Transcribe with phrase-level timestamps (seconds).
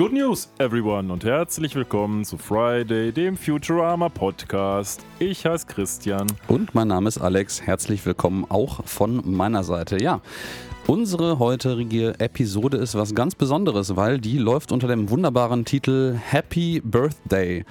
[0.00, 5.04] Good News, everyone, und herzlich willkommen zu Friday, dem Futurama Podcast.
[5.18, 6.26] Ich heiße Christian.
[6.48, 7.60] Und mein Name ist Alex.
[7.60, 10.02] Herzlich willkommen auch von meiner Seite.
[10.02, 10.22] Ja,
[10.86, 16.80] unsere heutige Episode ist was ganz Besonderes, weil die läuft unter dem wunderbaren Titel Happy
[16.82, 17.66] Birthday.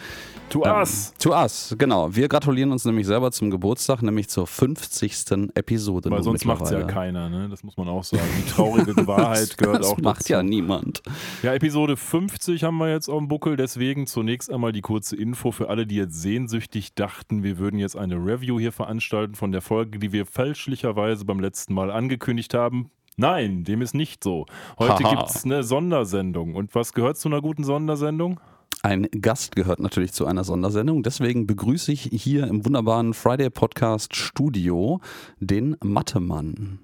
[0.49, 1.13] To ähm, us.
[1.19, 2.15] To us, genau.
[2.15, 5.49] Wir gratulieren uns nämlich selber zum Geburtstag, nämlich zur 50.
[5.53, 6.09] Episode.
[6.09, 7.49] Weil sonst macht es ja keiner, ne?
[7.49, 8.23] Das muss man auch sagen.
[8.37, 10.33] Die traurige Wahrheit gehört das auch Das macht dazu.
[10.33, 11.03] ja niemand.
[11.43, 15.51] Ja, Episode 50 haben wir jetzt auf dem Buckel, deswegen zunächst einmal die kurze Info
[15.51, 19.61] für alle, die jetzt sehnsüchtig dachten, wir würden jetzt eine Review hier veranstalten von der
[19.61, 22.89] Folge, die wir fälschlicherweise beim letzten Mal angekündigt haben.
[23.17, 24.45] Nein, dem ist nicht so.
[24.77, 26.55] Heute gibt es eine Sondersendung.
[26.55, 28.39] Und was gehört zu einer guten Sondersendung?
[28.81, 31.03] Ein Gast gehört natürlich zu einer Sondersendung.
[31.03, 35.01] Deswegen begrüße ich hier im wunderbaren Friday Podcast Studio
[35.39, 36.79] den Mattemann.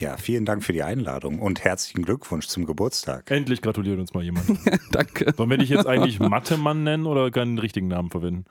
[0.00, 3.30] Ja, vielen Dank für die Einladung und herzlichen Glückwunsch zum Geburtstag.
[3.30, 4.44] Endlich gratuliert uns mal jemand.
[4.90, 5.32] Danke.
[5.36, 8.44] Sollen wir dich jetzt eigentlich Mattemann nennen oder keinen richtigen Namen verwenden?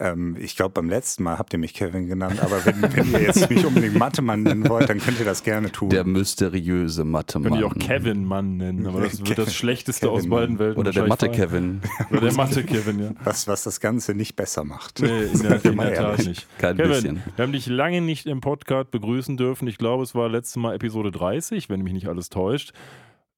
[0.00, 3.22] Ähm, ich glaube, beim letzten Mal habt ihr mich Kevin genannt, aber wenn, wenn ihr
[3.22, 5.88] jetzt mich unbedingt Mathe-Mann nennen wollt, dann könnt ihr das gerne tun.
[5.88, 7.52] Der mysteriöse Mathe-Mann.
[7.52, 10.80] Könnt ihr auch Kevin-Mann nennen, aber das wird das Schlechteste Kevin aus beiden Welten.
[10.80, 11.80] Oder der Mathe-Kevin.
[12.10, 13.10] Oder der Mathe-Kevin, ja.
[13.22, 15.00] Was, was das Ganze nicht besser macht.
[15.00, 16.48] Nee, in der, in der Tat nicht.
[16.58, 17.22] Kein Kevin, bisschen.
[17.36, 19.68] wir haben dich lange nicht im Podcast begrüßen dürfen.
[19.68, 22.72] Ich glaube, es war letztes Mal Episode 30, wenn mich nicht alles täuscht.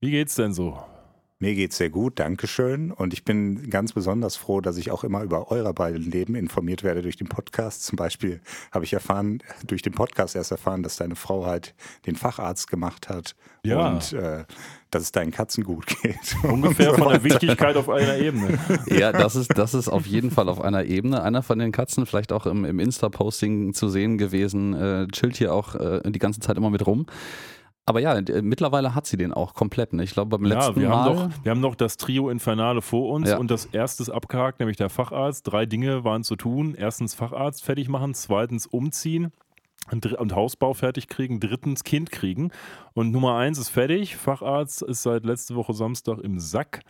[0.00, 0.78] Wie geht's denn so?
[1.38, 2.90] Mir geht's sehr gut, Dankeschön.
[2.90, 6.82] Und ich bin ganz besonders froh, dass ich auch immer über euer beiden Leben informiert
[6.82, 7.84] werde durch den Podcast.
[7.84, 8.40] Zum Beispiel
[8.72, 11.74] habe ich erfahren, durch den Podcast erst erfahren, dass deine Frau halt
[12.06, 13.86] den Facharzt gemacht hat ja.
[13.86, 14.44] und äh,
[14.90, 16.36] dass es deinen Katzen gut geht.
[16.42, 18.58] Ungefähr so von der Wichtigkeit auf einer Ebene.
[18.86, 21.22] Ja, das ist, das ist auf jeden Fall auf einer Ebene.
[21.22, 25.52] Einer von den Katzen, vielleicht auch im, im Insta-Posting zu sehen gewesen, äh, chillt hier
[25.52, 27.06] auch äh, die ganze Zeit immer mit rum.
[27.88, 29.92] Aber ja, mittlerweile hat sie den auch komplett.
[29.92, 30.02] Ne?
[30.02, 31.04] Ich glaube, beim letzten ja, wir Mal.
[31.04, 33.38] Haben noch, wir haben noch das Trio Infernale vor uns ja.
[33.38, 35.46] und das erste ist abgehakt, nämlich der Facharzt.
[35.46, 36.74] Drei Dinge waren zu tun.
[36.76, 39.32] Erstens Facharzt fertig machen, zweitens umziehen
[39.92, 42.50] und Hausbau fertig kriegen, drittens Kind kriegen.
[42.94, 44.16] Und Nummer eins ist fertig.
[44.16, 46.80] Facharzt ist seit letzte Woche Samstag im Sack.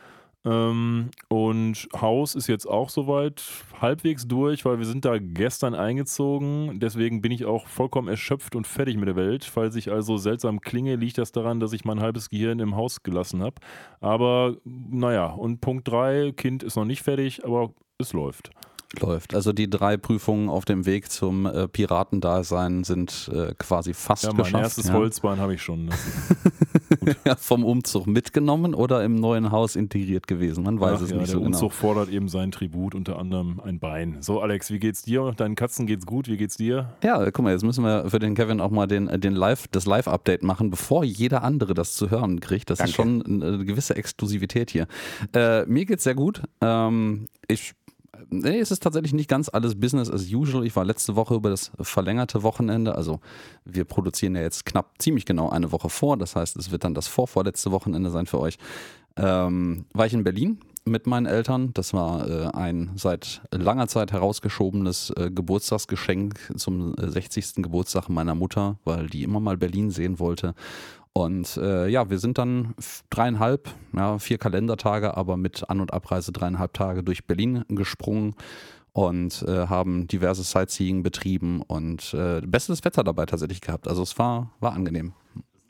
[0.47, 3.43] Ähm, und Haus ist jetzt auch soweit
[3.81, 6.79] halbwegs durch, weil wir sind da gestern eingezogen.
[6.79, 9.45] Deswegen bin ich auch vollkommen erschöpft und fertig mit der Welt.
[9.45, 13.03] Falls ich also seltsam klinge, liegt das daran, dass ich mein halbes Gehirn im Haus
[13.03, 13.57] gelassen habe.
[14.01, 18.51] Aber naja, und Punkt 3, Kind ist noch nicht fertig, aber es läuft
[19.01, 19.35] läuft.
[19.35, 24.31] Also die drei Prüfungen auf dem Weg zum äh, Piratendasein sind äh, quasi fast ja,
[24.31, 24.53] mein geschafft.
[24.53, 24.95] Mein erstes ja.
[24.95, 25.91] Holzbein habe ich schon.
[27.25, 30.65] ja, vom Umzug mitgenommen oder im neuen Haus integriert gewesen.
[30.65, 31.51] Man weiß Ach, es ja, nicht so genau.
[31.51, 34.19] Der Umzug fordert eben sein Tribut, unter anderem ein Bein.
[34.21, 35.33] So, Alex, wie geht's dir?
[35.37, 36.29] Deinen Katzen geht's gut?
[36.29, 36.93] Wie geht's dir?
[37.03, 39.87] Ja, guck mal, jetzt müssen wir für den Kevin auch mal den, den Live, das
[39.87, 42.71] Live-Update machen, bevor jeder andere das zu hören kriegt.
[42.71, 42.91] Das Danke.
[42.91, 44.87] ist schon eine gewisse Exklusivität hier.
[45.35, 46.43] Äh, mir geht's sehr gut.
[46.61, 47.75] Ähm, ich
[48.31, 50.67] nee, es ist tatsächlich nicht ganz alles Business as usual.
[50.67, 52.95] Ich war letzte Woche über das verlängerte Wochenende.
[52.95, 53.21] Also
[53.65, 56.17] wir produzieren ja jetzt knapp ziemlich genau eine Woche vor.
[56.17, 58.59] Das heißt, es wird dann das vorvorletzte Wochenende sein für euch.
[59.17, 61.73] Ähm, war ich in Berlin mit meinen Eltern.
[61.75, 67.57] Das war äh, ein seit langer Zeit herausgeschobenes äh, Geburtstagsgeschenk zum äh, 60.
[67.57, 70.55] Geburtstag meiner Mutter, weil die immer mal Berlin sehen wollte.
[71.17, 72.75] Und äh, ja, wir sind dann
[73.09, 78.35] dreieinhalb, ja, vier Kalendertage, aber mit An- und Abreise dreieinhalb Tage durch Berlin gesprungen
[78.93, 83.89] und äh, haben diverse Sightseeing betrieben und äh, bestes Wetter dabei tatsächlich gehabt.
[83.89, 85.15] Also es war, war angenehm.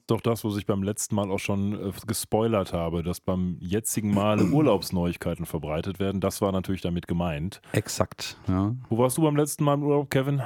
[0.09, 4.13] Doch das, was ich beim letzten Mal auch schon äh, gespoilert habe, dass beim jetzigen
[4.13, 6.21] Mal Urlaubsneuigkeiten verbreitet werden.
[6.21, 7.63] Das war natürlich damit gemeint.
[7.71, 8.75] Exakt, ja.
[8.89, 10.43] Wo warst du beim letzten Mal im Urlaub, Kevin?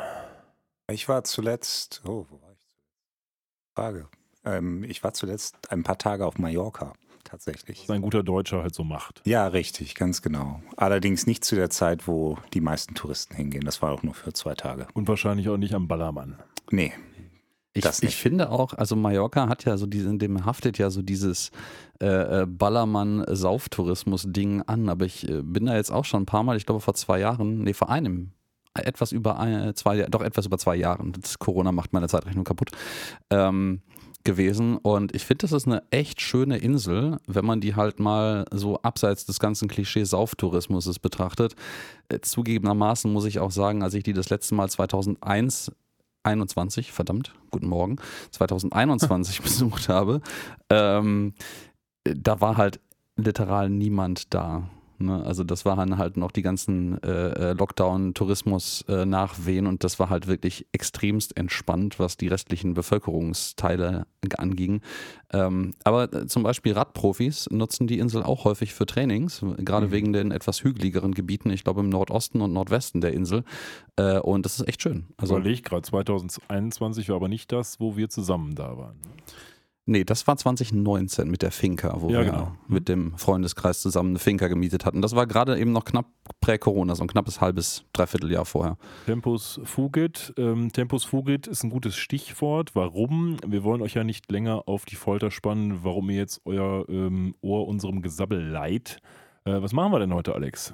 [0.91, 2.69] Ich war zuletzt, oh, wo war ich?
[3.75, 4.11] Frage.
[4.45, 7.89] Ähm, ich war zuletzt ein paar Tage auf Mallorca, tatsächlich.
[7.89, 9.23] Was ein guter Deutscher halt so macht.
[9.25, 10.63] Ja, richtig, ganz genau.
[10.77, 13.65] Allerdings nicht zu der Zeit, wo die meisten Touristen hingehen.
[13.65, 14.87] Das war auch nur für zwei Tage.
[14.95, 16.39] Und wahrscheinlich auch nicht am Ballermann.
[16.71, 16.93] Nee.
[17.73, 21.53] Ich, ich, finde auch, also Mallorca hat ja so diese, dem haftet ja so dieses
[22.01, 26.57] äh, äh, Ballermann-Sauftourismus-Ding an, aber ich äh, bin da jetzt auch schon ein paar Mal,
[26.57, 28.33] ich glaube vor zwei Jahren, nee, vor einem,
[28.75, 31.13] etwas über ein, zwei, doch etwas über zwei Jahren.
[31.13, 32.73] Das Corona macht meine Zeitrechnung kaputt.
[33.31, 33.83] Ähm,
[34.25, 38.45] gewesen und ich finde, das ist eine echt schöne Insel, wenn man die halt mal
[38.53, 41.55] so abseits des ganzen Klischees Sauftourismus betrachtet.
[42.09, 45.73] Äh, zugegebenermaßen muss ich auch sagen, als ich die das letzte Mal 2001
[46.23, 47.97] 21, verdammt, guten Morgen,
[48.33, 50.21] 2021 besucht habe,
[50.69, 51.35] ähm,
[52.05, 52.81] da war halt
[53.17, 54.69] literal niemand da.
[55.01, 55.23] Ne?
[55.25, 60.27] Also das waren halt noch die ganzen äh, äh Lockdown-Tourismus-Nachwehen äh, und das war halt
[60.27, 64.07] wirklich extremst entspannt, was die restlichen Bevölkerungsteile
[64.37, 64.83] anging.
[65.33, 69.93] Ähm, aber äh, zum Beispiel Radprofis nutzen die Insel auch häufig für Trainings, gerade mhm.
[69.93, 73.45] wegen den etwas hügeligeren Gebieten, ich glaube im Nordosten und Nordwesten der Insel.
[73.97, 75.07] Äh, und das ist echt schön.
[75.17, 78.99] Also Überleg gerade, 2021 war aber nicht das, wo wir zusammen da waren.
[78.99, 79.11] Ne?
[79.91, 82.53] Nee, das war 2019 mit der Finca, wo ja, wir genau.
[82.69, 85.03] mit dem Freundeskreis zusammen eine Finca gemietet hatten.
[85.03, 86.07] Das war gerade eben noch knapp
[86.41, 88.77] prä-Corona, so ein knappes halbes, dreiviertel Jahr vorher.
[89.07, 90.33] Tempus Fugit.
[90.39, 92.77] Ähm, Tempus Fugit ist ein gutes Stichwort.
[92.77, 93.39] Warum?
[93.45, 97.35] Wir wollen euch ja nicht länger auf die Folter spannen, warum ihr jetzt euer ähm,
[97.41, 98.99] Ohr unserem Gesabbel leiht.
[99.45, 100.73] Äh, was machen wir denn heute, Alex?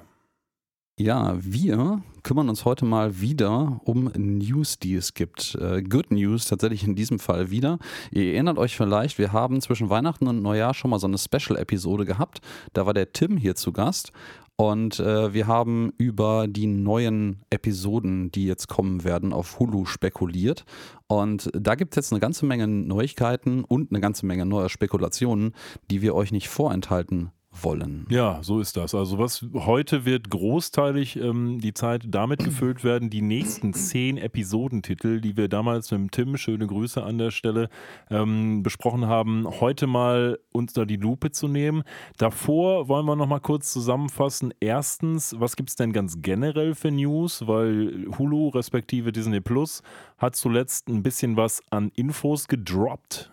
[0.99, 5.53] Ja, wir kümmern uns heute mal wieder um News, die es gibt.
[5.53, 7.77] Äh, Good News tatsächlich in diesem Fall wieder.
[8.09, 12.03] Ihr erinnert euch vielleicht, wir haben zwischen Weihnachten und Neujahr schon mal so eine Special-Episode
[12.03, 12.39] gehabt.
[12.73, 14.11] Da war der Tim hier zu Gast
[14.55, 20.65] und äh, wir haben über die neuen Episoden, die jetzt kommen werden, auf Hulu spekuliert.
[21.05, 25.53] Und da gibt es jetzt eine ganze Menge Neuigkeiten und eine ganze Menge neuer Spekulationen,
[25.91, 27.29] die wir euch nicht vorenthalten
[27.63, 28.05] wollen.
[28.09, 28.93] Ja, so ist das.
[28.95, 35.21] Also was heute wird großteilig ähm, die Zeit damit gefüllt werden, die nächsten zehn Episodentitel,
[35.21, 37.69] die wir damals mit dem Tim, schöne Grüße an der Stelle,
[38.09, 41.83] ähm, besprochen haben, heute mal unter die Lupe zu nehmen.
[42.17, 44.53] Davor wollen wir nochmal kurz zusammenfassen.
[44.59, 47.47] Erstens, was gibt es denn ganz generell für News?
[47.47, 49.81] Weil Hulu respektive Disney Plus
[50.17, 53.31] hat zuletzt ein bisschen was an Infos gedroppt,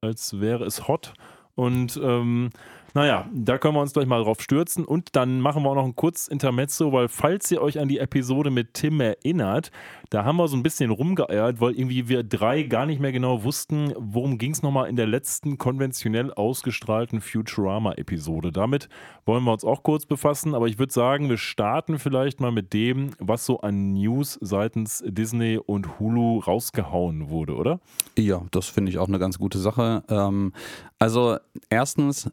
[0.00, 1.14] als wäre es hot.
[1.54, 2.50] Und ähm,
[2.94, 5.84] naja, da können wir uns gleich mal drauf stürzen und dann machen wir auch noch
[5.84, 9.72] ein kurz Intermezzo, weil falls ihr euch an die Episode mit Tim erinnert,
[10.10, 13.42] da haben wir so ein bisschen rumgeeiert, weil irgendwie wir drei gar nicht mehr genau
[13.42, 18.52] wussten, worum ging es nochmal in der letzten konventionell ausgestrahlten Futurama-Episode.
[18.52, 18.88] Damit
[19.26, 22.72] wollen wir uns auch kurz befassen, aber ich würde sagen, wir starten vielleicht mal mit
[22.72, 27.80] dem, was so an News seitens Disney und Hulu rausgehauen wurde, oder?
[28.16, 30.04] Ja, das finde ich auch eine ganz gute Sache.
[30.08, 30.52] Ähm,
[30.98, 31.38] also
[31.70, 32.30] erstens,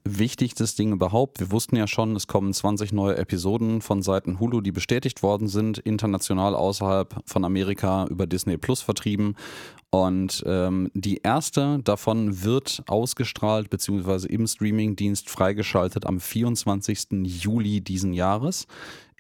[0.52, 4.60] wichtigstes Ding überhaupt, wir wussten ja schon, es kommen 20 neue Episoden von Seiten Hulu,
[4.60, 9.38] die bestätigt worden sind, international außerhalb von Amerika über Disney Plus vertrieben.
[9.94, 14.26] Und ähm, die erste davon wird ausgestrahlt bzw.
[14.28, 17.08] im Streamingdienst freigeschaltet am 24.
[17.24, 18.68] Juli diesen Jahres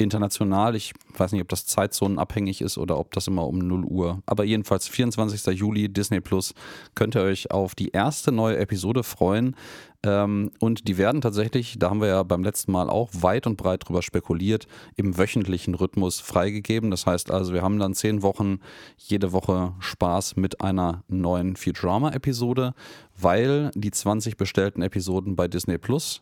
[0.01, 0.75] international.
[0.75, 4.21] Ich weiß nicht, ob das zeitzonenabhängig ist oder ob das immer um 0 Uhr.
[4.25, 5.57] Aber jedenfalls 24.
[5.57, 6.53] Juli, Disney Plus,
[6.95, 9.55] könnt ihr euch auf die erste neue Episode freuen.
[10.03, 13.57] Ähm, und die werden tatsächlich, da haben wir ja beim letzten Mal auch weit und
[13.57, 16.89] breit drüber spekuliert, im wöchentlichen Rhythmus freigegeben.
[16.89, 18.59] Das heißt also, wir haben dann zehn Wochen
[18.97, 22.73] jede Woche Spaß mit einer neuen Futurama-Episode,
[23.17, 26.21] weil die 20 bestellten Episoden bei Disney Plus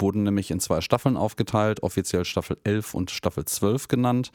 [0.00, 4.32] wurden nämlich in zwei Staffeln aufgeteilt, offiziell Staffel 11 und Staffel 12 genannt.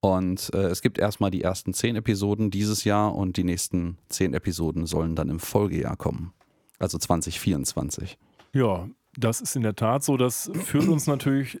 [0.00, 4.32] Und äh, es gibt erstmal die ersten zehn Episoden dieses Jahr und die nächsten zehn
[4.32, 6.32] Episoden sollen dann im Folgejahr kommen.
[6.78, 8.16] Also 2024.
[8.54, 10.16] Ja, das ist in der Tat so.
[10.16, 11.60] Das führt uns natürlich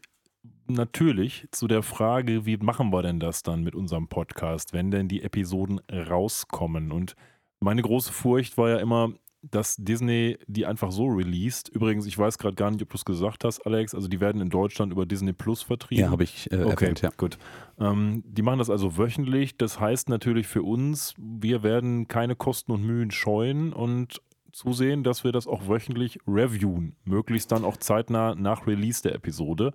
[0.72, 5.08] natürlich zu der Frage, wie machen wir denn das dann mit unserem Podcast, wenn denn
[5.08, 6.92] die Episoden rauskommen?
[6.92, 7.14] Und
[7.60, 9.12] meine große Furcht war ja immer,
[9.42, 11.68] dass Disney die einfach so released.
[11.68, 13.94] Übrigens, ich weiß gerade gar nicht, ob du es gesagt hast, Alex.
[13.94, 16.04] Also die werden in Deutschland über Disney Plus vertrieben.
[16.04, 17.10] Ja, habe ich äh, okay, erwähnt, ja.
[17.16, 17.38] Gut.
[17.78, 19.56] Ähm, die machen das also wöchentlich.
[19.56, 24.20] Das heißt natürlich für uns, wir werden keine Kosten und Mühen scheuen und
[24.52, 26.96] zusehen, dass wir das auch wöchentlich reviewen.
[27.04, 29.72] Möglichst dann auch zeitnah nach Release der Episode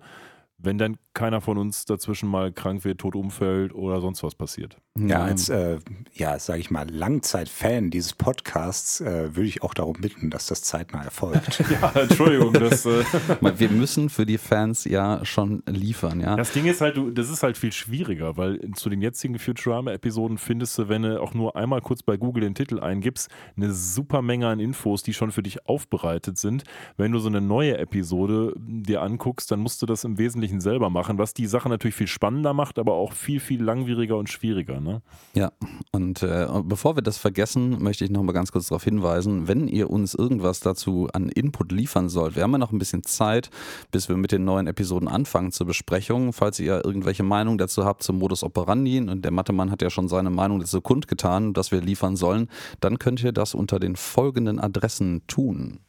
[0.58, 4.76] wenn dann keiner von uns dazwischen mal krank wird, tot umfällt oder sonst was passiert.
[4.98, 5.78] Ja, als, äh,
[6.12, 10.62] ja, sage ich mal, Langzeitfan dieses Podcasts äh, würde ich auch darum bitten, dass das
[10.62, 11.62] zeitnah erfolgt.
[11.70, 12.52] ja, Entschuldigung.
[12.52, 13.04] Das, äh
[13.56, 16.36] Wir müssen für die Fans ja schon liefern, ja.
[16.36, 20.78] Das Ding ist halt, das ist halt viel schwieriger, weil zu den jetzigen Futurama-Episoden findest
[20.78, 24.48] du, wenn du auch nur einmal kurz bei Google den Titel eingibst, eine super Menge
[24.48, 26.64] an Infos, die schon für dich aufbereitet sind.
[26.96, 30.60] Wenn du so eine neue Episode dir anguckst, dann musst du das im Wesentlichen Wesentlichen
[30.60, 34.28] selber machen, was die Sache natürlich viel spannender macht, aber auch viel, viel langwieriger und
[34.28, 34.80] schwieriger.
[34.80, 35.02] Ne?
[35.34, 35.50] Ja,
[35.92, 39.66] und äh, bevor wir das vergessen, möchte ich noch mal ganz kurz darauf hinweisen, wenn
[39.66, 43.50] ihr uns irgendwas dazu an Input liefern sollt, wir haben ja noch ein bisschen Zeit,
[43.90, 46.32] bis wir mit den neuen Episoden anfangen zur Besprechung.
[46.32, 50.08] Falls ihr irgendwelche Meinung dazu habt zum Modus operandi, und der Mathemann hat ja schon
[50.08, 52.48] seine Meinung dazu kundgetan, dass wir liefern sollen,
[52.80, 55.80] dann könnt ihr das unter den folgenden Adressen tun.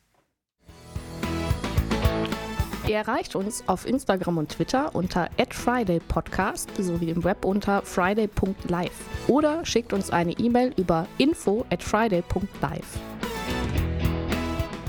[2.87, 9.65] Ihr erreicht uns auf Instagram und Twitter unter @fridaypodcast sowie im Web unter friday.live oder
[9.65, 12.99] schickt uns eine E-Mail über info at friday.live.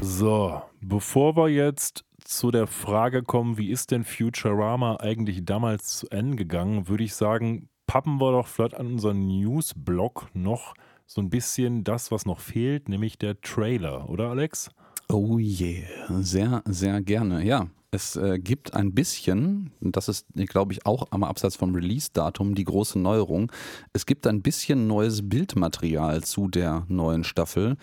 [0.00, 6.08] So, bevor wir jetzt zu der Frage kommen, wie ist denn Futurama eigentlich damals zu
[6.10, 10.74] Ende gegangen, würde ich sagen, pappen wir doch vielleicht an unseren News-Blog noch
[11.04, 14.70] so ein bisschen das, was noch fehlt, nämlich der Trailer, oder Alex?
[15.08, 15.88] Oh yeah,
[16.20, 17.42] sehr, sehr gerne.
[17.42, 22.54] Ja, es äh, gibt ein bisschen, das ist, glaube ich, auch am Abseits vom Release-Datum
[22.54, 23.50] die große Neuerung.
[23.92, 27.76] Es gibt ein bisschen neues Bildmaterial zu der neuen Staffel.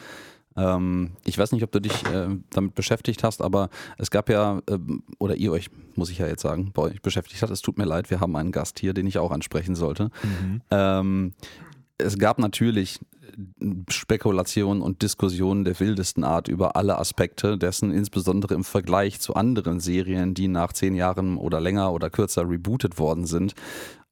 [0.56, 4.62] Ähm, ich weiß nicht, ob du dich äh, damit beschäftigt hast, aber es gab ja,
[4.70, 4.78] äh,
[5.18, 7.50] oder ihr euch, muss ich ja jetzt sagen, bei euch beschäftigt hat.
[7.50, 10.12] Es tut mir leid, wir haben einen Gast hier, den ich auch ansprechen sollte.
[10.24, 10.62] Mhm.
[10.70, 11.34] Ähm,
[11.98, 13.00] es gab natürlich
[13.90, 19.80] Spekulationen und Diskussionen der wildesten Art über alle Aspekte dessen, insbesondere im Vergleich zu anderen
[19.80, 23.54] Serien, die nach zehn Jahren oder länger oder kürzer rebootet worden sind.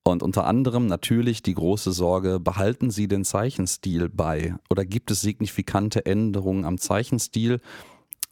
[0.04, 5.22] Und unter anderem natürlich die große Sorge, behalten Sie den Zeichenstil bei oder gibt es
[5.22, 7.62] signifikante Änderungen am Zeichenstil?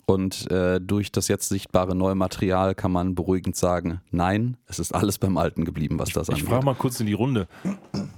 [0.05, 4.93] Und äh, durch das jetzt sichtbare neue Material kann man beruhigend sagen, nein, es ist
[4.93, 6.43] alles beim Alten geblieben, was das ich, angeht.
[6.43, 7.47] Ich frage mal kurz in die Runde.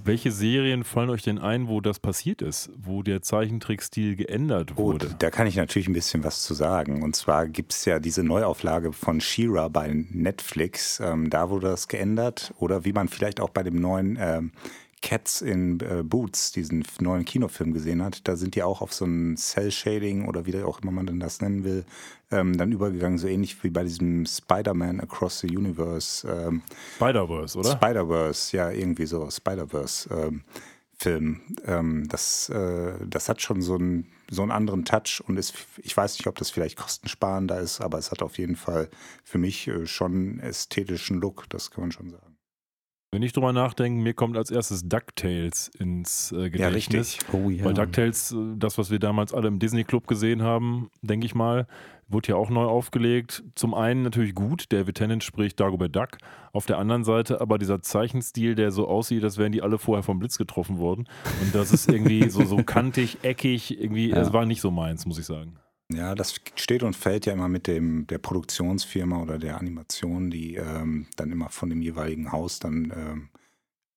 [0.04, 5.08] Welche Serien fallen euch denn ein, wo das passiert ist, wo der Zeichentrickstil geändert wurde?
[5.10, 7.02] Oh, da kann ich natürlich ein bisschen was zu sagen.
[7.02, 11.00] Und zwar gibt es ja diese Neuauflage von She-Ra bei Netflix.
[11.00, 12.52] Ähm, da wurde das geändert.
[12.58, 14.52] Oder wie man vielleicht auch bei dem neuen ähm,
[15.04, 19.04] Cats in äh, Boots, diesen neuen Kinofilm gesehen hat, da sind die auch auf so
[19.04, 21.84] ein Cell-Shading oder wie auch immer man denn das nennen will,
[22.30, 26.26] ähm, dann übergegangen, so ähnlich wie bei diesem Spider-Man Across the Universe.
[26.26, 26.62] Ähm,
[26.96, 27.72] Spider-Verse, oder?
[27.72, 30.08] Spider-Verse, ja, irgendwie so, Spider-Verse.
[30.10, 30.42] Ähm,
[30.96, 31.40] Film.
[31.66, 35.94] Ähm, das, äh, das hat schon so einen, so einen anderen Touch und ist, ich
[35.94, 38.88] weiß nicht, ob das vielleicht kostensparender ist, aber es hat auf jeden Fall
[39.22, 42.33] für mich äh, schon einen ästhetischen Look, das kann man schon sagen.
[43.14, 47.16] Wenn ich drüber nachdenke, mir kommt als erstes DuckTales ins äh, Gedächtnis.
[47.18, 47.64] Ja, oh, ja.
[47.64, 51.32] Weil DuckTales, äh, das, was wir damals alle im Disney Club gesehen haben, denke ich
[51.32, 51.68] mal,
[52.08, 53.44] wurde ja auch neu aufgelegt.
[53.54, 56.18] Zum einen natürlich gut, David Tennant spricht Dagobert Duck.
[56.52, 60.02] Auf der anderen Seite aber dieser Zeichenstil, der so aussieht, als wären die alle vorher
[60.02, 61.06] vom Blitz getroffen worden.
[61.40, 64.32] Und das ist irgendwie so, so kantig, eckig, irgendwie, es ja.
[64.32, 65.54] war nicht so meins, muss ich sagen.
[65.96, 70.56] Ja, das steht und fällt ja immer mit dem der Produktionsfirma oder der Animation, die
[70.56, 73.28] ähm, dann immer von dem jeweiligen Haus dann ähm,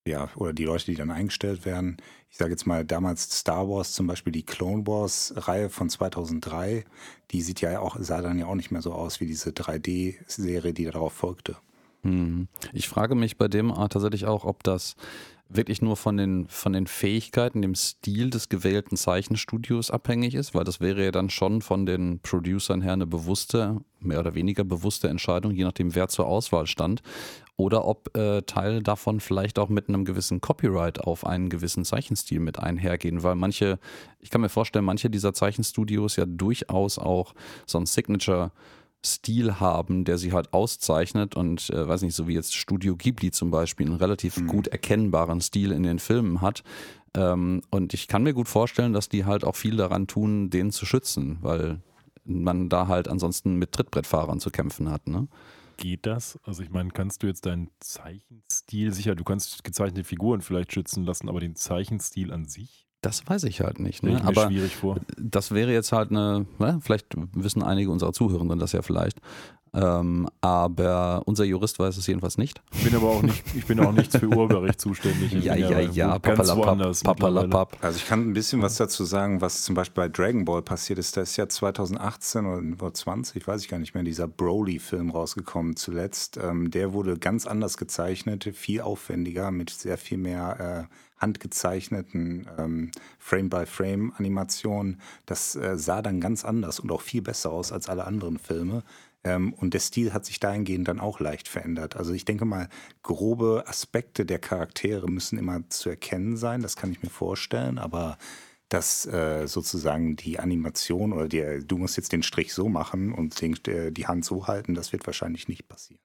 [0.05, 1.97] ja oder die Leute, die dann eingestellt werden.
[2.29, 6.85] Ich sage jetzt mal damals Star Wars zum Beispiel die Clone Wars Reihe von 2003,
[7.31, 10.73] die sieht ja auch sah dann ja auch nicht mehr so aus wie diese 3D-Serie,
[10.73, 11.57] die darauf folgte.
[12.03, 12.47] Hm.
[12.73, 14.95] Ich frage mich bei dem tatsächlich auch, ob das
[15.49, 20.63] wirklich nur von den, von den Fähigkeiten, dem Stil des gewählten Zeichenstudios abhängig ist, weil
[20.63, 25.07] das wäre ja dann schon von den Producern her eine bewusste, mehr oder weniger bewusste
[25.07, 27.01] Entscheidung, je nachdem, wer zur Auswahl stand.
[27.55, 32.39] Oder ob äh, Teile davon vielleicht auch mit einem gewissen Copyright auf einen gewissen Zeichenstil
[32.39, 33.79] mit einhergehen, weil manche,
[34.19, 37.33] ich kann mir vorstellen, manche dieser Zeichenstudios ja durchaus auch
[37.65, 38.51] so ein Signature-
[39.05, 43.31] Stil haben, der sie halt auszeichnet und äh, weiß nicht, so wie jetzt Studio Ghibli
[43.31, 44.47] zum Beispiel, einen relativ mhm.
[44.47, 46.63] gut erkennbaren Stil in den Filmen hat.
[47.13, 50.71] Ähm, und ich kann mir gut vorstellen, dass die halt auch viel daran tun, den
[50.71, 51.81] zu schützen, weil
[52.25, 55.07] man da halt ansonsten mit Trittbrettfahrern zu kämpfen hat.
[55.07, 55.27] Ne?
[55.77, 56.39] Geht das?
[56.43, 61.05] Also ich meine, kannst du jetzt deinen Zeichenstil sicher, du kannst gezeichnete Figuren vielleicht schützen
[61.05, 62.86] lassen, aber den Zeichenstil an sich?
[63.01, 64.03] Das weiß ich halt nicht.
[64.03, 64.21] Ne?
[64.25, 64.97] Aber schwierig vor.
[65.17, 66.79] das wäre jetzt halt eine, ne?
[66.81, 69.21] vielleicht wissen einige unserer Zuhörenden das ja vielleicht.
[69.73, 72.61] Ähm, aber unser Jurist weiß es jedenfalls nicht.
[72.73, 75.33] Ich bin aber auch nicht, ich bin auch nichts für Urheberrecht zuständig.
[75.33, 77.77] Ich ja, ja, ja, papalapap.
[77.81, 80.97] Also ich kann ein bisschen was dazu sagen, was zum Beispiel bei Dragon Ball passiert
[80.97, 81.15] ist.
[81.17, 86.37] Da ist ja 2018 oder 20, weiß ich gar nicht mehr, dieser Broly-Film rausgekommen zuletzt.
[86.37, 92.91] Ähm, der wurde ganz anders gezeichnet, viel aufwendiger, mit sehr viel mehr äh, handgezeichneten ähm,
[93.19, 95.01] Frame-by-Frame-Animationen.
[95.25, 98.83] Das äh, sah dann ganz anders und auch viel besser aus als alle anderen Filme.
[99.23, 101.97] Ähm, und der Stil hat sich dahingehend dann auch leicht verändert.
[101.97, 102.69] Also ich denke mal,
[103.03, 108.17] grobe Aspekte der Charaktere müssen immer zu erkennen sein, das kann ich mir vorstellen, aber
[108.69, 113.39] dass äh, sozusagen die Animation oder die, du musst jetzt den Strich so machen und
[113.41, 116.01] den, äh, die Hand so halten, das wird wahrscheinlich nicht passieren.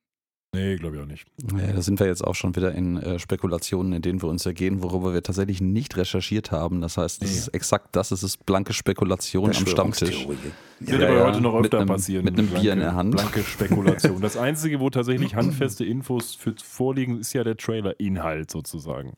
[0.55, 1.27] Nee, glaube ich auch nicht.
[1.57, 4.45] Ja, da sind wir jetzt auch schon wieder in äh, Spekulationen, in denen wir uns
[4.45, 6.83] ergehen, worüber wir tatsächlich nicht recherchiert haben.
[6.83, 7.37] Das heißt, das nee.
[7.39, 10.29] ist exakt das, es ist blanke Spekulation am Stammtisch.
[10.29, 12.25] Wird ja, aber ja, heute noch öfter mit passieren.
[12.27, 13.13] Mit einem blanke, Bier in der Hand.
[13.13, 14.21] Blanke Spekulation.
[14.21, 19.15] Das Einzige, wo tatsächlich handfeste Infos für vorliegen, ist ja der Trailer-Inhalt sozusagen.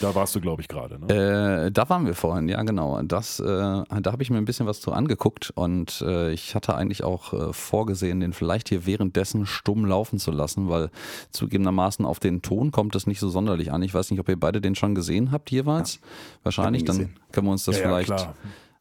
[0.00, 0.98] Da warst du, glaube ich, gerade.
[0.98, 1.66] Ne?
[1.66, 3.00] Äh, da waren wir vorhin, ja genau.
[3.02, 6.74] Das, äh, da habe ich mir ein bisschen was zu angeguckt und äh, ich hatte
[6.74, 10.90] eigentlich auch äh, vorgesehen, den vielleicht hier währenddessen stumm laufen zu lassen, weil
[11.30, 13.82] zugegebenermaßen auf den Ton kommt es nicht so sonderlich an.
[13.82, 15.96] Ich weiß nicht, ob ihr beide den schon gesehen habt jeweils.
[15.96, 16.00] Ja,
[16.44, 18.28] Wahrscheinlich, dann können wir uns das ja, vielleicht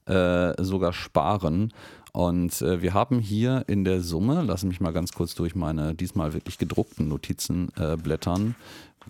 [0.05, 1.73] äh, sogar sparen.
[2.13, 5.95] Und äh, wir haben hier in der Summe, lass mich mal ganz kurz durch meine
[5.95, 8.55] diesmal wirklich gedruckten Notizen äh, blättern.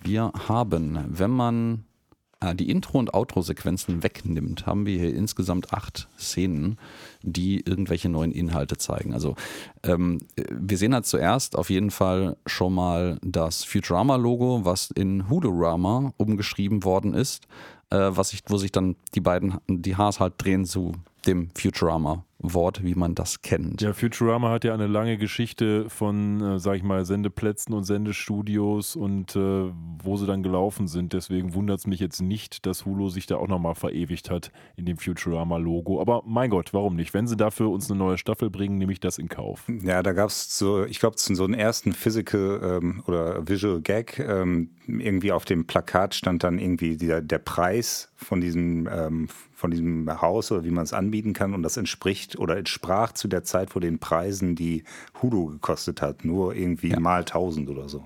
[0.04, 1.86] Wir haben, wenn man
[2.56, 6.78] die Intro- und Outro-Sequenzen wegnimmt, haben wir hier insgesamt acht Szenen,
[7.22, 9.14] die irgendwelche neuen Inhalte zeigen.
[9.14, 9.36] Also
[9.84, 10.20] ähm,
[10.50, 16.84] wir sehen halt zuerst auf jeden Fall schon mal das Futurama-Logo, was in Hudorama umgeschrieben
[16.84, 17.46] worden ist,
[17.92, 20.94] äh, was sich, wo sich dann die beiden, die Haars halt drehen zu
[21.28, 22.26] dem Futurama.
[22.42, 23.82] Wort, wie man das kennt.
[23.82, 28.96] Ja, Futurama hat ja eine lange Geschichte von, äh, sag ich mal, Sendeplätzen und Sendestudios
[28.96, 29.72] und äh,
[30.04, 31.14] wo sie dann gelaufen sind.
[31.14, 34.86] Deswegen wundert es mich jetzt nicht, dass Hulu sich da auch nochmal verewigt hat in
[34.86, 36.02] dem Futurama-Logo.
[36.02, 37.14] Aber mein Gott, warum nicht?
[37.14, 39.64] Wenn sie dafür uns eine neue Staffel bringen, nehme ich das in Kauf.
[39.84, 44.20] Ja, da gab es so, ich glaube, so einen ersten Physical ähm, oder Visual Gag.
[44.20, 49.72] Ähm, irgendwie auf dem Plakat stand dann irgendwie der, der Preis von diesem, ähm, von
[49.72, 53.44] diesem Haus oder wie man es anbieten kann und das entspricht oder entsprach zu der
[53.44, 54.84] Zeit vor den Preisen, die
[55.22, 57.00] Hulu gekostet hat, nur irgendwie ja.
[57.00, 58.06] mal 1000 oder so.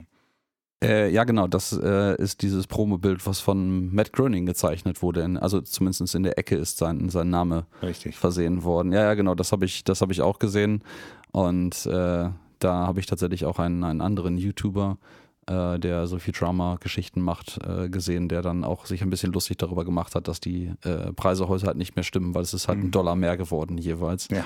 [0.84, 5.22] Äh, ja, genau, das äh, ist dieses Promobild, was von Matt Groening gezeichnet wurde.
[5.22, 8.18] In, also zumindest in der Ecke ist sein, sein Name Richtig.
[8.18, 8.92] versehen worden.
[8.92, 10.84] Ja, ja, genau, das habe ich, hab ich auch gesehen.
[11.32, 12.30] Und äh,
[12.60, 17.60] da habe ich tatsächlich auch einen, einen anderen YouTuber äh, der so viel Drama-Geschichten macht,
[17.64, 21.14] äh, gesehen, der dann auch sich ein bisschen lustig darüber gemacht hat, dass die äh,
[21.14, 22.86] Preise heute halt nicht mehr stimmen, weil es ist halt mhm.
[22.86, 24.28] ein Dollar mehr geworden jeweils.
[24.30, 24.46] Ja.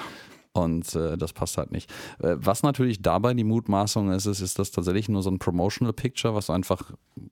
[0.52, 1.92] Und äh, das passt halt nicht.
[2.20, 5.94] Äh, was natürlich dabei die Mutmaßung ist, ist, ist das tatsächlich nur so ein Promotional
[5.94, 6.92] Picture, was einfach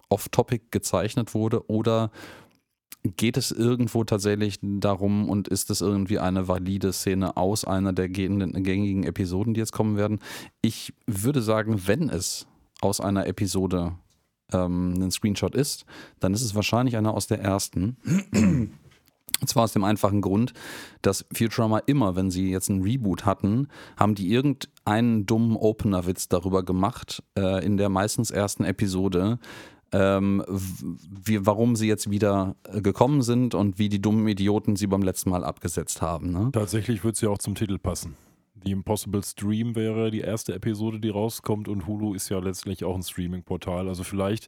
[0.09, 2.11] off-topic gezeichnet wurde oder
[3.15, 8.09] geht es irgendwo tatsächlich darum und ist es irgendwie eine valide Szene aus einer der
[8.09, 10.19] gängigen Episoden, die jetzt kommen werden?
[10.61, 12.47] Ich würde sagen, wenn es
[12.81, 13.93] aus einer Episode
[14.53, 15.85] ähm, ein Screenshot ist,
[16.19, 17.97] dann ist es wahrscheinlich einer aus der ersten.
[19.39, 20.53] Und zwar aus dem einfachen Grund,
[21.03, 26.63] dass Futurama immer, wenn sie jetzt einen Reboot hatten, haben die irgendeinen dummen Opener-Witz darüber
[26.63, 29.37] gemacht, äh, in der meistens ersten Episode,
[29.91, 34.87] ähm, wie, warum sie jetzt wieder äh, gekommen sind und wie die dummen Idioten sie
[34.87, 36.31] beim letzten Mal abgesetzt haben.
[36.31, 36.49] Ne?
[36.51, 38.15] Tatsächlich wird sie auch zum Titel passen.
[38.63, 42.95] The Impossible Stream wäre die erste Episode, die rauskommt und Hulu ist ja letztlich auch
[42.95, 43.87] ein Streaming-Portal.
[43.87, 44.47] Also vielleicht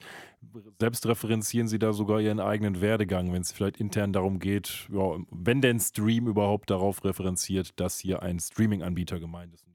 [0.79, 5.17] selbst referenzieren sie da sogar ihren eigenen Werdegang, wenn es vielleicht intern darum geht, ja,
[5.31, 9.65] wenn denn Stream überhaupt darauf referenziert, dass hier ein Streaming-Anbieter gemeint ist.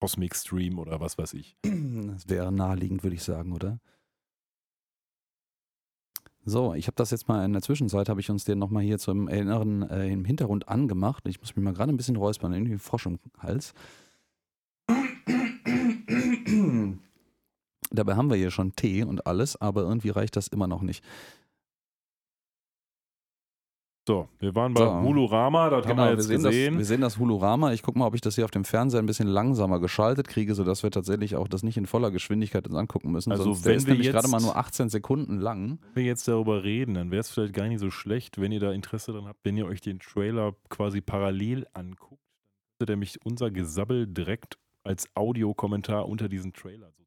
[0.00, 1.56] Cosmic Stream oder was weiß ich.
[1.62, 3.80] Das wäre naheliegend, würde ich sagen, oder?
[6.48, 8.98] So, ich habe das jetzt mal in der Zwischenzeit, habe ich uns den nochmal hier
[8.98, 11.28] zum Erinnern äh, im Hintergrund angemacht.
[11.28, 13.74] Ich muss mich mal gerade ein bisschen räuspern, irgendwie Frosch im Hals.
[17.90, 21.04] Dabei haben wir hier schon Tee und alles, aber irgendwie reicht das immer noch nicht.
[24.08, 25.02] So, wir waren bei so.
[25.02, 26.72] Hulurama, das genau, haben wir jetzt wir gesehen.
[26.72, 27.74] Das, wir sehen das Hulurama.
[27.74, 30.54] Ich gucke mal, ob ich das hier auf dem Fernseher ein bisschen langsamer geschaltet kriege,
[30.54, 33.32] sodass wir tatsächlich auch das nicht in voller Geschwindigkeit uns angucken müssen.
[33.32, 35.78] Also Sonst wenn ist wir jetzt gerade mal nur 18 Sekunden lang.
[35.92, 38.60] Wenn wir jetzt darüber reden, dann wäre es vielleicht gar nicht so schlecht, wenn ihr
[38.60, 42.22] da Interesse dran habt, wenn ihr euch den Trailer quasi parallel anguckt,
[42.78, 47.04] dann könnte nämlich unser Gesabbel direkt als Audiokommentar unter diesen Trailer so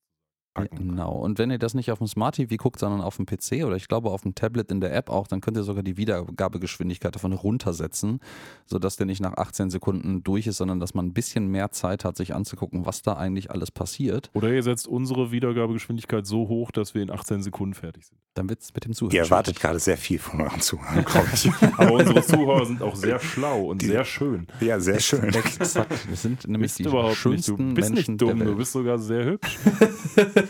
[0.53, 0.89] packen.
[0.89, 1.13] Genau.
[1.13, 3.75] Und wenn ihr das nicht auf dem Smart TV guckt, sondern auf dem PC oder
[3.75, 7.15] ich glaube auf dem Tablet in der App auch, dann könnt ihr sogar die Wiedergabegeschwindigkeit
[7.15, 8.19] davon runtersetzen,
[8.65, 12.05] sodass der nicht nach 18 Sekunden durch ist, sondern dass man ein bisschen mehr Zeit
[12.05, 14.29] hat, sich anzugucken, was da eigentlich alles passiert.
[14.33, 18.17] Oder ihr setzt unsere Wiedergabegeschwindigkeit so hoch, dass wir in 18 Sekunden fertig sind.
[18.33, 19.13] Dann wird es mit dem Zuhörer.
[19.13, 21.05] Ihr erwartet gerade sehr viel von euren Zuhörern.
[21.77, 24.47] Aber unsere Zuhörer sind auch sehr schlau und die, sehr schön.
[24.59, 25.33] Ja, sehr schön.
[25.33, 26.07] Exakt.
[26.07, 27.47] Wir sind nämlich die schönsten nicht.
[27.47, 29.57] Du bist Menschen nicht dumm, du bist sogar sehr hübsch.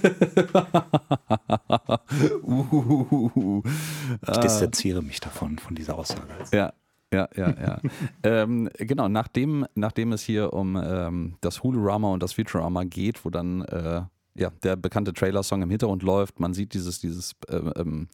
[4.27, 6.27] ich distanziere mich davon, von dieser Aussage.
[6.51, 6.73] Ja,
[7.13, 7.81] ja, ja, ja.
[8.23, 13.29] ähm, genau, nachdem, nachdem es hier um ähm, das Hulu-Rama und das Futurama geht, wo
[13.29, 14.03] dann äh,
[14.35, 18.07] ja, der bekannte Trailer-Song im Hintergrund läuft, man sieht dieses, dieses äh, ähm,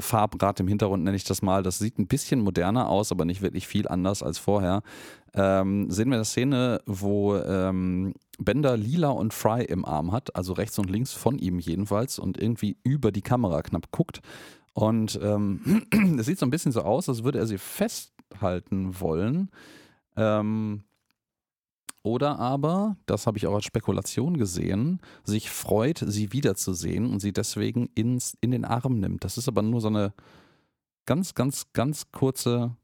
[0.00, 1.62] Farbrad im Hintergrund, nenne ich das mal.
[1.62, 4.82] Das sieht ein bisschen moderner aus, aber nicht wirklich viel anders als vorher.
[5.34, 10.52] Ähm, sehen wir eine Szene, wo ähm, Bender Lila und Fry im Arm hat, also
[10.52, 14.20] rechts und links von ihm jedenfalls, und irgendwie über die Kamera knapp guckt.
[14.72, 19.00] Und ähm, es ähm, sieht so ein bisschen so aus, als würde er sie festhalten
[19.00, 19.50] wollen.
[20.16, 20.84] Ähm,
[22.02, 27.32] oder aber, das habe ich auch als Spekulation gesehen, sich freut, sie wiederzusehen und sie
[27.32, 29.24] deswegen ins, in den Arm nimmt.
[29.24, 30.14] Das ist aber nur so eine
[31.06, 32.76] ganz, ganz, ganz kurze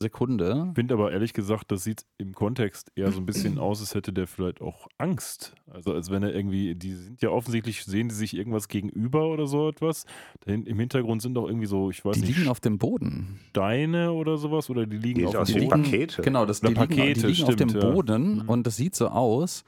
[0.00, 0.66] Sekunde.
[0.70, 3.94] Ich finde aber ehrlich gesagt, das sieht im Kontext eher so ein bisschen aus, als
[3.94, 5.54] hätte der vielleicht auch Angst.
[5.70, 9.46] Also als wenn er irgendwie, die sind ja offensichtlich, sehen die sich irgendwas gegenüber oder
[9.46, 10.06] so etwas.
[10.46, 12.32] Im Hintergrund sind doch irgendwie so, ich weiß die nicht.
[12.34, 13.38] Die liegen auf dem Boden.
[13.50, 15.82] Steine oder sowas oder die liegen Geht auf aus dem Boden.
[15.82, 16.22] Pakete.
[16.22, 17.90] Genau, das, die liegen, die liegen auf dem stimmt, ja.
[17.90, 18.48] Boden Mhm.
[18.48, 19.64] und das sieht so aus.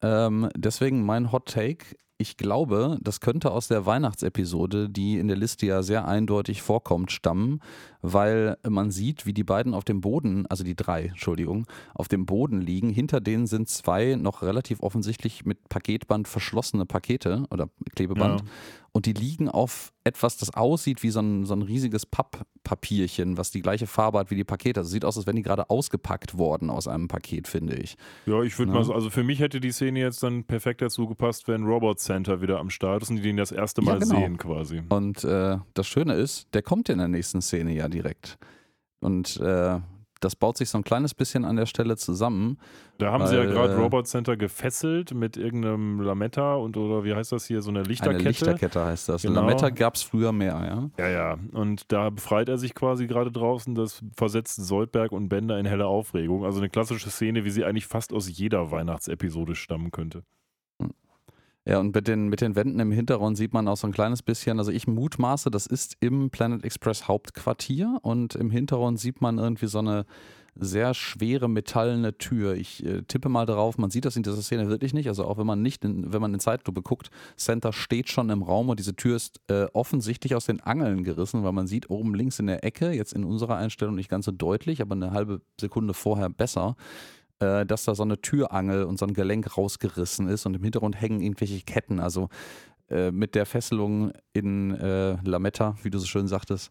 [0.00, 1.84] Ähm, deswegen mein Hot Take.
[2.22, 7.10] Ich glaube, das könnte aus der Weihnachtsepisode, die in der Liste ja sehr eindeutig vorkommt,
[7.10, 7.58] stammen,
[8.00, 12.24] weil man sieht, wie die beiden auf dem Boden, also die drei, Entschuldigung, auf dem
[12.24, 12.90] Boden liegen.
[12.90, 18.42] Hinter denen sind zwei noch relativ offensichtlich mit Paketband verschlossene Pakete oder Klebeband.
[18.42, 18.46] Ja.
[18.94, 23.50] Und die liegen auf etwas, das aussieht wie so ein, so ein riesiges Papppapierchen, was
[23.50, 24.80] die gleiche Farbe hat wie die Pakete.
[24.80, 27.96] Also sieht aus, als wenn die gerade ausgepackt worden aus einem Paket, finde ich.
[28.26, 28.78] Ja, ich würde Ja.
[28.78, 32.00] mal so, also für mich hätte die Szene jetzt dann perfekt dazu gepasst, wenn Robot
[32.00, 34.14] Center wieder am Start ist und die den das erste Ja, Mal genau.
[34.20, 34.82] sehen quasi.
[34.90, 38.36] Und äh, das Schöne ist, der kommt in der nächsten Szene ja direkt.
[39.00, 39.80] Und äh,
[40.24, 42.58] das baut sich so ein kleines bisschen an der Stelle zusammen.
[42.98, 47.04] Da haben sie ja Weil, gerade äh, Robot Center gefesselt mit irgendeinem Lametta und oder
[47.04, 48.20] wie heißt das hier, so eine Lichterkette.
[48.20, 49.22] Eine Lichterkette heißt das.
[49.22, 49.40] Genau.
[49.40, 51.04] Lametta gab es früher mehr, ja.
[51.04, 51.38] Ja, ja.
[51.52, 53.74] Und da befreit er sich quasi gerade draußen.
[53.74, 56.44] Das versetzt Soldberg und Bender in helle Aufregung.
[56.44, 60.22] Also eine klassische Szene, wie sie eigentlich fast aus jeder Weihnachtsepisode stammen könnte.
[61.64, 64.22] Ja, und mit den, mit den Wänden im Hintergrund sieht man auch so ein kleines
[64.22, 69.38] bisschen, also ich mutmaße, das ist im Planet Express Hauptquartier und im Hintergrund sieht man
[69.38, 70.04] irgendwie so eine
[70.54, 72.54] sehr schwere metallene Tür.
[72.54, 75.38] Ich äh, tippe mal darauf, man sieht das in dieser Szene wirklich nicht, also auch
[75.38, 78.78] wenn man nicht, in, wenn man in Zeitlupe guckt, Center steht schon im Raum und
[78.78, 82.48] diese Tür ist äh, offensichtlich aus den Angeln gerissen, weil man sieht oben links in
[82.48, 86.28] der Ecke, jetzt in unserer Einstellung nicht ganz so deutlich, aber eine halbe Sekunde vorher
[86.28, 86.76] besser,
[87.42, 91.00] äh, dass da so eine Türangel und so ein Gelenk rausgerissen ist und im Hintergrund
[91.00, 91.98] hängen irgendwelche Ketten.
[92.00, 92.28] Also
[92.88, 96.70] äh, mit der Fesselung in äh, Lametta, wie du so schön sagtest,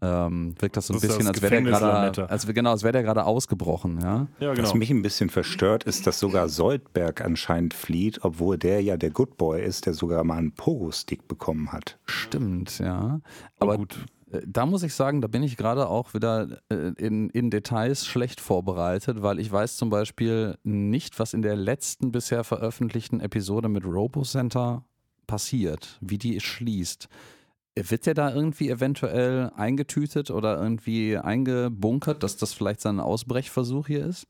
[0.00, 2.24] ähm, wirkt das so ein Das bisschen, das als wäre der gerade, Lametta.
[2.26, 4.28] als, genau, als wäre der gerade ausgebrochen, ja.
[4.38, 4.74] Ja, Was genau.
[4.76, 9.36] mich ein bisschen verstört, ist, dass sogar Soldberg anscheinend flieht, obwohl der ja der Good
[9.36, 11.98] Boy ist, der sogar mal einen Pogo-Stick bekommen hat.
[12.06, 13.20] Stimmt, ja.
[13.58, 13.98] Aber Aber gut.
[14.30, 18.06] Äh, da muss ich sagen, da bin ich gerade auch wieder äh, in, in Details
[18.06, 23.68] schlecht vorbereitet, weil ich weiß zum Beispiel nicht, was in der letzten bisher veröffentlichten Episode
[23.68, 24.84] mit RoboCenter
[25.26, 27.08] passiert, wie die schließt.
[27.76, 34.04] Wird der da irgendwie eventuell eingetütet oder irgendwie eingebunkert, dass das vielleicht sein Ausbrechversuch hier
[34.04, 34.26] ist?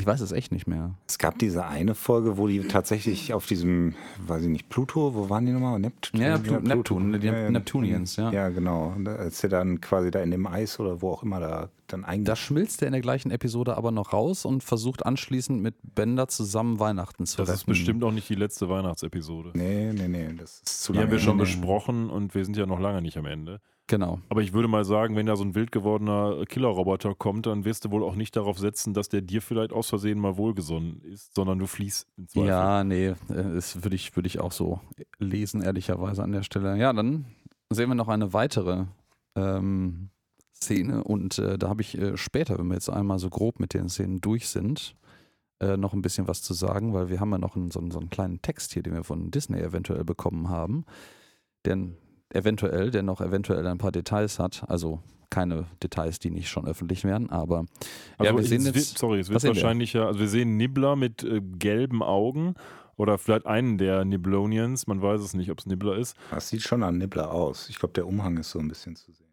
[0.00, 0.94] Ich weiß es echt nicht mehr.
[1.08, 3.94] Es gab diese eine Folge, wo die tatsächlich auf diesem,
[4.26, 5.80] weiß ich nicht, Pluto, wo waren die nochmal?
[5.80, 6.20] Neptun?
[6.20, 8.30] Ja, Plu- Neptun, die Neptunians, ja.
[8.30, 8.92] Ja, genau.
[8.94, 12.02] Und Als der dann quasi da in dem Eis oder wo auch immer da dann
[12.02, 12.38] Da eigentlich.
[12.38, 16.78] schmilzt er in der gleichen Episode aber noch raus und versucht anschließend mit Bender zusammen
[16.78, 17.56] Weihnachten zu Das retten.
[17.58, 19.50] ist bestimmt auch nicht die letzte Weihnachtsepisode.
[19.54, 21.08] Nee, nee, nee, das ist zu Die lange.
[21.08, 21.42] haben wir schon nee.
[21.42, 23.60] besprochen und wir sind ja noch lange nicht am Ende.
[23.88, 24.20] Genau.
[24.28, 27.86] Aber ich würde mal sagen, wenn da so ein wild gewordener Killerroboter kommt, dann wirst
[27.86, 31.34] du wohl auch nicht darauf setzen, dass der dir vielleicht aus Versehen mal wohlgesonnen ist,
[31.34, 32.48] sondern du fließt Zweifel.
[32.48, 34.80] Ja, nee, äh, das würde ich, würde ich auch so
[35.18, 36.76] lesen, ehrlicherweise an der Stelle.
[36.76, 37.24] Ja, dann
[37.70, 38.84] sehen wir noch eine weitere
[39.34, 40.10] ähm,
[40.54, 43.72] Szene und äh, da habe ich äh, später, wenn wir jetzt einmal so grob mit
[43.72, 44.96] den Szenen durch sind,
[45.60, 47.90] äh, noch ein bisschen was zu sagen, weil wir haben ja noch einen, so, einen,
[47.90, 50.84] so einen kleinen Text hier, den wir von Disney eventuell bekommen haben,
[51.64, 51.78] der
[52.30, 57.04] eventuell, der noch eventuell ein paar Details hat, also keine Details, die nicht schon öffentlich
[57.04, 57.66] wären, aber
[58.16, 60.96] Also ja, wir sehen wird, jetzt, sorry, es wird wahrscheinlich ja, also wir sehen Nibbler
[60.96, 62.54] mit äh, gelben Augen
[62.96, 66.16] oder vielleicht einen der Nibblonians, man weiß es nicht, ob es Nibbler ist.
[66.30, 67.68] Das sieht schon an Nibbler aus.
[67.68, 69.27] Ich glaube, der Umhang ist so ein bisschen zu sehen.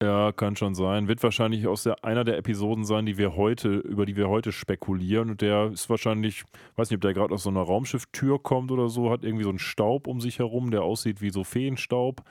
[0.00, 1.08] Ja, kann schon sein.
[1.08, 4.52] Wird wahrscheinlich aus der, einer der Episoden sein, die wir heute, über die wir heute
[4.52, 5.30] spekulieren.
[5.30, 6.44] Und der ist wahrscheinlich,
[6.76, 9.48] weiß nicht, ob der gerade aus so einer Raumschifftür kommt oder so, hat irgendwie so
[9.48, 12.22] einen Staub um sich herum, der aussieht wie so Feenstaub.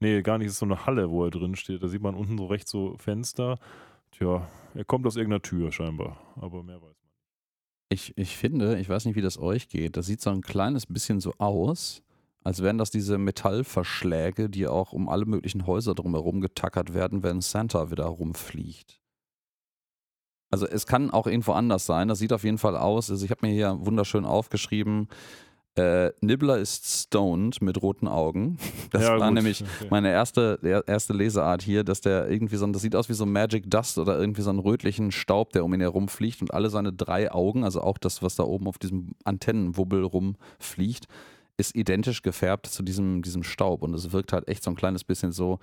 [0.00, 1.82] Nee, gar nicht, es ist so eine Halle, wo er drin steht.
[1.82, 3.58] Da sieht man unten so rechts so Fenster.
[4.12, 6.94] Tja, er kommt aus irgendeiner Tür scheinbar, aber mehr weiß man.
[7.90, 10.86] Ich, ich finde, ich weiß nicht, wie das euch geht, das sieht so ein kleines
[10.86, 12.02] bisschen so aus,
[12.42, 17.40] als wären das diese Metallverschläge, die auch um alle möglichen Häuser drumherum getackert werden, wenn
[17.40, 19.00] Santa wieder rumfliegt.
[20.50, 23.10] Also es kann auch irgendwo anders sein, das sieht auf jeden Fall aus.
[23.10, 25.08] Also ich habe mir hier wunderschön aufgeschrieben,
[25.76, 28.58] äh, Nibbler ist stoned mit roten Augen.
[28.90, 29.86] Das Ja, war gut, nämlich okay.
[29.88, 33.24] meine erste, erste Leseart hier, dass der irgendwie so, ein- das sieht aus wie so
[33.24, 36.92] Magic Dust oder irgendwie so einen rötlichen Staub, der um ihn herumfliegt und alle seine
[36.92, 41.06] drei Augen, also auch das, was da oben auf diesem Antennenwubbel rumfliegt,
[41.56, 45.04] ist identisch gefärbt zu diesem, diesem Staub und es wirkt halt echt so ein kleines
[45.04, 45.58] bisschen so,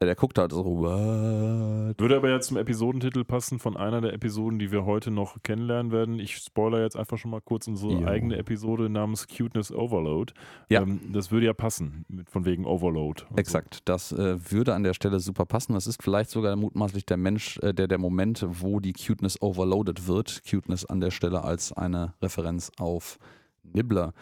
[0.00, 2.00] Der guckt halt so, what?
[2.00, 5.90] Würde aber jetzt zum Episodentitel passen von einer der Episoden, die wir heute noch kennenlernen
[5.90, 6.20] werden.
[6.20, 8.06] Ich spoiler jetzt einfach schon mal kurz unsere jo.
[8.06, 10.34] eigene Episode namens Cuteness Overload.
[10.68, 10.82] Ja.
[10.82, 13.24] Ähm, das würde ja passen, von wegen Overload.
[13.34, 13.80] Exakt, so.
[13.86, 15.72] das äh, würde an der Stelle super passen.
[15.72, 20.06] Das ist vielleicht sogar mutmaßlich der Mensch, äh, der, der Moment, wo die Cuteness overloaded
[20.06, 20.42] wird.
[20.48, 23.18] Cuteness an der Stelle als eine Referenz auf
[23.64, 24.14] Nibbler.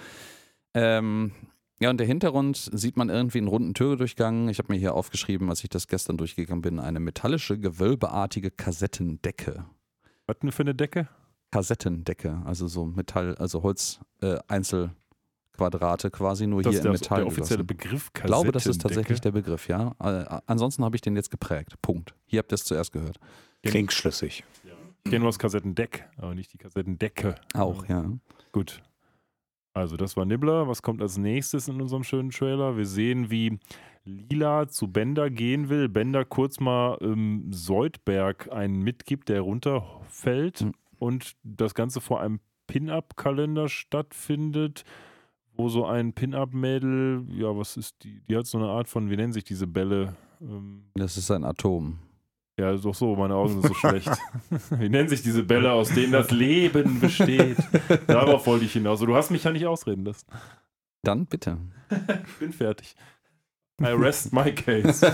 [0.76, 1.32] Ähm,
[1.80, 4.50] ja, und der Hintergrund sieht man irgendwie einen runden Türdurchgang.
[4.50, 9.64] Ich habe mir hier aufgeschrieben, als ich das gestern durchgegangen bin, eine metallische, gewölbeartige Kassettendecke.
[10.26, 11.08] Was denn für eine Decke?
[11.50, 17.20] Kassettendecke, also so Metall, also Holz-Einzelquadrate äh, quasi, nur das hier in Metall.
[17.20, 18.18] Der offizielle Begriff Kassettendecke?
[18.18, 19.94] Ich glaube, das ist tatsächlich der Begriff, ja.
[19.98, 21.80] Äh, ansonsten habe ich den jetzt geprägt.
[21.80, 22.14] Punkt.
[22.26, 23.18] Hier habt ihr es zuerst gehört.
[23.62, 24.44] Klingt schlüssig.
[24.64, 24.72] Ja.
[25.04, 27.36] Ich kenne nur das Kassettendeck, aber nicht die Kassettendecke.
[27.54, 28.04] Auch, ja.
[28.52, 28.82] Gut.
[29.76, 30.68] Also das war Nibbler.
[30.68, 32.78] Was kommt als nächstes in unserem schönen Trailer?
[32.78, 33.58] Wir sehen, wie
[34.06, 35.90] Lila zu Bender gehen will.
[35.90, 40.62] Bender kurz mal ähm, Seudberg einen mitgibt, der runterfällt.
[40.62, 40.72] Mhm.
[40.98, 44.84] Und das Ganze vor einem Pin-Up-Kalender stattfindet,
[45.54, 48.22] wo so ein Pin-Up-Mädel, ja, was ist die?
[48.30, 50.16] Die hat so eine Art von, wie nennen sich diese Bälle?
[50.40, 51.98] Ähm, das ist ein Atom.
[52.58, 54.10] Ja, doch so, meine Augen sind so schlecht.
[54.70, 57.58] Wie nennen sich diese Bälle, aus denen das Leben besteht?
[58.06, 59.00] Darauf wollte ich hinaus.
[59.00, 60.26] Du hast mich ja nicht ausreden lassen.
[61.02, 61.58] Dann bitte.
[61.90, 62.96] ich bin fertig.
[63.80, 65.06] I rest my case.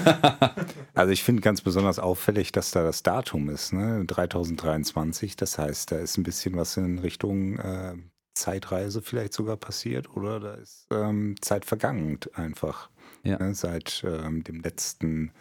[0.95, 4.05] Also ich finde ganz besonders auffällig, dass da das Datum ist, ne?
[4.07, 5.37] 3023.
[5.37, 7.95] Das heißt, da ist ein bisschen was in Richtung äh,
[8.35, 12.91] Zeitreise vielleicht sogar passiert oder da ist ähm, Zeit vergangen einfach.
[13.25, 13.39] Ja.
[13.39, 13.55] Ne?
[13.55, 15.33] Seit ähm, dem letzten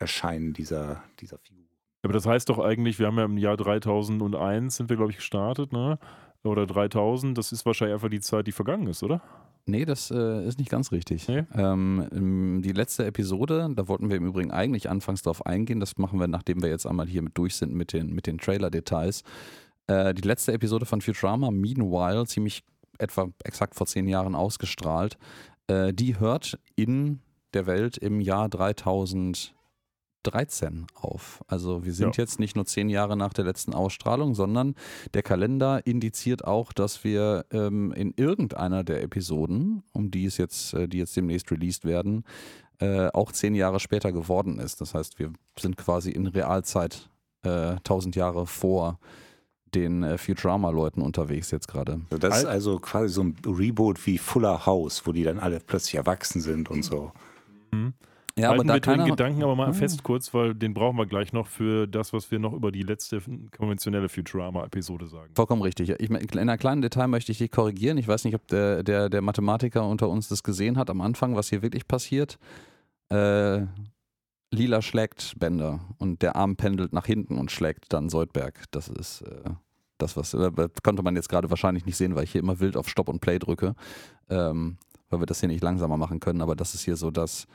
[0.00, 1.64] Erscheinen dieser, dieser Figur.
[2.02, 5.18] Aber das heißt doch eigentlich, wir haben ja im Jahr 3001 sind wir, glaube ich,
[5.18, 5.98] gestartet, ne?
[6.42, 9.20] Oder 3000, das ist wahrscheinlich einfach die Zeit, die vergangen ist, oder?
[9.66, 11.28] Nee, das äh, ist nicht ganz richtig.
[11.28, 11.44] Nee?
[11.54, 16.18] Ähm, die letzte Episode, da wollten wir im Übrigen eigentlich anfangs darauf eingehen, das machen
[16.18, 19.22] wir, nachdem wir jetzt einmal hier mit durch sind mit den, mit den Trailer-Details.
[19.86, 22.64] Äh, die letzte Episode von Futurama, Meanwhile, ziemlich
[22.98, 25.18] etwa exakt vor zehn Jahren ausgestrahlt,
[25.66, 27.20] äh, die hört in
[27.52, 29.54] der Welt im Jahr 3000
[30.22, 31.42] 13 auf.
[31.46, 32.22] Also wir sind ja.
[32.22, 34.74] jetzt nicht nur zehn Jahre nach der letzten Ausstrahlung, sondern
[35.14, 40.74] der Kalender indiziert auch, dass wir ähm, in irgendeiner der Episoden, um die es jetzt,
[40.74, 42.24] äh, die jetzt demnächst released werden,
[42.78, 44.80] äh, auch zehn Jahre später geworden ist.
[44.80, 47.10] Das heißt, wir sind quasi in Realzeit
[47.42, 48.98] äh, 1000 Jahre vor
[49.74, 52.00] den äh, Futurama-Leuten unterwegs jetzt gerade.
[52.10, 55.94] Das ist also quasi so ein Reboot wie Fuller House, wo die dann alle plötzlich
[55.94, 57.12] erwachsen sind und so.
[57.70, 57.94] Mhm.
[58.40, 59.74] Ja, Halten aber da wir den Gedanken aber mal hm.
[59.74, 62.82] fest kurz, weil den brauchen wir gleich noch für das, was wir noch über die
[62.82, 63.20] letzte
[63.56, 65.34] konventionelle Futurama-Episode sagen.
[65.34, 65.90] Vollkommen richtig.
[65.90, 67.98] Ich, in einer kleinen Detail möchte ich dich korrigieren.
[67.98, 71.36] Ich weiß nicht, ob der, der, der Mathematiker unter uns das gesehen hat am Anfang,
[71.36, 72.38] was hier wirklich passiert.
[73.10, 73.66] Äh,
[74.52, 78.64] Lila schlägt Bender und der Arm pendelt nach hinten und schlägt dann Soldberg.
[78.72, 79.50] Das ist äh,
[79.98, 80.50] das, was äh,
[80.82, 83.20] konnte man jetzt gerade wahrscheinlich nicht sehen, weil ich hier immer wild auf Stop und
[83.20, 83.74] Play drücke,
[84.28, 84.76] ähm,
[85.08, 86.40] weil wir das hier nicht langsamer machen können.
[86.40, 87.46] Aber das ist hier so das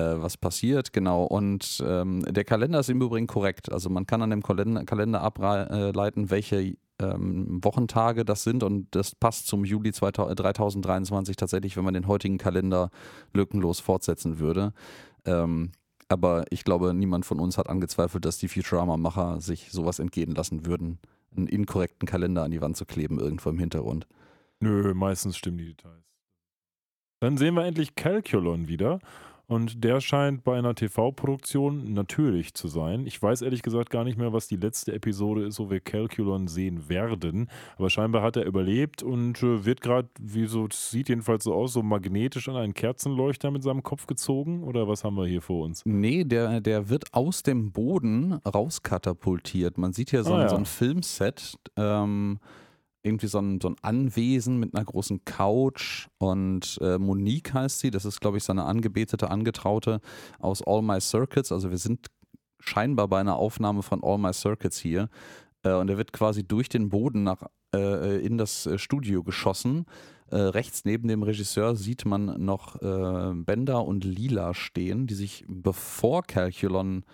[0.00, 1.24] was passiert, genau.
[1.24, 3.72] Und ähm, der Kalender ist im Übrigen korrekt.
[3.72, 9.46] Also man kann an dem Kalender, ableiten, welche ähm, Wochentage das sind und das passt
[9.46, 12.90] zum Juli 2000, 3023 tatsächlich, wenn man den heutigen Kalender
[13.32, 14.72] lückenlos fortsetzen würde.
[15.24, 15.72] Ähm,
[16.08, 20.66] aber ich glaube, niemand von uns hat angezweifelt, dass die Futurama-Macher sich sowas entgehen lassen
[20.66, 20.98] würden,
[21.36, 24.06] einen inkorrekten Kalender an die Wand zu kleben, irgendwo im Hintergrund.
[24.60, 26.04] Nö, meistens stimmen die Details.
[27.20, 29.00] Dann sehen wir endlich Calculon wieder.
[29.46, 33.06] Und der scheint bei einer TV-Produktion natürlich zu sein.
[33.06, 36.48] Ich weiß ehrlich gesagt gar nicht mehr, was die letzte Episode ist, wo wir Calculon
[36.48, 37.50] sehen werden.
[37.76, 41.74] Aber scheinbar hat er überlebt und äh, wird gerade, wie so, sieht jedenfalls so aus,
[41.74, 44.64] so magnetisch an einen Kerzenleuchter mit seinem Kopf gezogen.
[44.64, 45.82] Oder was haben wir hier vor uns?
[45.84, 49.76] Nee, der, der wird aus dem Boden rauskatapultiert.
[49.76, 50.48] Man sieht hier so, ah, ein, ja.
[50.48, 51.58] so ein Filmset.
[51.76, 52.38] Ähm,
[53.04, 57.90] irgendwie so ein, so ein Anwesen mit einer großen Couch und äh, Monique heißt sie,
[57.90, 60.00] das ist glaube ich seine angebetete Angetraute
[60.38, 62.08] aus All My Circuits, also wir sind
[62.60, 65.08] scheinbar bei einer Aufnahme von All My Circuits hier.
[65.62, 67.42] Äh, und er wird quasi durch den Boden nach,
[67.74, 69.86] äh, in das äh, Studio geschossen.
[70.30, 75.44] Äh, rechts neben dem Regisseur sieht man noch äh, Bender und Lila stehen, die sich
[75.48, 77.04] bevor Calculon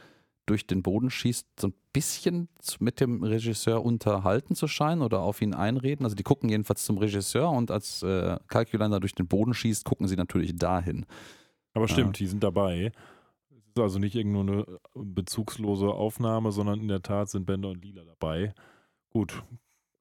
[0.47, 2.49] durch den Boden schießt, so ein bisschen
[2.79, 6.05] mit dem Regisseur unterhalten zu scheinen oder auf ihn einreden.
[6.05, 10.09] Also die gucken jedenfalls zum Regisseur und als äh, Calculator durch den Boden schießt, gucken
[10.09, 11.07] sie natürlich dahin.
[11.75, 12.25] Aber stimmt, ja.
[12.25, 12.93] die sind dabei.
[13.51, 18.03] Es ist also nicht irgendeine bezugslose Aufnahme, sondern in der Tat sind Bender und Lila
[18.05, 18.53] dabei.
[19.11, 19.43] Gut,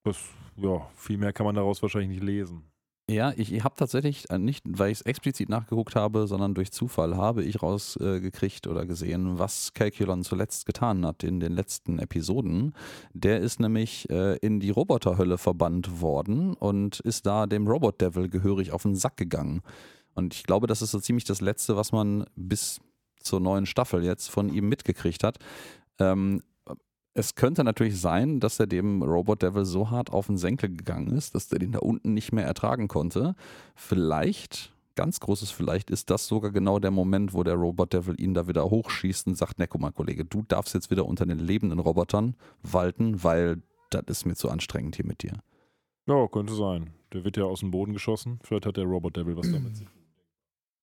[0.04, 0.18] das,
[0.56, 2.69] ja, viel mehr kann man daraus wahrscheinlich nicht lesen.
[3.10, 7.18] Ja, ich, habe tatsächlich äh, nicht, weil ich es explizit nachgeguckt habe, sondern durch Zufall
[7.18, 12.76] habe ich rausgekriegt äh, oder gesehen, was Calculon zuletzt getan hat in den letzten Episoden.
[13.14, 18.30] Der ist nämlich äh, in die Roboterhölle verbannt worden und ist da dem Robot Devil
[18.30, 19.62] gehörig auf den Sack gegangen.
[20.14, 22.80] Und ich glaube, das ist so ziemlich das Letzte, was man bis
[23.20, 25.40] zur neuen Staffel jetzt von ihm mitgekriegt hat.
[25.98, 26.44] Ähm,
[27.14, 31.12] es könnte natürlich sein, dass er dem Robot Devil so hart auf den Senkel gegangen
[31.12, 33.36] ist, dass er den da unten nicht mehr ertragen konnte.
[33.76, 38.34] Vielleicht, ganz großes Vielleicht, ist das sogar genau der Moment, wo der Robot Devil ihn
[38.34, 41.40] da wieder hochschießt und sagt: Ne, guck mal, Kollege, du darfst jetzt wieder unter den
[41.40, 45.34] lebenden Robotern walten, weil das ist mir zu anstrengend hier mit dir.
[46.06, 46.92] Ja, könnte sein.
[47.14, 48.40] Der wird ja aus dem Boden geschossen.
[48.44, 49.99] Vielleicht hat der Robot Devil was damit zu tun.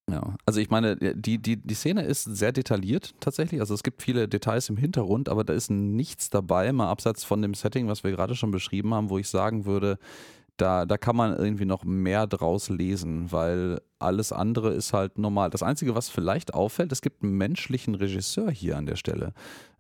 [0.09, 3.61] Ja, also ich meine, die, die, die Szene ist sehr detailliert tatsächlich.
[3.61, 7.43] Also es gibt viele Details im Hintergrund, aber da ist nichts dabei, mal abseits von
[7.43, 9.99] dem Setting, was wir gerade schon beschrieben haben, wo ich sagen würde,
[10.57, 15.51] da, da kann man irgendwie noch mehr draus lesen, weil alles andere ist halt normal.
[15.51, 19.35] Das Einzige, was vielleicht auffällt, es gibt einen menschlichen Regisseur hier an der Stelle.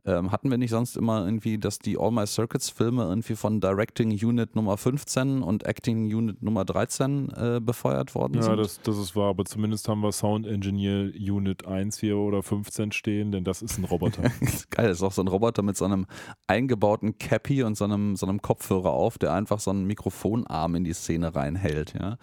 [0.07, 3.61] Ähm, hatten wir nicht sonst immer irgendwie, dass die All My Circuits Filme irgendwie von
[3.61, 8.53] Directing Unit Nummer 15 und Acting Unit Nummer 13 äh, befeuert worden ja, sind?
[8.53, 12.45] Ja, das, das ist wahr, aber zumindest haben wir Sound Engineer Unit 1 hier oder
[12.45, 14.23] 15 stehen, denn das ist ein Roboter.
[14.71, 16.07] Geil, das ist auch so ein Roboter mit so einem
[16.47, 20.85] eingebauten Cappy und so einem, so einem Kopfhörer auf, der einfach so einen Mikrofonarm in
[20.85, 22.17] die Szene reinhält, ja.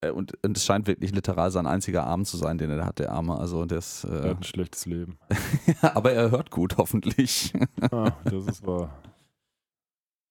[0.00, 2.98] Äh, und, und es scheint wirklich literal sein einziger Arm zu sein, den er hat,
[2.98, 3.38] der Arme.
[3.38, 5.18] Also das, äh er hat ein schlechtes Leben.
[5.82, 7.52] aber er hört gut, hoffentlich.
[7.90, 8.96] ah, das ist wahr.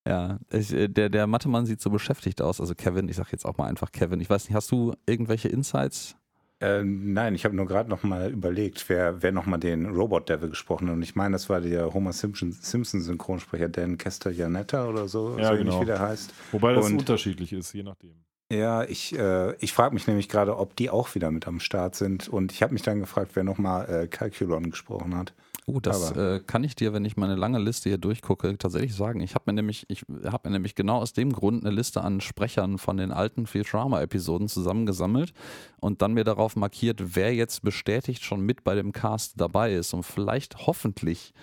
[0.08, 2.60] Ja, ich, äh, der, der Mathemann sieht so beschäftigt aus.
[2.60, 4.20] Also Kevin, ich sag jetzt auch mal einfach Kevin.
[4.22, 6.16] Ich weiß nicht, hast du irgendwelche Insights?
[6.62, 10.28] Äh, nein, ich habe nur gerade noch mal überlegt, wer, wer noch mal den Robot
[10.28, 10.96] Devil gesprochen hat.
[10.96, 15.52] Und ich meine, das war der Homer Simpson, Simpson Synchronsprecher, Dan Castellaneta oder so, ja,
[15.52, 15.82] so genau.
[15.82, 16.34] wie der heißt.
[16.52, 18.16] Wobei das Und, unterschiedlich ist, je nachdem.
[18.52, 21.96] Ja, ich, äh, ich frage mich nämlich gerade, ob die auch wieder mit am Start
[21.96, 22.28] sind.
[22.28, 25.34] Und ich habe mich dann gefragt, wer nochmal äh, Calculon gesprochen hat.
[25.68, 29.22] Uh, das äh, kann ich dir, wenn ich meine lange Liste hier durchgucke, tatsächlich sagen.
[29.22, 32.22] Ich habe mir nämlich, ich habe mir nämlich genau aus dem Grund eine Liste an
[32.22, 35.32] Sprechern von den alten Futurama-Episoden zusammengesammelt
[35.80, 39.94] und dann mir darauf markiert, wer jetzt bestätigt schon mit bei dem Cast dabei ist,
[39.94, 41.34] um vielleicht hoffentlich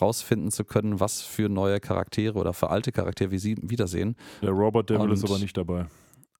[0.00, 4.14] rausfinden zu können, was für neue Charaktere oder für alte Charaktere wir sie wiedersehen.
[4.40, 5.86] Der Robert Devil ist aber nicht dabei.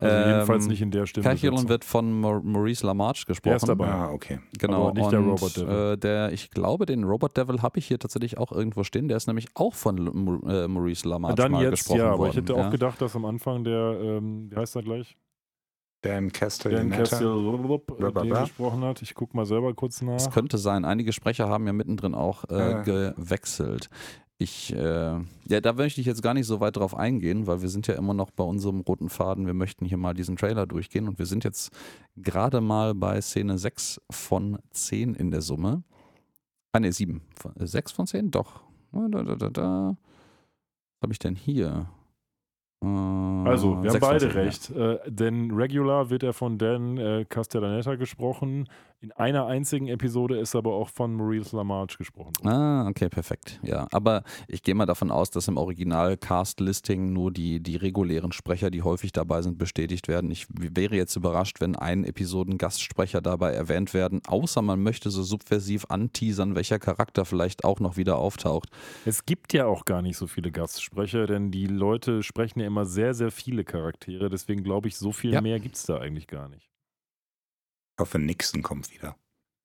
[0.04, 1.24] Also ähm, jedenfalls nicht in der Stimme.
[1.24, 3.50] Calculon wird von Maurice LaMarche gesprochen.
[3.50, 3.88] Der ist dabei.
[3.88, 4.40] Ah, okay.
[4.58, 4.88] Genau.
[4.88, 5.92] Aber nicht und, der Robot Devil.
[5.92, 9.08] Äh, der, ich glaube, den Robot Devil habe ich hier tatsächlich auch irgendwo stehen.
[9.08, 12.30] Der ist nämlich auch von äh, Maurice LaMarche Dann mal jetzt, gesprochen ja, aber worden.
[12.30, 12.66] ich hätte ja.
[12.66, 15.16] auch gedacht, dass am Anfang der, ähm, wie heißt er gleich?
[16.04, 16.96] Dan Castellaneta.
[16.96, 19.00] Dan Castellaneta, den gesprochen hat.
[19.00, 20.16] Ich gucke mal selber kurz nach.
[20.16, 20.84] Es könnte sein.
[20.84, 22.82] Einige Sprecher haben ja mittendrin auch äh, ja.
[22.82, 23.88] gewechselt.
[24.38, 27.68] Ich, äh, ja, da möchte ich jetzt gar nicht so weit drauf eingehen, weil wir
[27.68, 29.46] sind ja immer noch bei unserem roten Faden.
[29.46, 31.70] Wir möchten hier mal diesen Trailer durchgehen und wir sind jetzt
[32.16, 35.84] gerade mal bei Szene 6 von 10 in der Summe.
[36.72, 37.22] Ah, ne, 7.
[37.56, 38.32] 6 von 10?
[38.32, 38.60] Doch.
[38.90, 39.96] Da, da, da, da.
[41.00, 41.88] Was habe ich denn hier?
[42.80, 44.70] Also, wir haben beide 10, recht.
[44.70, 44.92] Ja.
[44.94, 48.68] Äh, denn regular wird er von Dan äh, Castellaneta gesprochen.
[49.00, 52.32] In einer einzigen Episode ist aber auch von Maurice LaMarche gesprochen.
[52.42, 53.60] Ah, okay, perfekt.
[53.62, 58.70] Ja, aber ich gehe mal davon aus, dass im Original-Cast-Listing nur die, die regulären Sprecher,
[58.70, 60.30] die häufig dabei sind, bestätigt werden.
[60.30, 65.84] Ich wäre jetzt überrascht, wenn ein Episoden-Gastsprecher dabei erwähnt werden, außer man möchte so subversiv
[65.90, 68.70] anteasern, welcher Charakter vielleicht auch noch wieder auftaucht.
[69.04, 72.86] Es gibt ja auch gar nicht so viele Gastsprecher, denn die Leute sprechen ja immer
[72.86, 74.30] sehr, sehr viele Charaktere.
[74.30, 75.42] Deswegen glaube ich, so viel ja.
[75.42, 76.73] mehr gibt es da eigentlich gar nicht.
[77.96, 79.16] Ich hoffe, Nixon kommt wieder.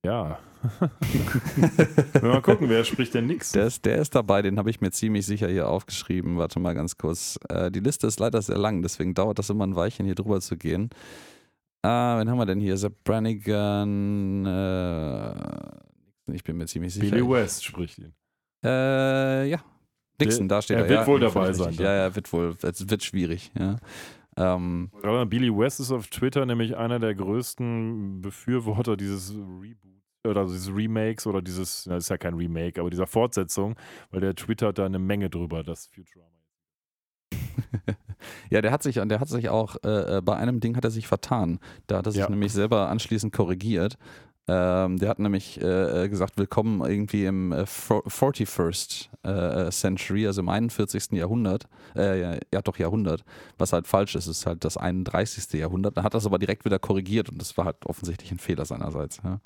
[0.05, 0.39] Ja.
[2.21, 3.59] mal gucken, wer spricht denn Nixon?
[3.59, 6.37] Der ist, der ist dabei, den habe ich mir ziemlich sicher hier aufgeschrieben.
[6.37, 7.39] Warte mal ganz kurz.
[7.49, 10.41] Äh, die Liste ist leider sehr lang, deswegen dauert das immer ein Weilchen, hier drüber
[10.41, 10.91] zu gehen.
[11.81, 12.77] Äh, wen haben wir denn hier?
[12.77, 14.45] Sepp Brannigan.
[14.45, 17.09] Äh, ich bin mir ziemlich sicher.
[17.09, 18.13] Billy West spricht ihn.
[18.63, 19.59] Äh, ja.
[20.19, 20.83] Nixon, da steht er.
[20.83, 21.73] Er wird ja, wohl dabei sein.
[21.73, 22.55] Ja, ja, wird wohl.
[22.61, 23.77] Es wird schwierig, ja.
[24.39, 24.89] Ähm,
[25.27, 31.27] Billy West ist auf Twitter nämlich einer der größten Befürworter dieses Reboot oder dieses Remakes
[31.27, 33.75] oder dieses, das ist ja kein Remake, aber dieser Fortsetzung,
[34.11, 36.39] weil der twittert da eine Menge drüber, dass Futurama
[38.49, 41.07] ja, der hat sich, der hat sich auch äh, bei einem Ding hat er sich
[41.07, 41.59] vertan.
[41.87, 42.29] Da hat er sich ja.
[42.29, 43.97] nämlich selber anschließend korrigiert.
[44.49, 50.49] Ähm, der hat nämlich äh, gesagt, willkommen irgendwie im äh, 41st äh, Century, also im
[50.49, 51.11] 41.
[51.11, 51.65] Jahrhundert.
[51.95, 53.23] Äh, ja, ja, doch Jahrhundert.
[53.59, 55.53] Was halt falsch ist, ist halt das 31.
[55.53, 55.97] Jahrhundert.
[55.97, 59.21] Dann hat das aber direkt wieder korrigiert und das war halt offensichtlich ein Fehler seinerseits.
[59.23, 59.39] Ja.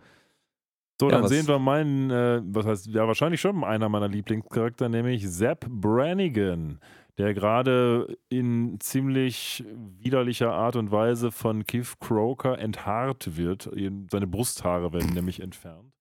[1.02, 4.88] So, ja, dann sehen wir meinen, äh, was heißt, ja, wahrscheinlich schon einer meiner Lieblingscharakter,
[4.88, 6.80] nämlich Zap Brannigan.
[7.18, 9.64] Der gerade in ziemlich
[10.00, 13.70] widerlicher Art und Weise von Keith Croker enthaart wird.
[14.12, 15.94] Seine Brusthaare werden nämlich entfernt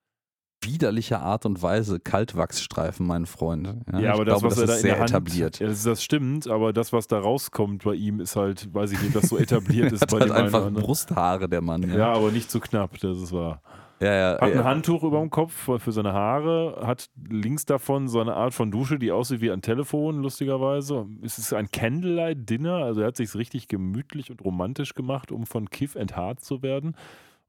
[0.65, 3.85] widerlicher Art und Weise Kaltwachsstreifen, mein Freund.
[3.93, 5.59] Ja, ja aber das, glaube, was das er da in der Hand, etabliert.
[5.59, 9.03] Ja, das, das, stimmt, aber das, was da rauskommt bei ihm, ist halt, weiß ich
[9.03, 11.89] nicht, das so etabliert ist bei halt einfach einen, Brusthaare, der Mann.
[11.89, 11.97] Ja.
[11.97, 13.61] ja, aber nicht zu knapp, das ist wahr.
[14.03, 18.21] Ja, ja, hat ein Handtuch über dem Kopf für seine Haare, hat links davon so
[18.21, 21.07] eine Art von Dusche, die aussieht wie ein Telefon, lustigerweise.
[21.23, 25.71] Es ist ein Candlelight-Dinner, also er hat sich richtig gemütlich und romantisch gemacht, um von
[25.71, 26.97] Kiff enthaart zu werden.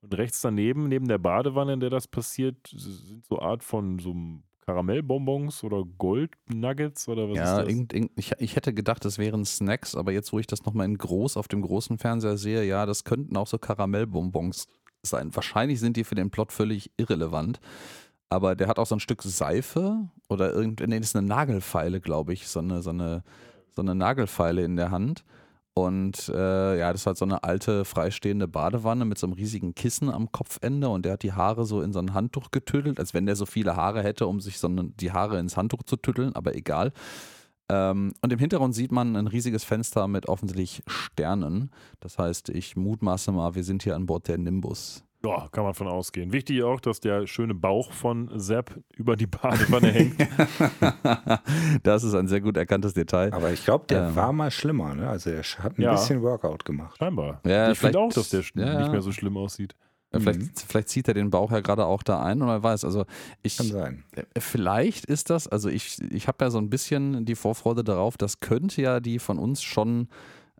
[0.01, 4.13] Und rechts daneben, neben der Badewanne, in der das passiert, sind so Art von so
[4.65, 7.67] Karamellbonbons oder Goldnuggets oder was ja, ist das?
[7.67, 10.85] Irgend, irgend, ich, ich hätte gedacht, das wären Snacks, aber jetzt, wo ich das nochmal
[10.85, 14.67] in groß auf dem großen Fernseher sehe, ja, das könnten auch so Karamellbonbons
[15.05, 15.35] sein.
[15.35, 17.59] Wahrscheinlich sind die für den Plot völlig irrelevant.
[18.29, 22.01] Aber der hat auch so ein Stück Seife oder irgendwie, nee, das ist eine Nagelfeile,
[22.01, 23.23] glaube ich, so eine, so eine,
[23.75, 25.23] so eine Nagelfeile in der Hand.
[25.75, 29.73] Und äh, ja, das ist halt so eine alte, freistehende Badewanne mit so einem riesigen
[29.73, 33.15] Kissen am Kopfende und der hat die Haare so in so ein Handtuch getüttelt, als
[33.15, 35.95] wenn der so viele Haare hätte, um sich so eine, die Haare ins Handtuch zu
[35.95, 36.91] tütteln, aber egal.
[37.69, 41.71] Ähm, und im Hintergrund sieht man ein riesiges Fenster mit offensichtlich Sternen.
[41.99, 45.03] Das heißt, ich mutmaße mal, wir sind hier an Bord der Nimbus.
[45.25, 46.33] Ja, kann man von ausgehen.
[46.33, 50.17] Wichtig auch, dass der schöne Bauch von Sepp über die Badewanne hängt.
[51.83, 53.33] das ist ein sehr gut erkanntes Detail.
[53.33, 54.15] Aber ich glaube, der ähm.
[54.17, 54.93] war mal schlimmer.
[54.93, 55.07] Ne?
[55.07, 55.93] Also er hat ein ja.
[55.93, 56.97] bisschen Workout gemacht.
[56.97, 57.39] Scheinbar.
[57.45, 59.75] Ja, ich finde auch, dass der ja, nicht mehr so schlimm aussieht.
[60.19, 60.51] Vielleicht, mhm.
[60.67, 62.85] vielleicht, zieht er den Bauch ja gerade auch da ein und wer weiß.
[62.85, 63.05] Also
[63.41, 64.03] ich, Kann sein.
[64.15, 68.17] Äh, vielleicht ist das, also ich, ich habe ja so ein bisschen die Vorfreude darauf,
[68.17, 70.07] das könnte ja die von uns schon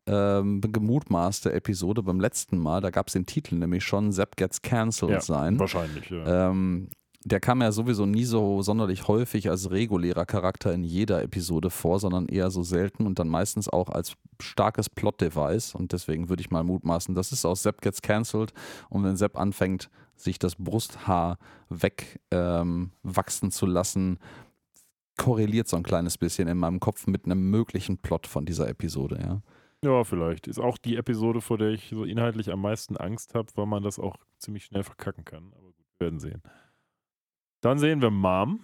[0.05, 4.61] ähm, gemutmaßte Episode beim letzten Mal, da gab es den Titel nämlich schon, Zap Gets
[4.61, 5.59] Cancelled ja, sein.
[5.59, 6.49] Wahrscheinlich, ja.
[6.49, 6.89] Ähm,
[7.25, 11.99] der kam ja sowieso nie so sonderlich häufig als regulärer Charakter in jeder Episode vor,
[11.99, 15.75] sondern eher so selten und dann meistens auch als starkes Plot-Device.
[15.75, 18.53] Und deswegen würde ich mal mutmaßen, das ist aus Sepp Gets Cancelled.
[18.89, 21.37] Und wenn Sepp anfängt, sich das Brusthaar
[21.69, 24.19] wegwachsen ähm, zu lassen,
[25.17, 29.19] korreliert so ein kleines bisschen in meinem Kopf mit einem möglichen Plot von dieser Episode,
[29.21, 29.41] ja.
[29.83, 30.47] Ja, vielleicht.
[30.47, 33.83] Ist auch die Episode, vor der ich so inhaltlich am meisten Angst habe, weil man
[33.83, 35.51] das auch ziemlich schnell verkacken kann.
[35.57, 36.41] Aber gut, wir werden sehen.
[37.63, 38.59] Dann sehen wir Mom,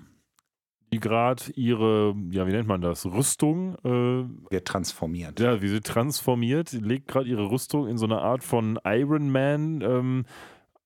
[0.91, 3.75] die gerade ihre, ja, wie nennt man das, Rüstung.
[3.85, 5.39] Äh, wird transformiert.
[5.39, 9.81] Ja, wie sie transformiert, legt gerade ihre Rüstung in so eine Art von Iron Man.
[9.81, 10.25] Ähm,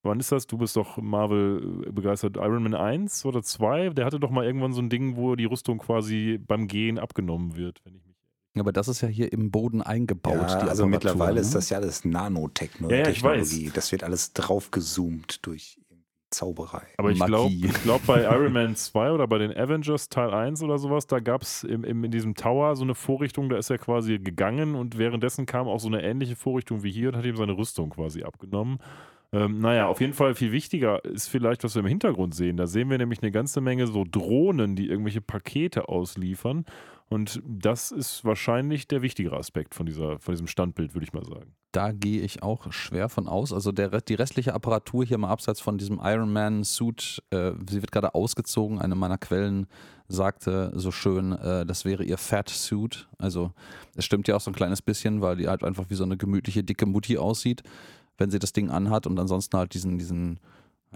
[0.03, 0.45] wann ist das?
[0.45, 2.38] Du bist doch Marvel begeistert.
[2.38, 3.89] Iron Man 1 oder 2?
[3.89, 7.55] Der hatte doch mal irgendwann so ein Ding, wo die Rüstung quasi beim Gehen abgenommen
[7.55, 8.14] wird, wenn ich mich
[8.55, 10.51] aber das ist ja hier im Boden eingebaut.
[10.51, 11.41] Ja, also mittlerweile ne?
[11.41, 12.99] ist das ja alles Nanotechnologie.
[12.99, 13.74] Ja, ja, ich weiß.
[13.74, 15.80] Das wird alles draufgezoomt durch
[16.34, 16.81] Zauberei.
[16.97, 17.53] Aber ich glaube,
[17.84, 21.43] glaub, bei Iron Man 2 oder bei den Avengers Teil 1 oder sowas, da gab
[21.43, 25.67] es in diesem Tower so eine Vorrichtung, da ist er quasi gegangen und währenddessen kam
[25.67, 28.79] auch so eine ähnliche Vorrichtung wie hier und hat ihm seine Rüstung quasi abgenommen.
[29.34, 32.55] Ähm, naja, auf jeden Fall viel wichtiger ist vielleicht, was wir im Hintergrund sehen.
[32.55, 36.65] Da sehen wir nämlich eine ganze Menge so Drohnen, die irgendwelche Pakete ausliefern.
[37.14, 41.24] Und das ist wahrscheinlich der wichtigere Aspekt von, dieser, von diesem Standbild, würde ich mal
[41.24, 41.53] sagen.
[41.72, 43.53] Da gehe ich auch schwer von aus.
[43.53, 47.84] Also der, die restliche Apparatur hier mal abseits von diesem Iron Man Suit, äh, sie
[47.84, 48.80] wird gerade ausgezogen.
[48.80, 49.68] Eine meiner Quellen
[50.07, 53.07] sagte so schön, äh, das wäre ihr Fat Suit.
[53.20, 53.51] Also
[53.95, 56.18] es stimmt ja auch so ein kleines bisschen, weil die halt einfach wie so eine
[56.18, 57.61] gemütliche, dicke Mutti aussieht,
[58.18, 60.39] wenn sie das Ding anhat und ansonsten halt diesen, diesen,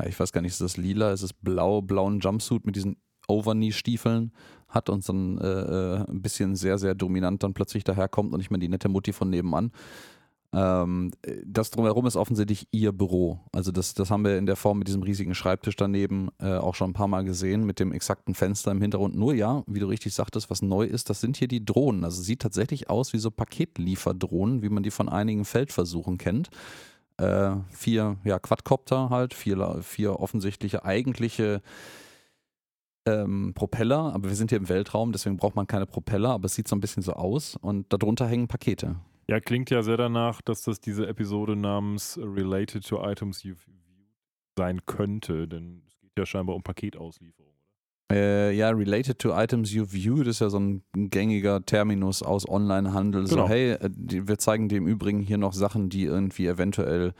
[0.03, 2.97] ich weiß gar nicht, ist das lila, ist es blau, blauen Jumpsuit mit diesen
[3.27, 4.31] Overknee-Stiefeln
[4.67, 8.51] hat und dann äh, äh, ein bisschen sehr, sehr dominant dann plötzlich daherkommt und nicht
[8.51, 9.71] mehr die nette Mutti von nebenan.
[10.53, 11.11] Ähm,
[11.45, 13.39] das drumherum ist offensichtlich ihr Büro.
[13.51, 16.73] Also das, das haben wir in der Form mit diesem riesigen Schreibtisch daneben äh, auch
[16.73, 19.15] schon ein paar Mal gesehen, mit dem exakten Fenster im Hintergrund.
[19.15, 22.03] Nur ja, wie du richtig sagtest, was neu ist, das sind hier die Drohnen.
[22.03, 26.49] Also sieht tatsächlich aus wie so Paketlieferdrohnen, wie man die von einigen Feldversuchen kennt.
[27.17, 31.61] Äh, vier ja, Quadcopter halt, vier, vier offensichtliche eigentliche
[33.07, 36.55] ähm, Propeller, aber wir sind hier im Weltraum, deswegen braucht man keine Propeller, aber es
[36.55, 38.97] sieht so ein bisschen so aus und darunter hängen Pakete.
[39.27, 43.65] Ja, klingt ja sehr danach, dass das diese Episode namens Related to Items You've
[44.57, 47.56] sein könnte, denn es geht ja scheinbar um Paketauslieferung.
[48.11, 53.25] Äh, ja, related to items you viewed ist ja so ein gängiger Terminus aus Onlinehandel.
[53.25, 53.43] Genau.
[53.43, 57.13] So, hey, äh, wir zeigen dir im Übrigen hier noch Sachen, die irgendwie eventuell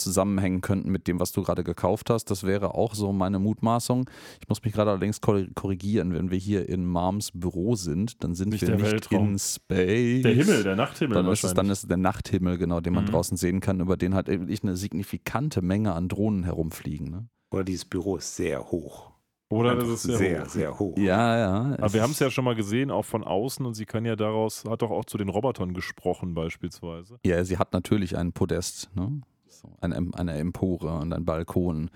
[0.00, 2.30] zusammenhängen könnten mit dem, was du gerade gekauft hast.
[2.30, 4.08] Das wäre auch so meine Mutmaßung.
[4.40, 8.48] Ich muss mich gerade allerdings korrigieren, wenn wir hier in Moms Büro sind, dann sind
[8.48, 9.32] nicht wir nicht Weltraum.
[9.32, 10.22] in Space.
[10.22, 11.14] Der Himmel, der Nachthimmel.
[11.14, 13.10] Dann ist es dann ist der Nachthimmel, genau, den man mhm.
[13.10, 17.10] draußen sehen kann, über den halt wirklich eine signifikante Menge an Drohnen herumfliegen.
[17.10, 17.28] Ne?
[17.52, 19.09] Oder dieses Büro ist sehr hoch.
[19.50, 20.48] Oder das ist sehr, sehr, hoch.
[20.48, 20.96] sehr hoch.
[20.96, 21.76] Ja, ja.
[21.78, 24.14] Aber wir haben es ja schon mal gesehen, auch von außen, und sie kann ja
[24.16, 27.18] daraus, hat doch auch zu den Robotern gesprochen, beispielsweise.
[27.26, 29.20] Ja, sie hat natürlich ein Podest, ne?
[29.48, 31.90] So, eine, eine Empore und einen Balkon.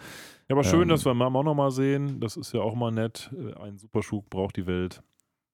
[0.49, 0.89] Ja, aber schön, Ähm.
[0.89, 2.19] dass wir Mom auch nochmal sehen.
[2.19, 3.31] Das ist ja auch mal nett.
[3.33, 5.03] Äh, Ein Superschub braucht die Welt.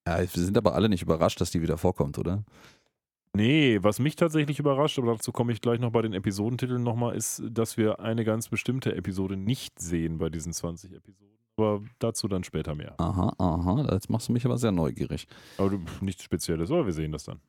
[0.09, 2.43] Ja, wir sind aber alle nicht überrascht, dass die wieder vorkommt, oder?
[3.37, 7.15] Nee, was mich tatsächlich überrascht, aber dazu komme ich gleich noch bei den Episodentiteln nochmal,
[7.15, 11.39] ist, dass wir eine ganz bestimmte Episode nicht sehen bei diesen 20 Episoden.
[11.61, 12.95] Aber dazu dann später mehr.
[12.99, 13.87] Aha, aha.
[13.93, 15.27] Jetzt machst du mich aber sehr neugierig.
[15.59, 17.41] Aber nichts Spezielles, aber wir sehen das dann.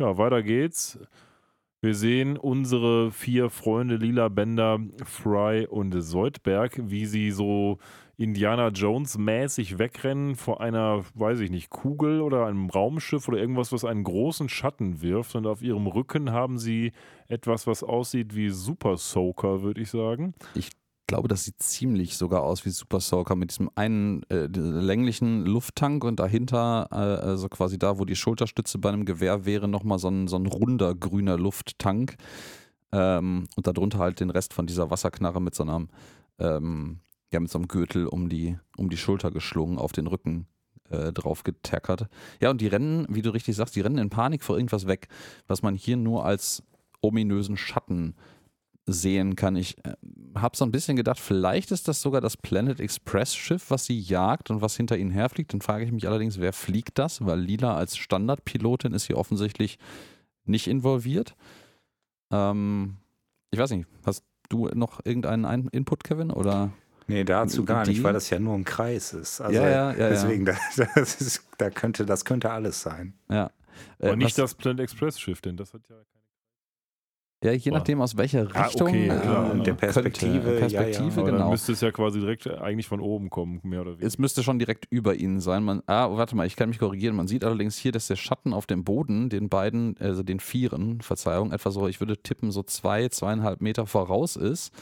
[0.00, 0.98] Ja, weiter geht's.
[1.82, 7.78] Wir sehen unsere vier Freunde Lila Bender, Fry und Soldberg, wie sie so
[8.18, 13.72] Indiana Jones mäßig wegrennen vor einer, weiß ich nicht, Kugel oder einem Raumschiff oder irgendwas,
[13.72, 15.34] was einen großen Schatten wirft.
[15.36, 16.92] Und auf ihrem Rücken haben sie
[17.28, 20.34] etwas, was aussieht wie Super Soaker, würde ich sagen.
[20.54, 20.68] Ich
[21.10, 26.04] glaube, das sieht ziemlich sogar aus wie Super Soaker mit diesem einen äh, länglichen Lufttank
[26.04, 30.06] und dahinter, äh, also quasi da, wo die Schulterstütze bei einem Gewehr wäre, nochmal so
[30.06, 32.14] ein, so ein runder grüner Lufttank.
[32.92, 35.88] Ähm, und darunter halt den Rest von dieser Wasserknarre mit so einem,
[36.38, 37.00] ähm,
[37.32, 40.46] ja, mit so einem Gürtel um die, um die Schulter geschlungen, auf den Rücken
[40.90, 42.06] äh, drauf getackert.
[42.40, 45.08] Ja, und die rennen, wie du richtig sagst, die rennen in Panik vor irgendwas weg,
[45.48, 46.62] was man hier nur als
[47.00, 48.14] ominösen Schatten
[48.92, 49.56] sehen kann.
[49.56, 49.94] Ich äh,
[50.34, 53.98] habe so ein bisschen gedacht, vielleicht ist das sogar das Planet Express Schiff, was sie
[53.98, 55.52] jagt und was hinter ihnen herfliegt.
[55.52, 57.24] Dann frage ich mich allerdings, wer fliegt das?
[57.24, 59.78] Weil Lila als Standardpilotin ist hier offensichtlich
[60.44, 61.34] nicht involviert.
[62.30, 62.96] Ähm,
[63.50, 66.30] ich weiß nicht, hast du noch irgendeinen Ein Input, Kevin?
[66.30, 66.70] Oder?
[67.06, 69.40] Nee, dazu gar nicht, weil das ja nur ein Kreis ist.
[69.40, 70.08] Also Ja, ja, ja, ja.
[70.10, 70.54] deswegen, Da,
[70.94, 73.14] das, ist, da könnte, das könnte alles sein.
[73.28, 73.50] Ja.
[73.98, 76.19] Äh, Aber nicht das Planet Express Schiff, denn das hat ja keine.
[77.42, 78.88] Ja, je nachdem aus welcher Ah, Richtung.
[78.88, 79.52] okay, äh, klar.
[79.52, 80.80] Und der Perspektive, könnte, ja, ja.
[80.82, 81.50] Perspektive, Aber dann genau.
[81.50, 84.06] müsste es ja quasi direkt eigentlich von oben kommen, mehr oder weniger.
[84.06, 85.64] Es müsste schon direkt über ihnen sein.
[85.64, 87.16] Man, ah, warte mal, ich kann mich korrigieren.
[87.16, 91.00] Man sieht allerdings hier, dass der Schatten auf dem Boden den beiden, also den Vieren,
[91.00, 94.72] Verzeihung, etwa so, ich würde tippen, so zwei, zweieinhalb Meter voraus ist.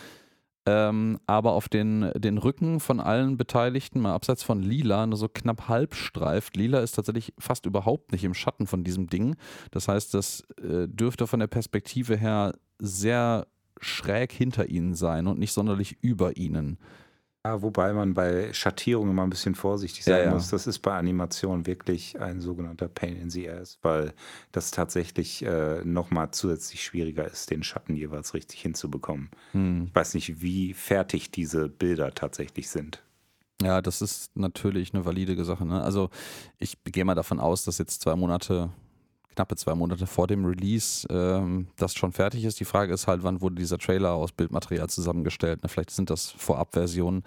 [0.70, 5.26] Ähm, aber auf den, den Rücken von allen Beteiligten, mal abseits von Lila, nur so
[5.26, 6.56] knapp halb streift.
[6.58, 9.36] Lila ist tatsächlich fast überhaupt nicht im Schatten von diesem Ding.
[9.70, 13.46] Das heißt, das äh, dürfte von der Perspektive her sehr
[13.80, 16.76] schräg hinter ihnen sein und nicht sonderlich über ihnen.
[17.46, 20.30] Ja, wobei man bei Schattierungen immer ein bisschen vorsichtig sein ja.
[20.34, 20.50] muss.
[20.50, 24.12] Das ist bei Animation wirklich ein sogenannter Pain in the Ass, weil
[24.52, 29.30] das tatsächlich äh, nochmal zusätzlich schwieriger ist, den Schatten jeweils richtig hinzubekommen.
[29.52, 29.84] Hm.
[29.88, 33.02] Ich weiß nicht, wie fertig diese Bilder tatsächlich sind.
[33.62, 35.64] Ja, das ist natürlich eine valide Sache.
[35.64, 35.82] Ne?
[35.82, 36.10] Also
[36.58, 38.70] ich gehe mal davon aus, dass jetzt zwei Monate,
[39.38, 42.58] knappe zwei Monate vor dem Release ähm, das schon fertig ist.
[42.58, 45.62] Die Frage ist halt, wann wurde dieser Trailer aus Bildmaterial zusammengestellt?
[45.62, 45.68] Ne?
[45.68, 47.22] Vielleicht sind das Vorabversionen.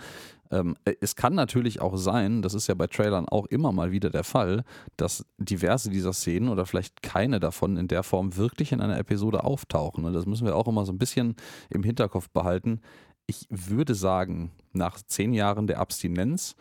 [0.52, 3.94] Ähm, äh, es kann natürlich auch sein, das ist ja bei Trailern auch immer mal
[3.94, 4.66] wieder der Fall,
[4.98, 9.46] dass diverse dieser Szenen oder vielleicht keine davon in der Form wirklich in einer Episode
[9.46, 10.04] auftauchen.
[10.04, 10.12] Ne?
[10.12, 11.38] Das müssen wir auch immer so ein bisschen
[11.70, 12.82] im Hinterkopf behalten.
[13.26, 16.58] Ich würde sagen, nach zehn Jahren der Abstinenz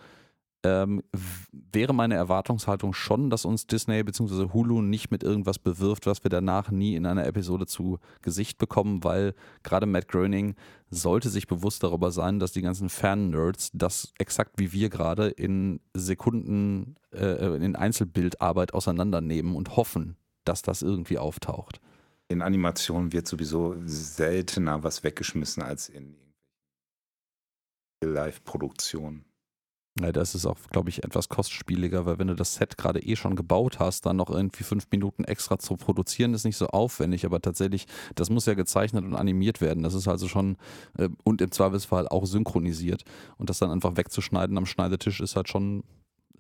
[0.63, 1.03] ähm,
[1.53, 4.53] wäre meine Erwartungshaltung schon, dass uns Disney bzw.
[4.53, 9.03] Hulu nicht mit irgendwas bewirft, was wir danach nie in einer Episode zu Gesicht bekommen,
[9.03, 10.55] weil gerade Matt Groening
[10.91, 15.81] sollte sich bewusst darüber sein, dass die ganzen Fan-Nerds das exakt wie wir gerade in
[15.95, 21.81] Sekunden, äh, in Einzelbildarbeit auseinandernehmen und hoffen, dass das irgendwie auftaucht.
[22.29, 26.17] In Animationen wird sowieso seltener was weggeschmissen als in
[28.05, 29.25] Live-Produktionen.
[29.99, 33.17] Ja, das ist auch, glaube ich, etwas kostspieliger, weil wenn du das Set gerade eh
[33.17, 37.27] schon gebaut hast, dann noch irgendwie fünf Minuten extra zu produzieren, ist nicht so aufwendig,
[37.27, 39.83] aber tatsächlich, das muss ja gezeichnet und animiert werden.
[39.83, 40.57] Das ist also schon
[40.97, 43.03] äh, und im Zweifelsfall auch synchronisiert.
[43.37, 45.83] Und das dann einfach wegzuschneiden am Schneidetisch ist halt schon,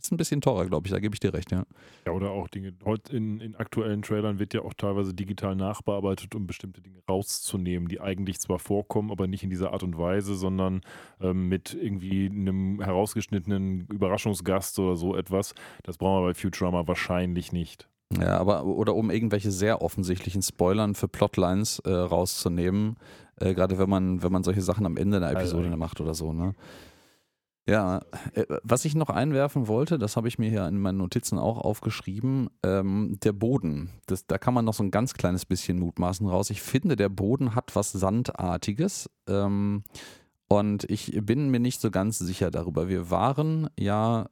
[0.04, 1.64] ist ein bisschen teurer, glaube ich, da gebe ich dir recht, ja.
[2.06, 2.72] Ja, oder auch Dinge.
[2.84, 7.88] Heute in, in aktuellen Trailern wird ja auch teilweise digital nachbearbeitet, um bestimmte Dinge rauszunehmen,
[7.88, 10.80] die eigentlich zwar vorkommen, aber nicht in dieser Art und Weise, sondern
[11.20, 15.54] ähm, mit irgendwie einem herausgeschnittenen Überraschungsgast oder so etwas.
[15.82, 17.88] Das brauchen wir bei Futurama wahrscheinlich nicht.
[18.18, 22.96] Ja, aber oder um irgendwelche sehr offensichtlichen Spoilern für Plotlines äh, rauszunehmen,
[23.36, 26.14] äh, gerade wenn man, wenn man solche Sachen am Ende der Episode Also- macht oder
[26.14, 26.54] so, ne?
[27.70, 28.00] Ja,
[28.34, 31.56] äh, was ich noch einwerfen wollte, das habe ich mir hier in meinen Notizen auch
[31.56, 33.90] aufgeschrieben, ähm, der Boden.
[34.06, 36.50] Das, da kann man noch so ein ganz kleines bisschen mutmaßen raus.
[36.50, 39.08] Ich finde, der Boden hat was Sandartiges.
[39.28, 39.84] Ähm,
[40.48, 42.88] und ich bin mir nicht so ganz sicher darüber.
[42.88, 44.28] Wir waren ja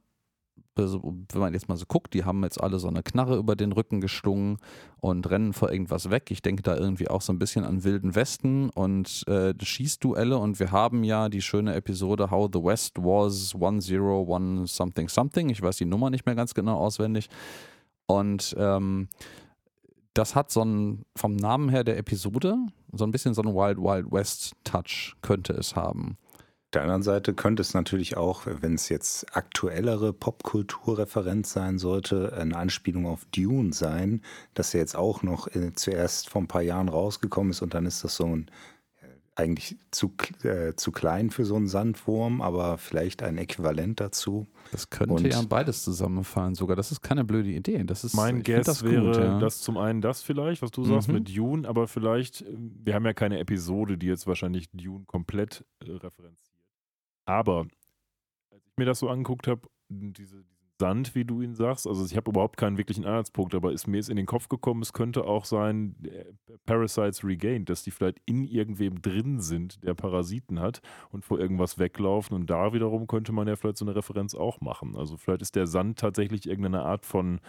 [0.79, 3.55] also wenn man jetzt mal so guckt, die haben jetzt alle so eine Knarre über
[3.55, 4.57] den Rücken geschlungen
[4.99, 6.31] und rennen vor irgendwas weg.
[6.31, 10.59] Ich denke da irgendwie auch so ein bisschen an Wilden Westen und äh, Schießduelle und
[10.59, 15.49] wir haben ja die schöne Episode How the West was 101 something something.
[15.49, 17.29] Ich weiß die Nummer nicht mehr ganz genau auswendig.
[18.07, 19.07] Und ähm,
[20.13, 22.57] das hat so ein, vom Namen her der Episode,
[22.91, 26.17] so ein bisschen so einen Wild Wild West Touch könnte es haben
[26.73, 32.55] der anderen Seite könnte es natürlich auch, wenn es jetzt aktuellere Popkulturreferenz sein sollte, eine
[32.55, 34.21] Anspielung auf Dune sein,
[34.53, 37.85] dass er jetzt auch noch äh, zuerst vor ein paar Jahren rausgekommen ist und dann
[37.85, 38.51] ist das so ein
[39.39, 40.13] eigentlich zu,
[40.43, 44.47] äh, zu klein für so einen Sandwurm, aber vielleicht ein Äquivalent dazu.
[44.71, 46.75] Das könnte und ja beides zusammenfallen sogar.
[46.75, 47.83] Das ist keine blöde Idee.
[47.85, 49.39] Das ist, mein Guess das wäre gut, ja.
[49.39, 51.15] das zum einen das vielleicht, was du sagst mhm.
[51.15, 52.45] mit Dune, aber vielleicht, äh,
[52.83, 56.48] wir haben ja keine Episode, die jetzt wahrscheinlich Dune komplett äh, referenziert.
[57.29, 57.67] Aber
[58.49, 60.43] als ich mir das so angeguckt habe, diese,
[60.81, 63.97] Sand, wie du ihn sagst, also ich habe überhaupt keinen wirklichen Anhaltspunkt, aber ist mir
[63.97, 65.93] ist in den Kopf gekommen, es könnte auch sein,
[66.65, 71.79] Parasites Regained, dass die vielleicht in irgendwem drin sind, der Parasiten hat und vor irgendwas
[71.79, 74.95] weglaufen und da wiederum könnte man ja vielleicht so eine Referenz auch machen.
[74.95, 77.41] Also vielleicht ist der Sand tatsächlich irgendeine Art von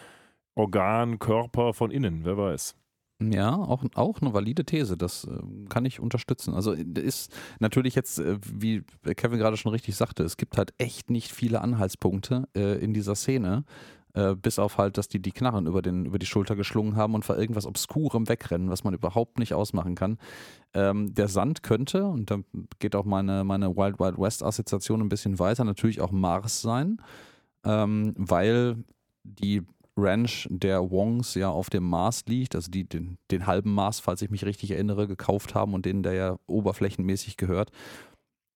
[0.56, 2.79] Organ, Körper von innen, wer weiß.
[3.22, 6.54] Ja, auch, auch eine valide These, das äh, kann ich unterstützen.
[6.54, 8.82] Also ist natürlich jetzt, äh, wie
[9.14, 13.14] Kevin gerade schon richtig sagte, es gibt halt echt nicht viele Anhaltspunkte äh, in dieser
[13.14, 13.64] Szene,
[14.14, 17.14] äh, bis auf halt, dass die die Knarren über, den, über die Schulter geschlungen haben
[17.14, 20.16] und vor irgendwas Obskurem wegrennen, was man überhaupt nicht ausmachen kann.
[20.72, 22.38] Ähm, der Sand könnte, und da
[22.78, 27.02] geht auch meine, meine Wild Wild West Assoziation ein bisschen weiter, natürlich auch Mars sein,
[27.64, 28.82] ähm, weil
[29.24, 29.62] die
[30.02, 34.22] Ranch der Wongs ja auf dem Mars liegt, also die den, den, halben Mars, falls
[34.22, 37.70] ich mich richtig erinnere, gekauft haben und denen der ja oberflächenmäßig gehört.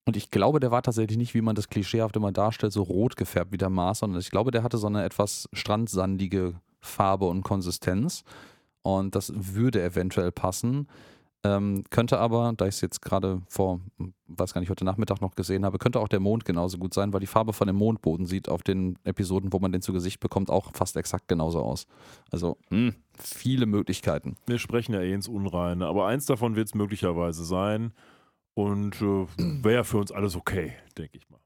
[0.07, 3.17] Und ich glaube, der war tatsächlich nicht, wie man das klischeehaft immer darstellt, so rot
[3.17, 7.43] gefärbt wie der Mars, sondern ich glaube, der hatte so eine etwas strandsandige Farbe und
[7.43, 8.25] Konsistenz.
[8.83, 10.89] Und das würde eventuell passen.
[11.45, 13.81] Ähm, könnte aber, da ich es jetzt gerade vor,
[14.29, 17.13] weiß gar nicht, heute Nachmittag noch gesehen habe, könnte auch der Mond genauso gut sein,
[17.13, 20.21] weil die Farbe von dem Mondboden sieht auf den Episoden, wo man den zu Gesicht
[20.21, 21.87] bekommt, auch fast exakt genauso aus.
[22.31, 24.37] Also mh, hm, viele Möglichkeiten.
[24.47, 27.93] Wir sprechen ja eh ins Unreine, aber eins davon wird es möglicherweise sein
[28.55, 29.27] und äh,
[29.63, 31.44] wäre für uns alles okay, denke ich mal.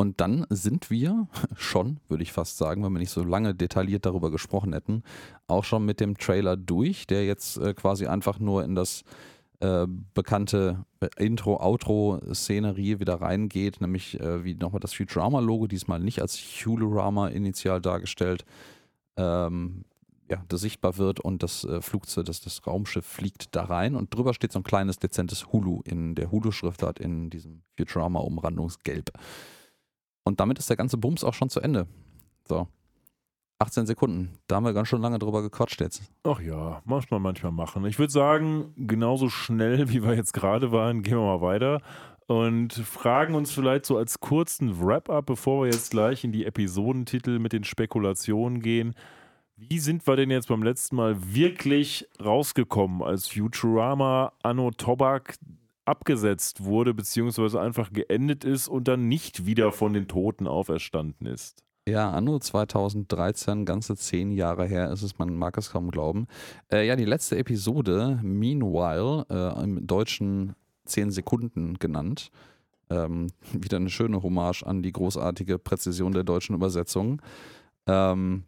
[0.00, 4.06] Und dann sind wir schon, würde ich fast sagen, wenn wir nicht so lange detailliert
[4.06, 5.02] darüber gesprochen hätten,
[5.46, 9.04] auch schon mit dem Trailer durch, der jetzt äh, quasi einfach nur in das
[9.58, 17.28] äh, bekannte äh, Intro-Outro-Szenerie wieder reingeht, nämlich wie nochmal das Futurama-Logo, diesmal nicht als Hulurama
[17.28, 18.46] initial dargestellt,
[19.18, 19.84] ähm,
[20.30, 24.32] ja, das sichtbar wird und das Flugzeug, das, das Raumschiff fliegt da rein und drüber
[24.32, 29.10] steht so ein kleines dezentes Hulu in der Hulu-Schriftart in diesem Futurama-Umrandungsgelb.
[30.24, 31.86] Und damit ist der ganze Bums auch schon zu Ende.
[32.46, 32.68] So.
[33.58, 34.30] 18 Sekunden.
[34.46, 36.02] Da haben wir ganz schön lange drüber gequatscht jetzt.
[36.24, 37.84] Ach ja, muss man manchmal machen.
[37.84, 41.82] Ich würde sagen, genauso schnell wie wir jetzt gerade waren, gehen wir mal weiter
[42.26, 47.40] und fragen uns vielleicht so als kurzen Wrap-up, bevor wir jetzt gleich in die Episodentitel
[47.40, 48.94] mit den Spekulationen gehen.
[49.56, 55.34] Wie sind wir denn jetzt beim letzten Mal wirklich rausgekommen als Futurama Anno Tobak
[55.84, 61.64] abgesetzt wurde, beziehungsweise einfach geendet ist und dann nicht wieder von den Toten auferstanden ist.
[61.88, 66.26] Ja, Anno 2013, ganze zehn Jahre her ist es, man mag es kaum glauben.
[66.70, 70.54] Äh, ja, die letzte Episode, Meanwhile, äh, im Deutschen
[70.84, 72.30] 10 Sekunden genannt.
[72.90, 77.22] Ähm, wieder eine schöne Hommage an die großartige Präzision der deutschen Übersetzung.
[77.86, 78.44] Ähm,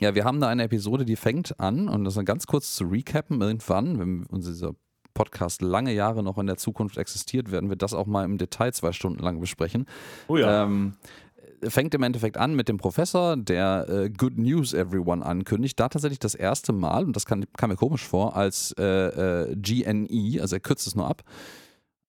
[0.00, 2.84] ja, wir haben da eine Episode, die fängt an, und das ist ganz kurz zu
[2.84, 4.74] recappen, irgendwann, wenn unser
[5.14, 8.72] Podcast lange Jahre noch in der Zukunft existiert, werden wir das auch mal im Detail
[8.72, 9.86] zwei Stunden lang besprechen.
[10.28, 10.64] Oh ja.
[10.64, 10.94] Ähm,
[11.68, 15.78] fängt im Endeffekt an mit dem Professor, der äh, Good News Everyone ankündigt.
[15.78, 19.56] Da tatsächlich das erste Mal, und das kam, kam mir komisch vor, als äh, äh,
[19.56, 21.22] GNE, also er kürzt es nur ab.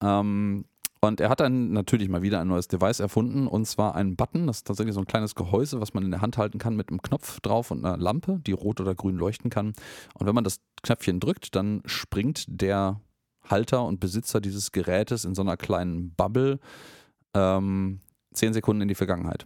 [0.02, 0.66] Ähm,
[1.08, 4.48] und er hat dann natürlich mal wieder ein neues Device erfunden und zwar einen Button.
[4.48, 6.90] Das ist tatsächlich so ein kleines Gehäuse, was man in der Hand halten kann mit
[6.90, 9.74] einem Knopf drauf und einer Lampe, die rot oder grün leuchten kann.
[10.14, 13.02] Und wenn man das Knöpfchen drückt, dann springt der
[13.50, 16.60] Halter und Besitzer dieses Gerätes in so einer kleinen Bubble
[17.34, 18.00] ähm,
[18.34, 19.46] zehn Sekunden in die Vergangenheit.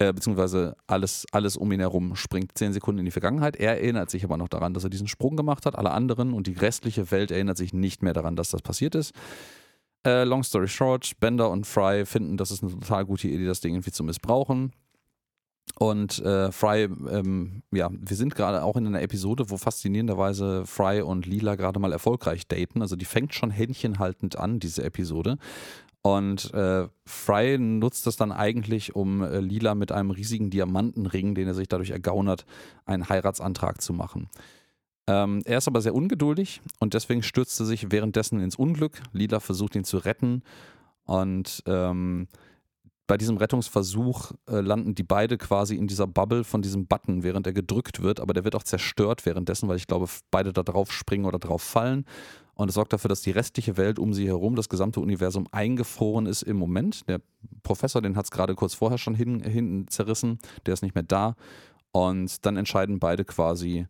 [0.00, 3.56] Äh, beziehungsweise alles, alles um ihn herum springt zehn Sekunden in die Vergangenheit.
[3.56, 5.76] Er erinnert sich aber noch daran, dass er diesen Sprung gemacht hat.
[5.76, 9.12] Alle anderen und die restliche Welt erinnert sich nicht mehr daran, dass das passiert ist.
[10.06, 13.60] Äh, long story short, Bender und Fry finden, das ist eine total gute Idee, das
[13.60, 14.72] Ding irgendwie zu missbrauchen.
[15.76, 21.02] Und äh, Fry, ähm, ja, wir sind gerade auch in einer Episode, wo faszinierenderweise Fry
[21.02, 22.82] und Lila gerade mal erfolgreich daten.
[22.82, 25.36] Also die fängt schon händchenhaltend an, diese Episode.
[26.02, 31.48] Und äh, Fry nutzt das dann eigentlich, um äh, Lila mit einem riesigen Diamantenring, den
[31.48, 32.46] er sich dadurch ergaunert,
[32.86, 34.28] einen Heiratsantrag zu machen.
[35.08, 39.00] Ähm, er ist aber sehr ungeduldig und deswegen stürzt er sich währenddessen ins Unglück.
[39.12, 40.42] Lila versucht ihn zu retten
[41.04, 42.28] und ähm,
[43.06, 47.46] bei diesem Rettungsversuch äh, landen die beide quasi in dieser Bubble von diesem Button, während
[47.46, 50.92] er gedrückt wird, aber der wird auch zerstört währenddessen, weil ich glaube, beide da drauf
[50.92, 52.04] springen oder drauf fallen.
[52.52, 56.26] Und es sorgt dafür, dass die restliche Welt um sie herum, das gesamte Universum eingefroren
[56.26, 57.08] ist im Moment.
[57.08, 57.22] Der
[57.62, 61.04] Professor, den hat es gerade kurz vorher schon hin, hinten zerrissen, der ist nicht mehr
[61.04, 61.34] da.
[61.92, 63.86] Und dann entscheiden beide quasi,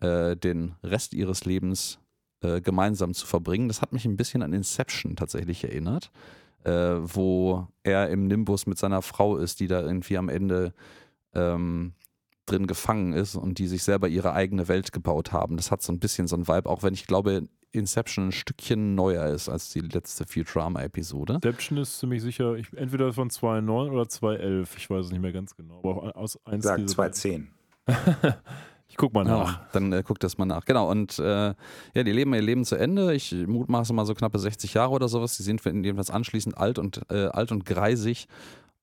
[0.00, 1.98] äh, den Rest ihres Lebens
[2.42, 3.68] äh, gemeinsam zu verbringen.
[3.68, 6.10] Das hat mich ein bisschen an Inception tatsächlich erinnert
[6.66, 10.74] äh, wo er im Nimbus mit seiner Frau ist, die da irgendwie am Ende
[11.32, 11.92] ähm,
[12.44, 15.56] drin gefangen ist und die sich selber ihre eigene Welt gebaut haben.
[15.56, 18.94] Das hat so ein bisschen so ein Vibe, auch wenn ich glaube, Inception ein Stückchen
[18.94, 21.34] neuer ist als die letzte Futurama-Episode.
[21.34, 25.32] Inception ist ziemlich sicher, ich, entweder von 2.9 oder 2.11, ich weiß es nicht mehr
[25.32, 25.78] ganz genau.
[25.78, 27.46] Aber aus eins Sag 2.10.
[28.88, 29.52] Ich guck mal nach.
[29.52, 30.64] Ja, dann äh, guck das mal nach.
[30.64, 30.90] Genau.
[30.90, 31.54] Und äh, ja,
[31.94, 33.14] die leben ihr Leben zu Ende.
[33.14, 35.36] Ich mutmaße mal so knappe 60 Jahre oder sowas.
[35.36, 38.28] Die sind jedenfalls anschließend alt und äh, alt und greisig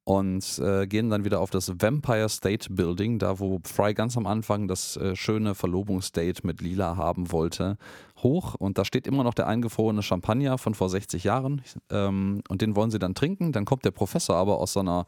[0.05, 4.27] und äh, gehen dann wieder auf das Vampire State Building, da wo Fry ganz am
[4.27, 7.77] Anfang das äh, schöne Verlobungsdate mit Lila haben wollte,
[8.21, 8.55] hoch.
[8.55, 11.61] Und da steht immer noch der eingefrorene Champagner von vor 60 Jahren.
[11.89, 13.53] Ähm, und den wollen sie dann trinken.
[13.53, 15.05] Dann kommt der Professor aber aus so einer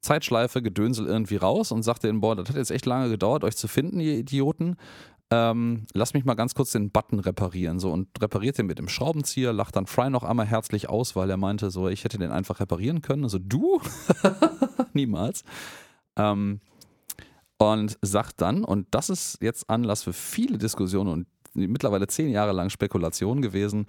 [0.00, 3.56] Zeitschleife, Gedönsel irgendwie raus und sagte ihnen, boah, das hat jetzt echt lange gedauert, euch
[3.56, 4.76] zu finden, ihr Idioten.
[5.30, 7.80] Ähm, lass mich mal ganz kurz den Button reparieren.
[7.80, 11.28] So, und repariert den mit dem Schraubenzieher, lacht dann Fry noch einmal herzlich aus, weil
[11.30, 13.24] er meinte, so, ich hätte den einfach reparieren können.
[13.24, 13.80] Also du?
[14.92, 15.42] Niemals.
[16.16, 16.60] Ähm,
[17.58, 22.52] und sagt dann, und das ist jetzt Anlass für viele Diskussionen und mittlerweile zehn Jahre
[22.52, 23.86] lang Spekulation gewesen,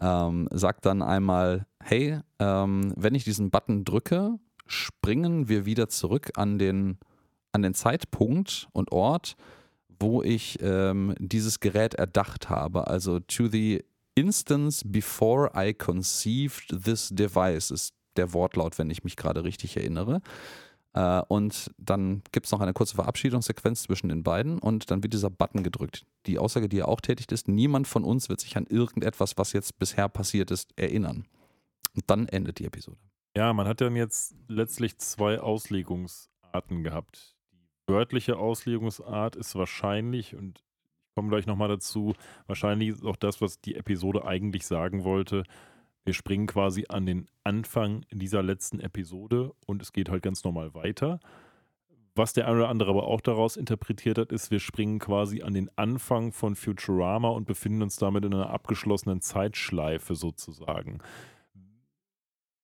[0.00, 4.38] ähm, sagt dann einmal, hey, ähm, wenn ich diesen Button drücke,
[4.72, 6.98] springen wir wieder zurück an den,
[7.52, 9.36] an den Zeitpunkt und Ort,
[9.98, 12.86] wo ich ähm, dieses Gerät erdacht habe.
[12.88, 19.16] Also to the instance before I conceived this device ist der Wortlaut, wenn ich mich
[19.16, 20.20] gerade richtig erinnere.
[20.94, 25.14] Uh, und dann gibt es noch eine kurze Verabschiedungssequenz zwischen den beiden und dann wird
[25.14, 26.04] dieser Button gedrückt.
[26.26, 29.54] Die Aussage, die er auch tätigt, ist, niemand von uns wird sich an irgendetwas, was
[29.54, 31.24] jetzt bisher passiert ist, erinnern.
[31.94, 32.98] Und dann endet die Episode.
[33.36, 37.34] Ja, man hat dann jetzt letztlich zwei Auslegungsarten gehabt.
[37.88, 42.14] Die wörtliche Auslegungsart ist wahrscheinlich, und ich komme gleich nochmal dazu,
[42.46, 45.44] wahrscheinlich ist auch das, was die Episode eigentlich sagen wollte.
[46.04, 50.74] Wir springen quasi an den Anfang dieser letzten Episode und es geht halt ganz normal
[50.74, 51.20] weiter.
[52.14, 55.54] Was der eine oder andere aber auch daraus interpretiert hat, ist, wir springen quasi an
[55.54, 60.98] den Anfang von Futurama und befinden uns damit in einer abgeschlossenen Zeitschleife sozusagen.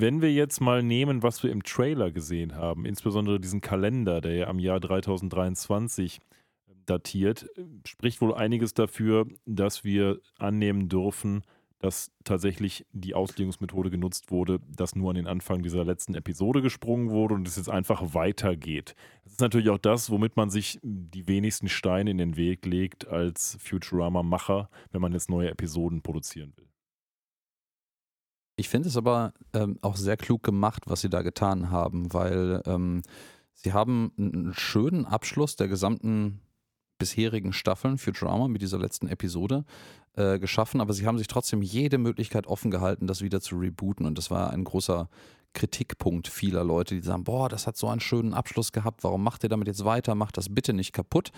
[0.00, 4.34] Wenn wir jetzt mal nehmen, was wir im Trailer gesehen haben, insbesondere diesen Kalender, der
[4.34, 6.20] ja am Jahr 3023
[6.68, 7.50] ähm, datiert,
[7.84, 11.42] spricht wohl einiges dafür, dass wir annehmen dürfen,
[11.80, 17.10] dass tatsächlich die Auslegungsmethode genutzt wurde, dass nur an den Anfang dieser letzten Episode gesprungen
[17.10, 18.94] wurde und es jetzt einfach weitergeht.
[19.24, 23.08] Das ist natürlich auch das, womit man sich die wenigsten Steine in den Weg legt
[23.08, 26.68] als Futurama-Macher, wenn man jetzt neue Episoden produzieren will.
[28.58, 32.60] Ich finde es aber ähm, auch sehr klug gemacht, was sie da getan haben, weil
[32.66, 33.02] ähm,
[33.54, 36.40] sie haben einen schönen Abschluss der gesamten
[36.98, 39.64] bisherigen Staffeln Futurama mit dieser letzten Episode
[40.14, 44.04] äh, geschaffen, aber sie haben sich trotzdem jede Möglichkeit offen gehalten, das wieder zu rebooten
[44.06, 45.08] und das war ein großer
[45.52, 49.44] Kritikpunkt vieler Leute, die sagen, boah, das hat so einen schönen Abschluss gehabt, warum macht
[49.44, 51.30] ihr damit jetzt weiter, macht das bitte nicht kaputt.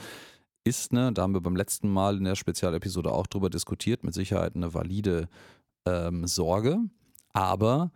[0.64, 4.14] Ist, ne, da haben wir beim letzten Mal in der Spezialepisode auch drüber diskutiert, mit
[4.14, 5.28] Sicherheit eine valide
[5.84, 6.78] ähm, Sorge.
[7.32, 7.90] Aber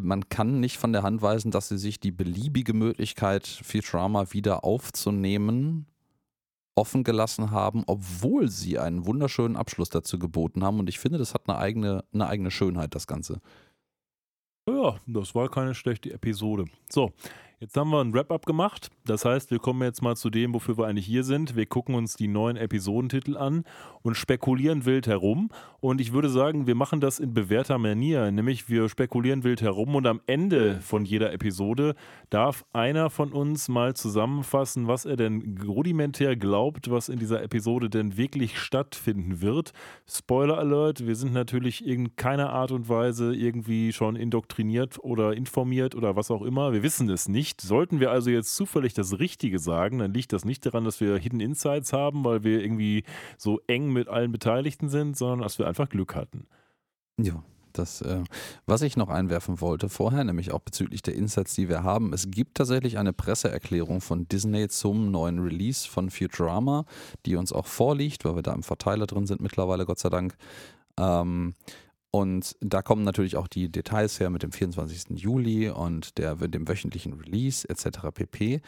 [0.00, 4.64] man kann nicht von der Hand weisen, dass sie sich die beliebige Möglichkeit, Futurama wieder
[4.64, 5.86] aufzunehmen,
[6.74, 10.78] offen gelassen haben, obwohl sie einen wunderschönen Abschluss dazu geboten haben.
[10.78, 13.40] Und ich finde, das hat eine eigene, eine eigene Schönheit, das Ganze.
[14.68, 16.64] Ja, das war keine schlechte Episode.
[16.90, 17.12] So,
[17.62, 18.88] Jetzt haben wir ein Wrap-up gemacht.
[19.04, 21.56] Das heißt, wir kommen jetzt mal zu dem, wofür wir eigentlich hier sind.
[21.56, 23.64] Wir gucken uns die neuen Episodentitel an
[24.00, 25.50] und spekulieren wild herum.
[25.78, 28.30] Und ich würde sagen, wir machen das in bewährter Manier.
[28.30, 31.96] Nämlich wir spekulieren wild herum und am Ende von jeder Episode
[32.30, 37.90] darf einer von uns mal zusammenfassen, was er denn rudimentär glaubt, was in dieser Episode
[37.90, 39.72] denn wirklich stattfinden wird.
[40.08, 45.94] Spoiler Alert, wir sind natürlich in keiner Art und Weise irgendwie schon indoktriniert oder informiert
[45.94, 46.72] oder was auch immer.
[46.72, 47.60] Wir wissen es nicht nicht.
[47.60, 51.16] Sollten wir also jetzt zufällig das Richtige sagen, dann liegt das nicht daran, dass wir
[51.16, 53.04] Hidden Insights haben, weil wir irgendwie
[53.38, 56.46] so eng mit allen Beteiligten sind, sondern dass wir einfach Glück hatten.
[57.18, 57.42] Ja,
[57.72, 58.24] Das, äh,
[58.66, 62.30] was ich noch einwerfen wollte vorher, nämlich auch bezüglich der Insights, die wir haben, es
[62.30, 66.84] gibt tatsächlich eine Presseerklärung von Disney zum neuen Release von Futurama,
[67.26, 70.36] die uns auch vorliegt, weil wir da im Verteiler drin sind mittlerweile, Gott sei Dank.
[70.98, 71.54] Ähm,
[72.10, 75.18] und da kommen natürlich auch die Details her mit dem 24.
[75.20, 78.08] Juli und der, dem wöchentlichen Release etc.
[78.12, 78.60] pp.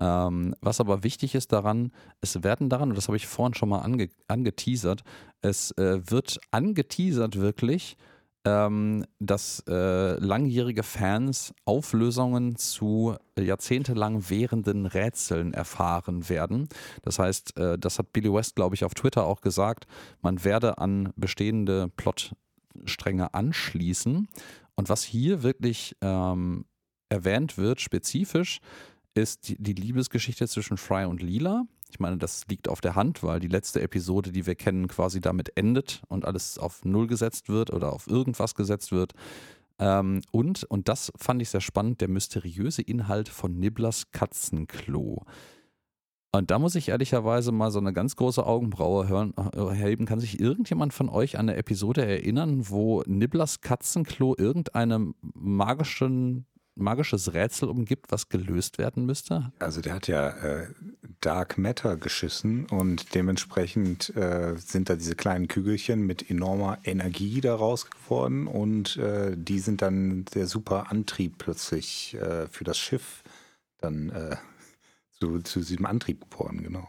[0.00, 3.68] Ähm, was aber wichtig ist daran, es werden daran, und das habe ich vorhin schon
[3.68, 5.04] mal ange, angeteasert,
[5.42, 7.96] es äh, wird angeteasert wirklich,
[8.46, 16.68] ähm, dass äh, langjährige Fans Auflösungen zu jahrzehntelang währenden Rätseln erfahren werden.
[17.02, 19.86] Das heißt, äh, das hat Billy West, glaube ich, auf Twitter auch gesagt,
[20.22, 21.88] man werde an bestehende
[22.74, 24.28] Plotstränge anschließen.
[24.74, 26.64] Und was hier wirklich ähm,
[27.08, 28.60] erwähnt wird, spezifisch,
[29.14, 31.64] ist die, die Liebesgeschichte zwischen Fry und Lila.
[31.90, 35.20] Ich meine, das liegt auf der Hand, weil die letzte Episode, die wir kennen, quasi
[35.20, 39.12] damit endet und alles auf Null gesetzt wird oder auf irgendwas gesetzt wird.
[39.80, 45.24] Ähm, und, und das fand ich sehr spannend, der mysteriöse Inhalt von Nibblers Katzenklo.
[46.32, 50.06] Und da muss ich ehrlicherweise mal so eine ganz große Augenbraue hören, äh, heben.
[50.06, 57.34] Kann sich irgendjemand von euch an eine Episode erinnern, wo Nibblers Katzenklo irgendeinem magischen magisches
[57.34, 59.52] Rätsel umgibt, was gelöst werden müsste?
[59.58, 60.68] Also der hat ja äh,
[61.20, 67.90] Dark Matter geschissen und dementsprechend äh, sind da diese kleinen Kügelchen mit enormer Energie daraus
[67.90, 73.22] geworden und äh, die sind dann der super Antrieb plötzlich äh, für das Schiff
[73.78, 74.36] dann äh,
[75.20, 76.88] zu, zu diesem Antrieb geworden, genau.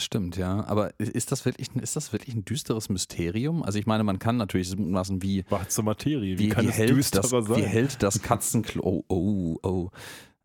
[0.00, 0.64] Stimmt, ja.
[0.66, 3.62] Aber ist das wirklich, ist das wirklich ein düsteres Mysterium?
[3.62, 5.44] Also ich meine, man kann natürlich mutmaßen, wie.
[5.48, 7.56] Schwarze Materie, wie, wie kann wie es hält düsterer das, sein?
[7.56, 8.82] Wie hält das Katzenklo.
[8.82, 9.90] Oh, oh, oh.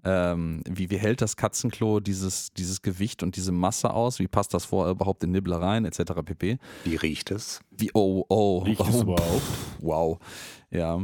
[0.03, 4.19] Ähm, wie, wie hält das Katzenklo dieses, dieses Gewicht und diese Masse aus?
[4.19, 6.13] Wie passt das vor überhaupt in Nibbler rein, etc.
[6.25, 6.57] pp?
[6.85, 7.59] Wie riecht es?
[7.71, 8.59] Wie, oh, oh.
[8.59, 9.41] Riecht oh, es überhaupt?
[9.79, 10.19] Wow.
[10.71, 10.99] Ja.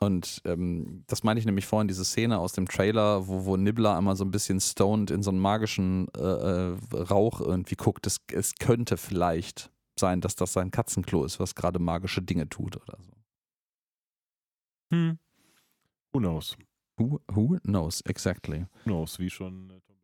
[0.00, 3.96] Und ähm, das meine ich nämlich vorhin, diese Szene aus dem Trailer, wo, wo Nibbler
[3.96, 8.06] einmal so ein bisschen stoned in so einen magischen äh, äh, Rauch irgendwie guckt.
[8.06, 12.76] Es, es könnte vielleicht sein, dass das sein Katzenklo ist, was gerade magische Dinge tut
[12.76, 13.12] oder so.
[14.92, 15.18] Hm.
[16.12, 16.56] Who knows?
[16.96, 18.66] Who, who knows, exactly.
[18.84, 19.96] Who knows, wie schon äh, Tom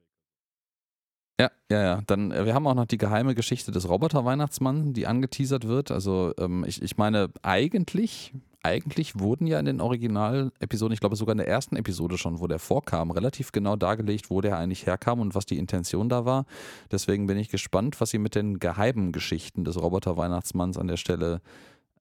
[1.41, 2.03] ja, ja, ja.
[2.07, 5.91] Dann, äh, wir haben auch noch die geheime Geschichte des Roboter-Weihnachtsmann, die angeteasert wird.
[5.91, 8.33] Also, ähm, ich, ich meine, eigentlich
[8.65, 12.47] eigentlich wurden ja in den Original-Episoden, ich glaube sogar in der ersten Episode schon, wo
[12.47, 16.47] der vorkam, relativ genau dargelegt, wo der eigentlich herkam und was die Intention da war.
[16.91, 21.43] Deswegen bin ich gespannt, was sie mit den geheimen Geschichten des Roboter-Weihnachtsmanns an der Stelle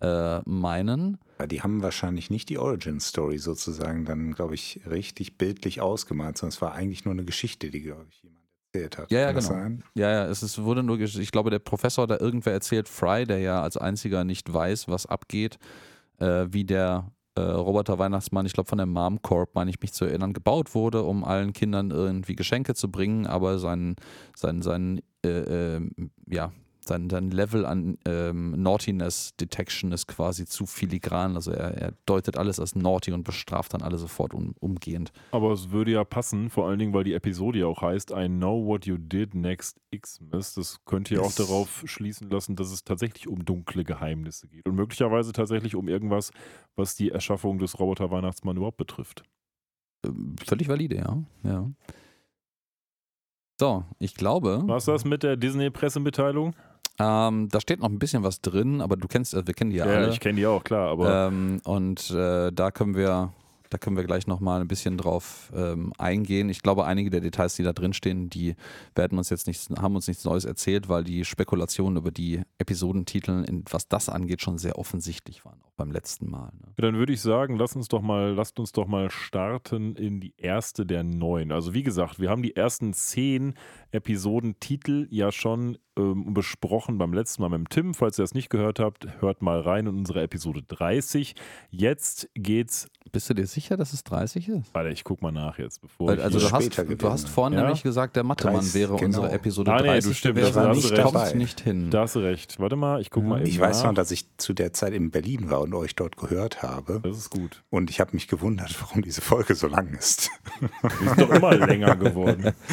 [0.02, 1.18] äh, meinen.
[1.50, 6.62] Die haben wahrscheinlich nicht die Origin-Story sozusagen dann, glaube ich, richtig bildlich ausgemalt, sondern es
[6.62, 8.44] war eigentlich nur eine Geschichte, die, glaube ich, jemand
[8.74, 9.12] erzählt hat.
[9.12, 9.82] Ja, ja, genau.
[9.96, 13.40] Ja, ja, es ist, wurde nur, ich glaube, der Professor da irgendwer erzählt, Fry, der
[13.40, 15.58] ja als einziger nicht weiß, was abgeht,
[16.24, 20.06] äh, wie der äh, Roboter-Weihnachtsmann, ich glaube von der Mom Corp, meine ich mich zu
[20.06, 23.96] erinnern, gebaut wurde, um allen Kindern irgendwie Geschenke zu bringen, aber sein,
[24.36, 25.82] sein, sein äh, äh
[26.30, 26.52] ja,
[26.88, 31.36] sein, sein Level an ähm, Naughtiness Detection ist quasi zu filigran.
[31.36, 35.12] Also er, er, deutet alles als naughty und bestraft dann alle sofort um, umgehend.
[35.32, 38.28] Aber es würde ja passen, vor allen Dingen, weil die Episode ja auch heißt I
[38.28, 40.54] know what you did next Xmas.
[40.54, 44.76] Das könnte ja auch darauf schließen lassen, dass es tatsächlich um dunkle Geheimnisse geht und
[44.76, 46.32] möglicherweise tatsächlich um irgendwas,
[46.76, 49.24] was die Erschaffung des Roboter-Weihnachtsmann überhaupt betrifft.
[50.06, 51.24] Ähm, völlig valide, ja.
[51.44, 51.72] ja.
[53.60, 54.64] So, ich glaube.
[54.66, 56.56] Was das mit der Disney-Pressemitteilung?
[57.00, 59.78] Ähm, da steht noch ein bisschen was drin, aber du kennst, also wir kennen die
[59.78, 60.08] ja, ja alle.
[60.08, 60.90] Ja, ich kenne die auch, klar.
[60.90, 63.32] Aber ähm, und äh, da können wir
[63.74, 66.48] da können wir gleich nochmal ein bisschen drauf ähm, eingehen.
[66.50, 68.56] Ich glaube, einige der Details, die da drin stehen, die
[68.94, 73.44] werden uns jetzt nichts, haben uns nichts Neues erzählt, weil die Spekulationen über die Episodentitel,
[73.72, 76.52] was das angeht, schon sehr offensichtlich waren, auch beim letzten Mal.
[76.60, 76.74] Ne?
[76.78, 80.34] Dann würde ich sagen, lasst uns doch mal, lasst uns doch mal starten in die
[80.38, 81.52] erste der neun.
[81.52, 83.56] Also wie gesagt, wir haben die ersten zehn
[83.92, 87.94] Episodentitel ja schon ähm, besprochen beim letzten Mal mit dem Tim.
[87.94, 91.36] Falls ihr das nicht gehört habt, hört mal rein in unsere Episode 30.
[91.70, 92.88] Jetzt geht's.
[93.12, 94.74] Bist du dir sicher, dass es 30 ist?
[94.74, 97.66] Warte, ich guck mal nach jetzt, bevor Weil, also du hast, du hast vorhin ja?
[97.66, 99.06] nämlich gesagt, der Mathe-Mann wäre genau.
[99.06, 100.10] unsere Episode ah, nee, 30.
[100.10, 101.34] Du stimmt, da war nicht dabei.
[101.34, 101.92] nicht hin.
[101.92, 102.60] Da hast du recht.
[102.60, 103.30] Warte mal, ich guck mhm.
[103.30, 103.68] mal eben Ich nach.
[103.68, 107.00] weiß noch, dass ich zu der Zeit in Berlin war und euch dort gehört habe.
[107.04, 107.64] Das ist gut.
[107.70, 110.30] Und ich habe mich gewundert, warum diese Folge so lang ist.
[110.62, 112.54] Die ist doch immer länger geworden.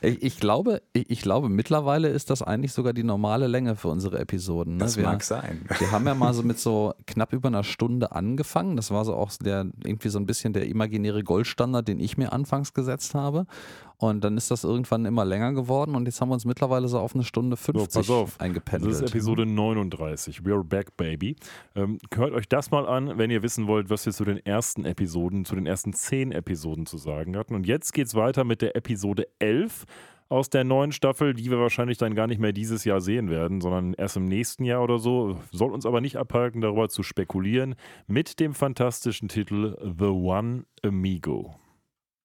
[0.00, 3.88] Ich, ich, glaube, ich, ich, glaube, mittlerweile ist das eigentlich sogar die normale Länge für
[3.88, 4.74] unsere Episoden.
[4.74, 4.84] Ne?
[4.84, 5.66] Das wir, mag sein.
[5.78, 8.76] Wir haben ja mal so mit so knapp über einer Stunde angefangen.
[8.76, 12.32] Das war so auch der irgendwie so ein bisschen der imaginäre Goldstandard, den ich mir
[12.32, 13.46] anfangs gesetzt habe.
[14.00, 17.00] Und dann ist das irgendwann immer länger geworden und jetzt haben wir uns mittlerweile so
[17.00, 18.40] auf eine Stunde 50 so, pass auf.
[18.40, 18.92] eingependelt.
[18.92, 20.42] Das ist Episode 39.
[20.42, 21.34] We're back, baby.
[21.74, 24.84] Ähm, hört euch das mal an, wenn ihr wissen wollt, was wir zu den ersten
[24.84, 27.56] Episoden, zu den ersten zehn Episoden zu sagen hatten.
[27.56, 29.84] Und jetzt geht's weiter mit der Episode 11
[30.28, 33.60] aus der neuen Staffel, die wir wahrscheinlich dann gar nicht mehr dieses Jahr sehen werden,
[33.60, 35.40] sondern erst im nächsten Jahr oder so.
[35.50, 37.74] Soll uns aber nicht abhalten, darüber zu spekulieren,
[38.06, 41.56] mit dem fantastischen Titel The One Amigo.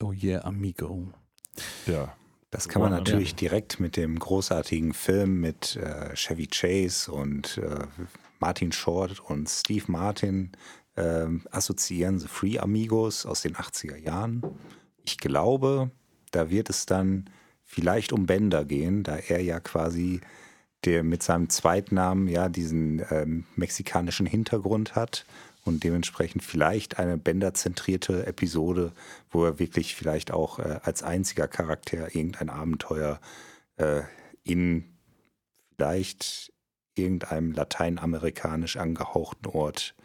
[0.04, 1.14] Oh yeah, Amigo.
[1.86, 2.16] Ja.
[2.52, 7.88] Das kann man natürlich direkt mit dem großartigen Film mit äh, Chevy Chase und äh,
[8.40, 10.52] Martin Short und Steve Martin
[10.96, 14.44] äh, assoziieren, The Free Amigos aus den 80er Jahren.
[15.04, 15.90] Ich glaube,
[16.30, 17.28] da wird es dann
[17.64, 20.22] vielleicht um Bender gehen, da er ja quasi
[20.86, 25.26] der mit seinem Zweitnamen ja diesen ähm, mexikanischen Hintergrund hat
[25.64, 28.92] und dementsprechend vielleicht eine Bender-zentrierte Episode,
[29.30, 33.20] wo er wirklich vielleicht auch äh, als einziger Charakter irgendein Abenteuer
[33.78, 34.02] äh,
[34.44, 34.98] in
[35.76, 36.52] vielleicht
[36.96, 39.96] irgendeinem lateinamerikanisch angehauchten Ort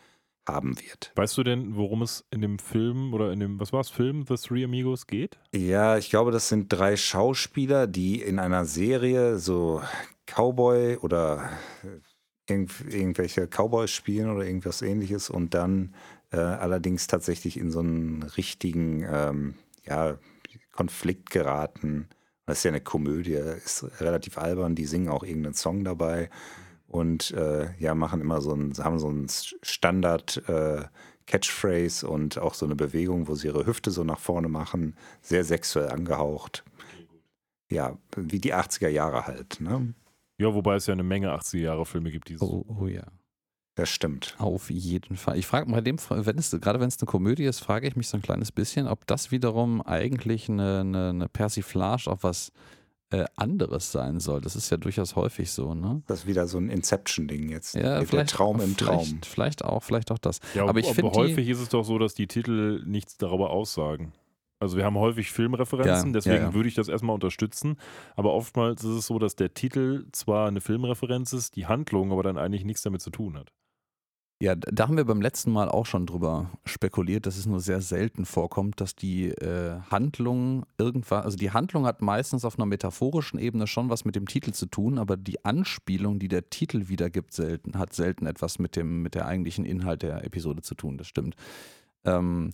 [0.49, 1.13] haben wird.
[1.15, 4.25] Weißt du denn, worum es in dem Film oder in dem, was war es, Film
[4.27, 5.39] The Three Amigos geht?
[5.55, 9.83] Ja, ich glaube, das sind drei Schauspieler, die in einer Serie so
[10.27, 11.51] Cowboy oder
[12.49, 15.95] äh, irgend, irgendwelche Cowboys spielen oder irgendwas ähnliches und dann
[16.31, 19.55] äh, allerdings tatsächlich in so einen richtigen ähm,
[19.87, 20.19] ja,
[20.73, 22.09] Konflikt geraten.
[22.47, 26.31] Das ist ja eine Komödie, ist relativ albern, die singen auch irgendeinen Song dabei
[26.87, 29.27] und äh, ja, machen immer so ein, haben so ein
[29.63, 30.85] Standard äh,
[31.27, 35.45] Catchphrase und auch so eine Bewegung, wo sie ihre Hüfte so nach vorne machen, sehr
[35.45, 36.65] sexuell angehaucht.
[37.71, 39.93] Ja, wie die 80er Jahre halt, ne?
[40.39, 42.65] Ja, wobei es ja eine Menge 80er Jahre Filme gibt, die so.
[42.69, 43.05] Oh, oh ja.
[43.75, 44.35] Das stimmt.
[44.39, 45.39] Auf jeden Fall.
[45.39, 48.09] Ich frage bei dem, wenn es, gerade wenn es eine Komödie ist, frage ich mich
[48.09, 52.51] so ein kleines bisschen, ob das wiederum eigentlich eine, eine, eine Persiflage auf was
[53.11, 54.41] äh, anderes sein soll.
[54.41, 56.03] Das ist ja durchaus häufig so, ne?
[56.09, 57.75] Das ist wieder so ein Inception-Ding jetzt.
[57.75, 59.05] Ja, der Traum im Traum.
[59.05, 60.41] Vielleicht, vielleicht auch, vielleicht auch das.
[60.55, 64.13] Ja, aber ich finde häufig ist es doch so, dass die Titel nichts darüber aussagen.
[64.61, 66.55] Also wir haben häufig Filmreferenzen, ja, deswegen ja, ja.
[66.55, 67.77] würde ich das erstmal unterstützen.
[68.17, 72.23] Aber oftmals ist es so, dass der Titel zwar eine Filmreferenz ist, die Handlung aber
[72.23, 73.53] dann eigentlich nichts damit zu tun hat.
[74.41, 77.81] Ja, da haben wir beim letzten Mal auch schon drüber spekuliert, dass es nur sehr
[77.81, 83.41] selten vorkommt, dass die äh, Handlung irgendwas, also die Handlung hat meistens auf einer metaphorischen
[83.41, 87.33] Ebene schon was mit dem Titel zu tun, aber die Anspielung, die der Titel wiedergibt,
[87.33, 91.09] selten, hat selten etwas mit dem, mit der eigentlichen Inhalt der Episode zu tun, das
[91.09, 91.35] stimmt.
[92.05, 92.51] Ähm,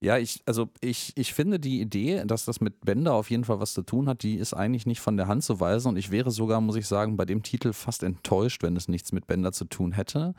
[0.00, 3.58] ja, ich, also ich, ich finde die Idee, dass das mit Bender auf jeden Fall
[3.58, 6.10] was zu tun hat, die ist eigentlich nicht von der Hand zu weisen und ich
[6.10, 9.52] wäre sogar, muss ich sagen, bei dem Titel fast enttäuscht, wenn es nichts mit Bender
[9.52, 10.34] zu tun hätte.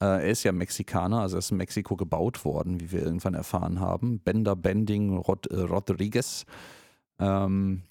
[0.00, 3.34] Äh, er ist ja Mexikaner, also er ist in Mexiko gebaut worden, wie wir irgendwann
[3.34, 4.18] erfahren haben.
[4.20, 6.44] Bender Bending Rod äh, Rodriguez.
[7.20, 7.82] Ähm,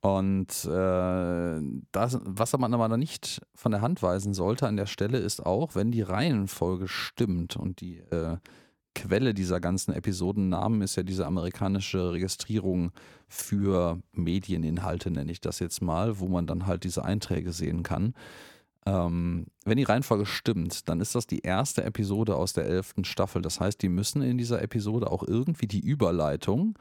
[0.00, 1.60] und äh,
[1.92, 5.74] das, was man aber nicht von der Hand weisen sollte an der Stelle ist auch,
[5.74, 8.36] wenn die Reihenfolge stimmt und die äh,
[8.96, 12.92] Quelle dieser ganzen Episodennamen ist ja diese amerikanische Registrierung
[13.28, 18.14] für Medieninhalte, nenne ich das jetzt mal, wo man dann halt diese Einträge sehen kann.
[18.86, 23.42] Ähm, wenn die Reihenfolge stimmt, dann ist das die erste Episode aus der elften Staffel.
[23.42, 26.78] Das heißt, die müssen in dieser Episode auch irgendwie die Überleitung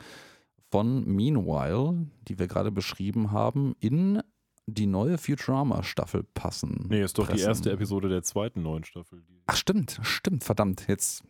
[0.71, 4.21] von Meanwhile, die wir gerade beschrieben haben, in
[4.67, 6.85] die neue Futurama-Staffel passen.
[6.87, 7.37] Nee, ist doch pressen.
[7.43, 9.21] die erste Episode der zweiten neuen Staffel.
[9.47, 10.87] Ach, stimmt, stimmt, verdammt.
[10.87, 11.23] Jetzt,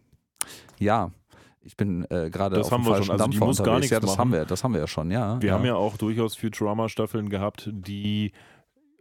[0.79, 1.11] ja,
[1.61, 4.19] ich bin äh, gerade auf dem falschen also Dampfer muss gar nichts Ja, das machen.
[4.19, 5.41] haben wir, das haben wir ja schon, ja.
[5.41, 5.55] Wir ja.
[5.55, 8.31] haben ja auch durchaus Futurama-Staffeln gehabt, die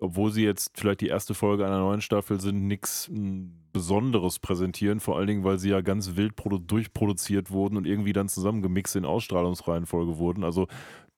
[0.00, 5.00] obwohl sie jetzt vielleicht die erste Folge einer neuen Staffel sind, nichts hm, Besonderes präsentieren,
[5.00, 6.34] vor allen Dingen, weil sie ja ganz wild
[6.66, 10.44] durchproduziert wurden und irgendwie dann zusammengemixt in Ausstrahlungsreihenfolge wurden.
[10.44, 10.68] Also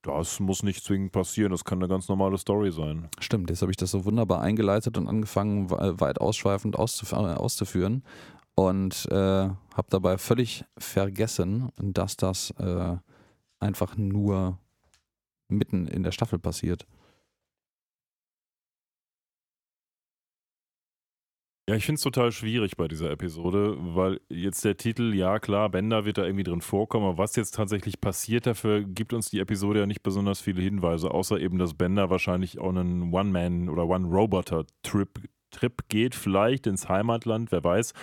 [0.01, 3.09] das muss nicht zwingend passieren, das kann eine ganz normale Story sein.
[3.19, 8.03] Stimmt, jetzt habe ich das so wunderbar eingeleitet und angefangen, weit ausschweifend auszuf auszuführen
[8.57, 12.97] und äh, habe dabei völlig vergessen, dass das äh,
[13.59, 14.57] einfach nur
[15.47, 16.87] mitten in der Staffel passiert.
[21.69, 25.69] Ja, ich finde es total schwierig bei dieser Episode, weil jetzt der Titel, ja klar,
[25.69, 29.39] Bender wird da irgendwie drin vorkommen, aber was jetzt tatsächlich passiert, dafür gibt uns die
[29.39, 33.85] Episode ja nicht besonders viele Hinweise, außer eben, dass Bender wahrscheinlich auch einen One-Man- oder
[33.85, 37.93] One-Roboter-Trip Trip geht, vielleicht ins Heimatland, wer weiß.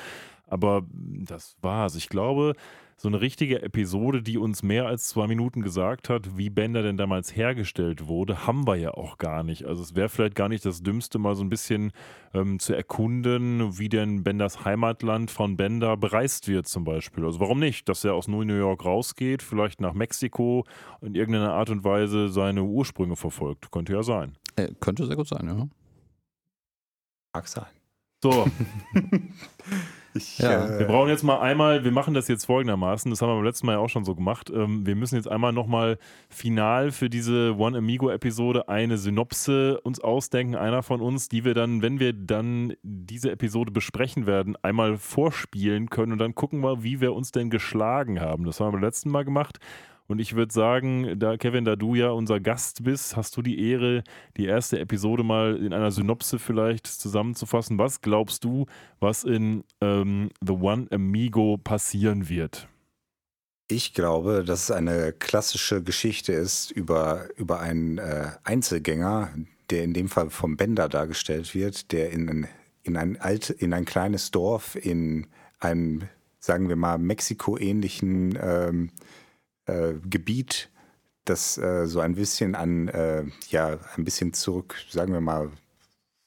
[0.55, 1.97] Aber das war's.
[1.97, 2.55] Ich glaube,
[2.97, 6.97] so eine richtige Episode, die uns mehr als zwei Minuten gesagt hat, wie Bender denn
[6.97, 9.65] damals hergestellt wurde, haben wir ja auch gar nicht.
[9.65, 11.91] Also es wäre vielleicht gar nicht das Dümmste, mal so ein bisschen
[12.35, 17.25] ähm, zu erkunden, wie denn Benders Heimatland von Bender bereist wird zum Beispiel.
[17.25, 20.65] Also warum nicht, dass er aus New York rausgeht, vielleicht nach Mexiko,
[21.01, 23.73] in irgendeiner Art und Weise seine Ursprünge verfolgt.
[23.73, 24.39] Könnte ja sein.
[24.55, 25.69] Äh, könnte sehr gut sein, ja.
[27.33, 27.67] Mag sein.
[28.23, 28.47] So.
[30.15, 30.67] Ich, ja.
[30.67, 33.45] äh, wir brauchen jetzt mal einmal, wir machen das jetzt folgendermaßen, das haben wir beim
[33.45, 34.49] letzten Mal ja auch schon so gemacht.
[34.49, 35.99] Ähm, wir müssen jetzt einmal nochmal
[36.29, 41.83] final für diese One Amigo-Episode eine Synopse uns ausdenken, einer von uns, die wir dann,
[41.83, 47.01] wenn wir dann diese Episode besprechen werden, einmal vorspielen können und dann gucken wir, wie
[47.01, 48.45] wir uns denn geschlagen haben.
[48.45, 49.59] Das haben wir beim letzten Mal gemacht.
[50.07, 53.71] Und ich würde sagen, da Kevin, da du ja unser Gast bist, hast du die
[53.71, 54.05] Ehre,
[54.37, 57.79] die erste Episode mal in einer Synopse vielleicht zusammenzufassen.
[57.79, 58.67] Was glaubst du,
[59.01, 62.69] was in ähm, The One Amigo passieren wird?
[63.67, 69.31] Ich glaube, dass es eine klassische Geschichte ist über, über einen äh, Einzelgänger,
[69.71, 72.49] der in dem Fall vom Bender dargestellt wird, der in ein,
[72.83, 75.29] in ein, alt, in ein kleines Dorf in
[75.61, 76.03] einem,
[76.41, 78.91] sagen wir mal, Mexiko-ähnlichen ähm,
[79.67, 80.71] äh, Gebiet,
[81.25, 85.51] das äh, so ein bisschen an, äh, ja, ein bisschen zurück, sagen wir mal,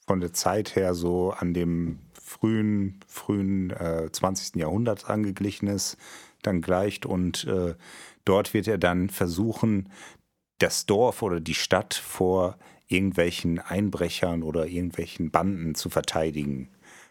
[0.08, 3.74] von der Zeit her so an dem frühen, frühen
[4.12, 4.56] 20.
[4.56, 5.98] Äh, Jahrhundert angeglichen ist,
[6.42, 7.76] dann gleicht und äh,
[8.26, 9.90] dort wird er dann versuchen,
[10.60, 12.58] das Dorf oder die Stadt vor
[12.88, 16.70] irgendwelchen Einbrechern oder irgendwelchen Banden zu verteidigen.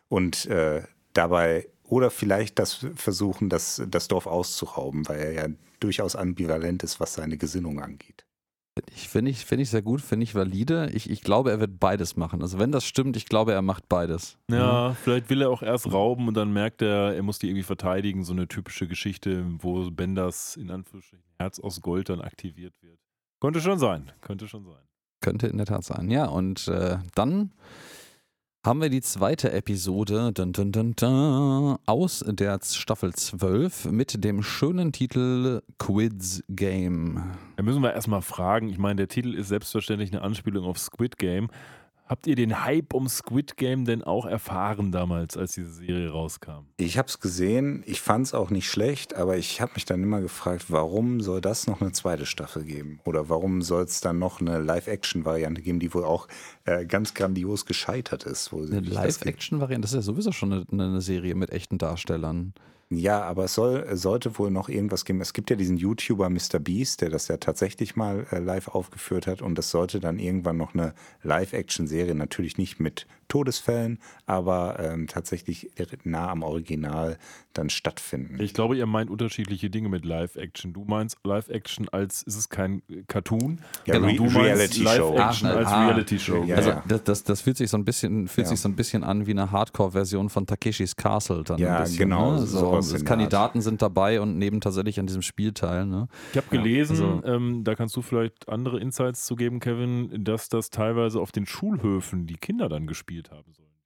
[0.09, 5.49] Und äh, dabei oder vielleicht das versuchen, das, das Dorf auszurauben, weil er ja
[5.81, 8.27] durchaus ambivalent ist, was seine Gesinnung angeht.
[8.95, 10.91] Ich finde ich, find ich sehr gut, finde ich valide.
[10.93, 12.43] Ich, ich glaube, er wird beides machen.
[12.43, 14.37] Also wenn das stimmt, ich glaube, er macht beides.
[14.51, 14.97] Ja, mhm.
[14.97, 18.23] vielleicht will er auch erst rauben und dann merkt er, er muss die irgendwie verteidigen.
[18.23, 22.99] So eine typische Geschichte, wo Benders in Anführungsstrichen Herz aus Gold dann aktiviert wird.
[23.41, 24.83] Könnte schon sein, könnte schon sein.
[25.23, 26.27] Könnte in der Tat sein, ja.
[26.27, 27.53] Und äh, dann
[28.67, 34.91] haben wir die zweite Episode dun, dun, dun, aus der Staffel 12 mit dem schönen
[34.91, 37.23] Titel Quiz Game.
[37.55, 38.69] Da müssen wir erstmal fragen.
[38.69, 41.47] Ich meine, der Titel ist selbstverständlich eine Anspielung auf Squid Game.
[42.07, 46.67] Habt ihr den Hype um Squid Game denn auch erfahren damals, als diese Serie rauskam?
[46.77, 50.05] Ich habe es gesehen, ich fand es auch nicht schlecht, aber ich habe mich dann
[50.05, 53.01] immer gefragt, warum soll das noch eine zweite Staffel geben?
[53.05, 56.29] Oder warum soll es dann noch eine Live-Action-Variante geben, die wohl auch
[56.65, 58.53] äh, ganz grandios gescheitert ist?
[58.53, 62.55] eine Live-Action-Variante, das ist ja sowieso schon eine, eine Serie mit echten Darstellern.
[62.89, 65.21] Ja, aber es soll, sollte wohl noch irgendwas geben.
[65.21, 66.61] Es gibt ja diesen YouTuber Mr.
[66.61, 70.57] Beast, der das ja tatsächlich mal äh, live aufgeführt hat und es sollte dann irgendwann
[70.57, 75.71] noch eine Live-Action-Serie, natürlich nicht mit Todesfällen, aber ähm, tatsächlich
[76.05, 77.19] nah am Original
[77.53, 78.41] dann stattfinden.
[78.41, 80.73] Ich glaube, ihr meint unterschiedliche Dinge mit Live-Action.
[80.73, 83.61] Du meinst Live-Action als, ist es kein Cartoon?
[83.87, 86.45] Ja, genau, du Reality Live-Action als ah, Reality-Show.
[86.45, 88.51] Ja, also das, das, das, fühlt sich so ein bisschen, fühlt ja.
[88.51, 92.33] sich so ein bisschen an wie eine Hardcore-Version von Takeshis Castle dann ja, bisschen, genau.
[92.33, 92.47] Ne?
[92.47, 95.87] So, Kandidaten sind dabei und nehmen tatsächlich an diesem Spiel teil.
[95.87, 96.09] Ne?
[96.33, 100.49] Ich habe gelesen, also, ähm, da kannst du vielleicht andere Insights zu geben, Kevin, dass
[100.49, 103.77] das teilweise auf den Schulhöfen die Kinder dann gespielt haben sollen.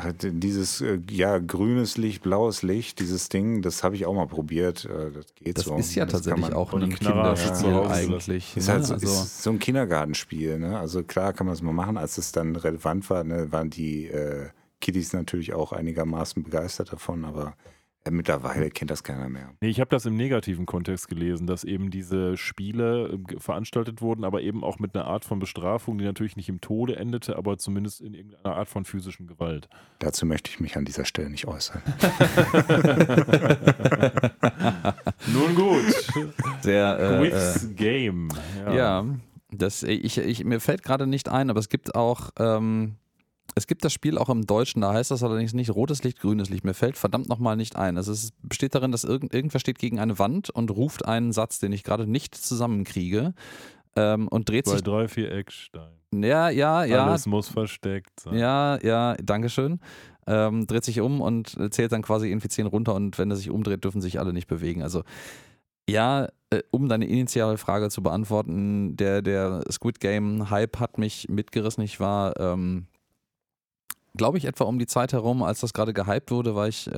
[0.00, 4.28] Ach, dieses äh, ja grünes Licht, blaues Licht, dieses Ding, das habe ich auch mal
[4.28, 4.84] probiert.
[4.84, 5.76] Äh, das geht das so.
[5.76, 8.56] ist ja das tatsächlich auch ein Kinderspiel ja, eigentlich.
[8.56, 10.60] Ist, halt so, also, ist so ein Kindergartenspiel.
[10.60, 10.78] Ne?
[10.78, 11.96] Also klar kann man es mal machen.
[11.96, 14.50] Als es dann relevant war, ne, waren die äh,
[14.80, 17.56] Kiddies natürlich auch einigermaßen begeistert davon, aber
[18.10, 19.50] mittlerweile kennt das keiner mehr.
[19.60, 24.24] Nee, ich habe das im negativen Kontext gelesen, dass eben diese Spiele äh, veranstaltet wurden,
[24.24, 27.58] aber eben auch mit einer Art von Bestrafung, die natürlich nicht im Tode endete, aber
[27.58, 29.68] zumindest in irgendeiner Art von physischen Gewalt.
[29.98, 31.82] Dazu möchte ich mich an dieser Stelle nicht äußern.
[35.32, 35.84] Nun gut.
[36.64, 38.28] Der äh, Quiz äh, Game.
[38.66, 39.04] Ja, ja
[39.50, 42.30] das, ich, ich, mir fällt gerade nicht ein, aber es gibt auch.
[42.38, 42.96] Ähm,
[43.58, 46.48] es gibt das Spiel auch im Deutschen, da heißt das allerdings nicht rotes Licht, grünes
[46.48, 46.64] Licht.
[46.64, 47.96] Mir fällt verdammt nochmal nicht ein.
[47.96, 51.58] Also es besteht darin, dass irgend, irgendwer steht gegen eine Wand und ruft einen Satz,
[51.58, 53.34] den ich gerade nicht zusammenkriege.
[53.96, 54.82] Ähm, und dreht Bei sich.
[54.82, 55.90] drei, vier Eckstein.
[56.14, 57.06] Ja, ja, ja.
[57.06, 58.38] Alles muss versteckt sein.
[58.38, 59.80] Ja, ja, Dankeschön.
[60.26, 63.50] Ähm, dreht sich um und zählt dann quasi irgendwie zehn runter und wenn er sich
[63.50, 64.82] umdreht, dürfen sich alle nicht bewegen.
[64.82, 65.02] Also
[65.88, 71.28] ja, äh, um deine initiale Frage zu beantworten, der, der Squid Game Hype hat mich
[71.28, 71.82] mitgerissen.
[71.82, 72.86] Ich war ähm,
[74.16, 76.90] glaube ich, etwa um die Zeit herum, als das gerade gehypt wurde, war ich äh,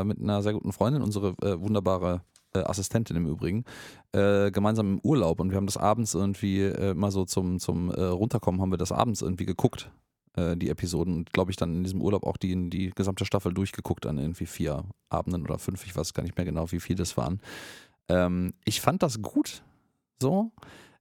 [0.00, 2.22] äh, mit einer sehr guten Freundin, unsere äh, wunderbare
[2.54, 3.64] äh, Assistentin im Übrigen,
[4.12, 7.90] äh, gemeinsam im Urlaub und wir haben das abends irgendwie äh, mal so zum, zum
[7.90, 9.90] Runterkommen haben wir das abends irgendwie geguckt.
[10.36, 14.06] die Episoden und glaube ich dann in diesem Urlaub auch die, die gesamte Staffel durchgeguckt
[14.06, 17.16] an irgendwie vier Abenden oder fünf, ich weiß gar nicht mehr genau, wie viel das
[17.16, 17.40] waren.
[18.08, 19.62] Ähm, ich fand das gut,
[20.22, 20.52] so.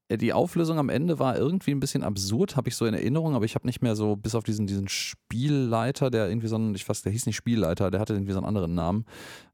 [0.10, 3.36] Äh, die Auflösung am Ende war irgendwie ein bisschen absurd, habe ich so in Erinnerung,
[3.36, 6.76] aber ich habe nicht mehr so, bis auf diesen, diesen Spielleiter, der irgendwie so ein,
[6.76, 9.06] ich weiß, der hieß nicht Spielleiter, der hatte irgendwie so einen anderen Namen,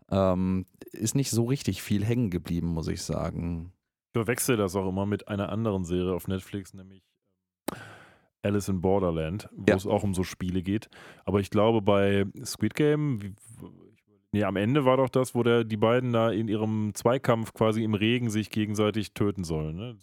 [0.10, 3.72] ähm, ist nicht so richtig viel hängen geblieben, muss ich sagen.
[4.08, 7.04] Ich verwechsel das auch immer mit einer anderen Serie auf Netflix, nämlich
[7.72, 7.80] ähm,
[8.44, 9.76] Alice in Borderland, wo ja.
[9.76, 10.90] es auch um so Spiele geht.
[11.26, 13.34] Aber ich glaube, bei Squid Game, wie,
[14.34, 17.84] nee, am Ende war doch das, wo der, die beiden da in ihrem Zweikampf quasi
[17.84, 19.78] im Regen sich gegenseitig töten sollen.
[19.78, 19.96] Ne?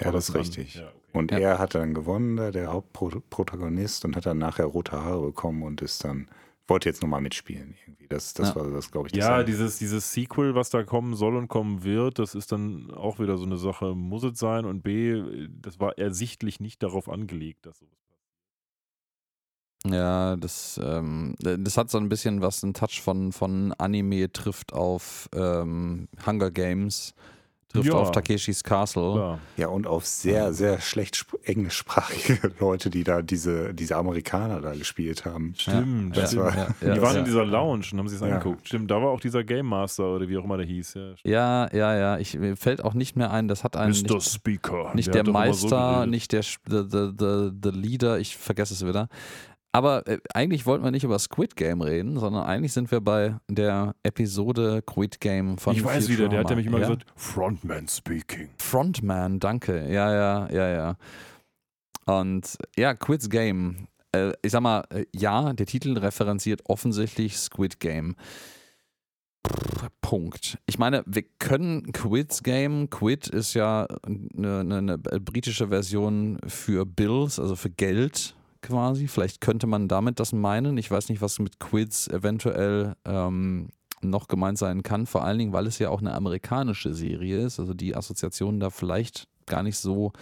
[0.00, 0.74] Ja, das ist richtig.
[0.76, 0.94] Ja, okay.
[1.12, 1.38] Und ja.
[1.38, 6.04] er hat dann gewonnen, der Hauptprotagonist, und hat dann nachher rote Haare bekommen und ist
[6.04, 6.28] dann,
[6.68, 8.06] wollte jetzt nochmal mitspielen irgendwie.
[8.08, 8.56] Das, das ja.
[8.56, 9.12] war das, glaube ich.
[9.12, 12.92] Das ja, dieses, dieses Sequel, was da kommen soll und kommen wird, das ist dann
[12.92, 13.94] auch wieder so eine Sache.
[13.94, 14.64] Muss es sein?
[14.64, 19.94] Und B, das war ersichtlich nicht darauf angelegt, dass sowas passiert.
[19.94, 24.72] Ja, das, ähm, das hat so ein bisschen was, einen Touch von, von Anime trifft
[24.72, 27.14] auf ähm, Hunger Games
[27.68, 27.94] trifft ja.
[27.94, 29.12] auf Takeshis Castle.
[29.12, 29.38] Klar.
[29.56, 35.24] Ja, und auf sehr, sehr schlecht englischsprachige Leute, die da diese, diese Amerikaner da gespielt
[35.24, 35.54] haben.
[35.56, 38.66] Stimmt, ja, das war, ja, die waren in dieser Lounge und haben sich das angeguckt.
[38.66, 40.98] Stimmt, da war auch dieser Game Master oder wie auch immer der hieß.
[41.24, 42.18] Ja, ja, ja.
[42.18, 43.92] Ich, mir fällt auch nicht mehr ein, das hat einen.
[43.92, 44.14] Mr.
[44.14, 44.92] Nicht, Speaker.
[44.94, 48.86] Nicht der, der Meister, so nicht der the, the, the, the Leader, ich vergesse es
[48.86, 49.08] wieder.
[49.72, 53.36] Aber äh, eigentlich wollten wir nicht über Squid Game reden, sondern eigentlich sind wir bei
[53.48, 56.18] der Episode Squid Game von Ich weiß Futurama.
[56.18, 56.88] wieder, der hat nämlich immer ja?
[56.88, 58.48] gesagt, Frontman speaking.
[58.56, 59.86] Frontman, danke.
[59.92, 60.96] Ja, ja, ja, ja.
[62.06, 63.88] Und ja, Squid Game.
[64.12, 68.16] Äh, ich sag mal, äh, ja, der Titel referenziert offensichtlich Squid Game.
[70.00, 70.58] Punkt.
[70.66, 72.88] Ich meine, wir können Quids Game.
[72.90, 79.08] Quid ist ja eine, eine, eine britische Version für Bills, also für Geld quasi.
[79.08, 80.76] Vielleicht könnte man damit das meinen.
[80.78, 83.68] Ich weiß nicht, was mit Quids eventuell ähm,
[84.00, 85.06] noch gemeint sein kann.
[85.06, 87.58] Vor allen Dingen, weil es ja auch eine amerikanische Serie ist.
[87.60, 90.12] Also die Assoziation da vielleicht gar nicht so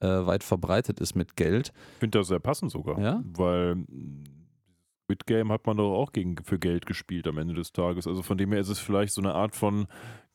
[0.00, 1.72] äh, weit verbreitet ist mit Geld.
[1.94, 3.00] Ich finde das sehr passend sogar.
[3.00, 3.22] Ja?
[3.24, 3.84] Weil
[5.08, 8.06] Squid Game hat man doch auch gegen, für Geld gespielt am Ende des Tages.
[8.06, 9.86] Also von dem her ist es vielleicht so eine Art von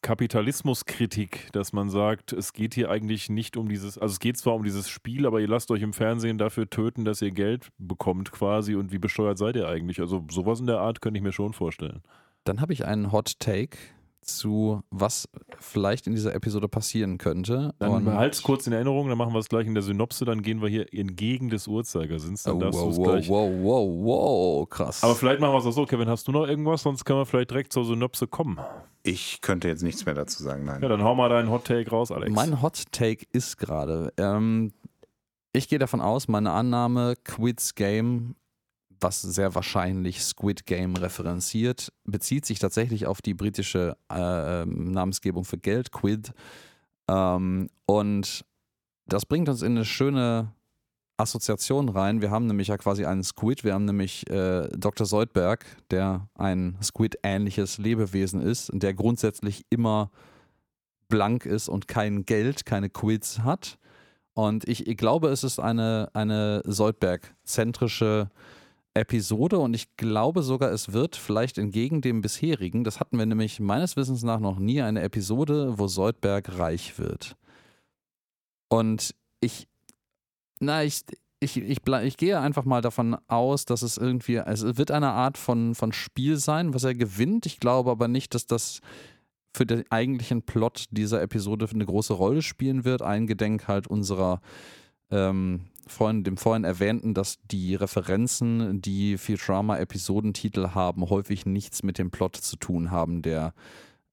[0.02, 4.56] Kapitalismuskritik, dass man sagt, es geht hier eigentlich nicht um dieses, also es geht zwar
[4.56, 8.32] um dieses Spiel, aber ihr lasst euch im Fernsehen dafür töten, dass ihr Geld bekommt
[8.32, 10.00] quasi und wie besteuert seid ihr eigentlich?
[10.00, 12.02] Also sowas in der Art könnte ich mir schon vorstellen.
[12.44, 13.78] Dann habe ich einen Hot Take
[14.24, 15.28] zu, was
[15.60, 17.74] vielleicht in dieser Episode passieren könnte.
[17.80, 20.62] Dann halt kurz in Erinnerung, dann machen wir es gleich in der Synopse, dann gehen
[20.62, 22.44] wir hier entgegen des Uhrzeigersinns.
[22.44, 25.04] Dann oh, wow, wow, wow, wow, wow, krass.
[25.04, 26.84] Aber vielleicht machen wir es auch so, Kevin, hast du noch irgendwas?
[26.84, 28.60] Sonst können wir vielleicht direkt zur Synopse kommen.
[29.04, 30.82] Ich könnte jetzt nichts mehr dazu sagen, nein.
[30.82, 32.32] Ja, dann hau mal deinen Hot Take raus, Alex.
[32.34, 34.72] Mein Hot Take ist gerade, ähm,
[35.52, 38.36] ich gehe davon aus, meine Annahme, Quids Game
[39.04, 45.44] was sehr wahrscheinlich Squid Game referenziert, bezieht sich tatsächlich auf die britische äh, ähm, Namensgebung
[45.46, 46.32] für Geld, Quid.
[47.10, 48.46] Ähm, und
[49.06, 50.54] das bringt uns in eine schöne
[51.18, 52.22] Assoziation rein.
[52.22, 55.06] Wir haben nämlich ja quasi einen Squid, wir haben nämlich äh, Dr.
[55.06, 60.10] Soldberg, der ein Squid-ähnliches Lebewesen ist, der grundsätzlich immer
[61.10, 63.78] blank ist und kein Geld, keine Quids hat.
[64.34, 68.32] Und ich, ich glaube, es ist eine, eine Soldberg-zentrische
[68.95, 73.60] Episode und ich glaube sogar, es wird vielleicht entgegen dem bisherigen, das hatten wir nämlich
[73.60, 77.36] meines Wissens nach noch nie, eine Episode, wo Soldberg reich wird.
[78.70, 79.68] Und ich,
[80.60, 81.03] na, ich,
[81.40, 85.38] ich, ich, ich, gehe einfach mal davon aus, dass es irgendwie, es wird eine Art
[85.38, 87.45] von, von Spiel sein, was er gewinnt.
[87.45, 88.80] Ich glaube aber nicht, dass das
[89.56, 93.02] für den eigentlichen Plot dieser Episode eine große Rolle spielen wird.
[93.02, 94.41] Eingedenk halt unserer
[95.11, 102.12] ähm, vorhin, dem vorhin erwähnten, dass die Referenzen, die Futurama-Episodentitel haben, häufig nichts mit dem
[102.12, 103.54] Plot zu tun haben, der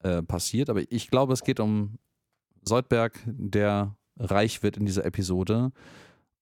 [0.03, 0.71] äh, passiert.
[0.71, 1.99] Aber ich glaube, es geht um
[2.63, 5.73] Soldberg, der reich wird in dieser Episode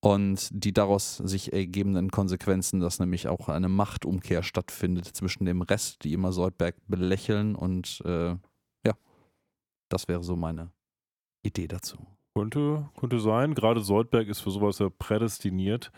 [0.00, 6.04] und die daraus sich ergebenden Konsequenzen, dass nämlich auch eine Machtumkehr stattfindet zwischen dem Rest,
[6.04, 8.36] die immer Soldberg belächeln und äh,
[8.86, 8.94] ja,
[9.88, 10.70] das wäre so meine
[11.42, 11.98] Idee dazu.
[12.38, 13.54] Könnte, könnte sein.
[13.54, 15.90] Gerade Soldberg ist für sowas ja prädestiniert.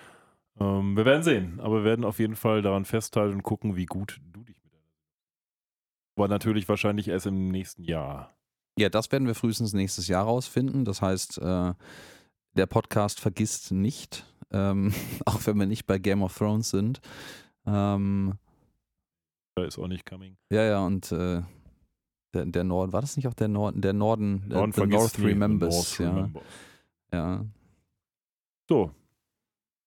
[0.58, 3.84] Ähm, wir werden sehen, aber wir werden auf jeden Fall daran festhalten und gucken, wie
[3.84, 4.72] gut du dich mit
[6.16, 8.34] Aber natürlich wahrscheinlich erst im nächsten Jahr.
[8.78, 10.86] Ja, das werden wir frühestens nächstes Jahr rausfinden.
[10.86, 11.74] Das heißt, äh,
[12.54, 14.94] der Podcast vergisst nicht, ähm,
[15.26, 17.02] auch wenn wir nicht bei Game of Thrones sind.
[17.66, 18.38] Ähm,
[19.56, 20.38] da ist auch nicht coming.
[20.50, 21.42] Ja, ja, und äh,
[22.34, 23.80] der, der, Norden, war das nicht auch der Norden?
[23.80, 26.10] Der Norden, Norden the North Remembers, North ja.
[26.10, 26.44] Remembers.
[27.12, 27.44] Ja.
[28.68, 28.92] So.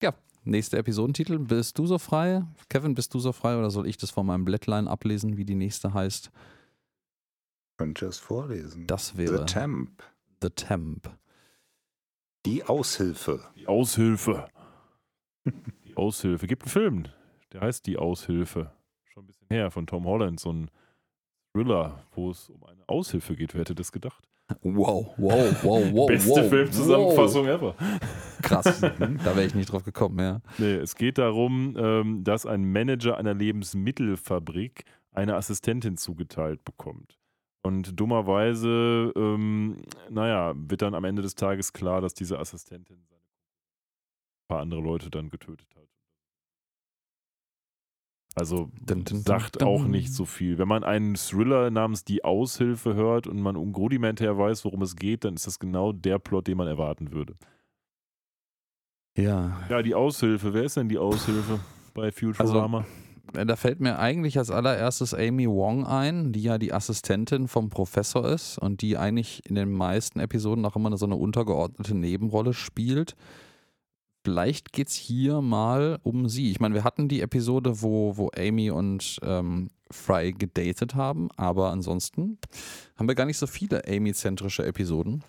[0.02, 0.14] Ja,
[0.44, 1.40] nächste Episodentitel.
[1.40, 2.44] Bist du so frei?
[2.70, 5.56] Kevin, bist du so frei oder soll ich das von meinem Blättlein ablesen, wie die
[5.56, 6.32] nächste heißt?
[7.78, 8.88] Könnte es vorlesen.
[8.88, 10.04] Das wäre The Temp.
[10.42, 11.10] The Temp.
[12.46, 13.42] Die Aushilfe.
[13.56, 14.50] Die Aushilfe.
[15.86, 16.48] Die Aushilfe.
[16.48, 17.04] Gibt einen Film,
[17.54, 18.72] der heißt Die Aushilfe.
[19.06, 20.40] Schon ein bisschen her, von Tom Holland.
[20.40, 20.70] So ein
[21.54, 23.54] Thriller, wo es um eine Aushilfe geht.
[23.54, 24.28] Wer hätte das gedacht?
[24.62, 26.08] Wow, wow, wow, wow.
[26.08, 27.54] Beste wow, Filmzusammenfassung wow.
[27.54, 27.76] ever.
[28.42, 28.82] Krass.
[28.82, 30.42] da wäre ich nicht drauf gekommen, ja.
[30.58, 37.20] Nee, es geht darum, ähm, dass ein Manager einer Lebensmittelfabrik eine Assistentin zugeteilt bekommt.
[37.62, 44.48] Und dummerweise, ähm, naja, wird dann am Ende des Tages klar, dass diese Assistentin ein
[44.48, 45.88] paar andere Leute dann getötet hat.
[48.36, 50.58] Also Dun, dun, sagt dun, auch nicht so viel.
[50.58, 54.96] Wenn man einen Thriller namens Die Aushilfe hört und man um rudimentär weiß, worum es
[54.96, 57.36] geht, dann ist das genau der Plot, den man erwarten würde.
[59.16, 59.62] Ja.
[59.70, 60.54] Ja, die Aushilfe.
[60.54, 61.60] Wer ist denn die Aushilfe
[61.94, 62.86] bei Futurama?
[63.34, 67.70] Äh, Da fällt mir eigentlich als allererstes Amy Wong ein, die ja die Assistentin vom
[67.70, 72.54] Professor ist und die eigentlich in den meisten Episoden auch immer so eine untergeordnete Nebenrolle
[72.54, 73.16] spielt.
[74.24, 76.50] Vielleicht geht es hier mal um sie.
[76.52, 81.72] Ich meine, wir hatten die Episode, wo, wo Amy und ähm, Fry gedatet haben, aber
[81.72, 82.38] ansonsten
[82.98, 85.24] haben wir gar nicht so viele Amy-zentrische Episoden.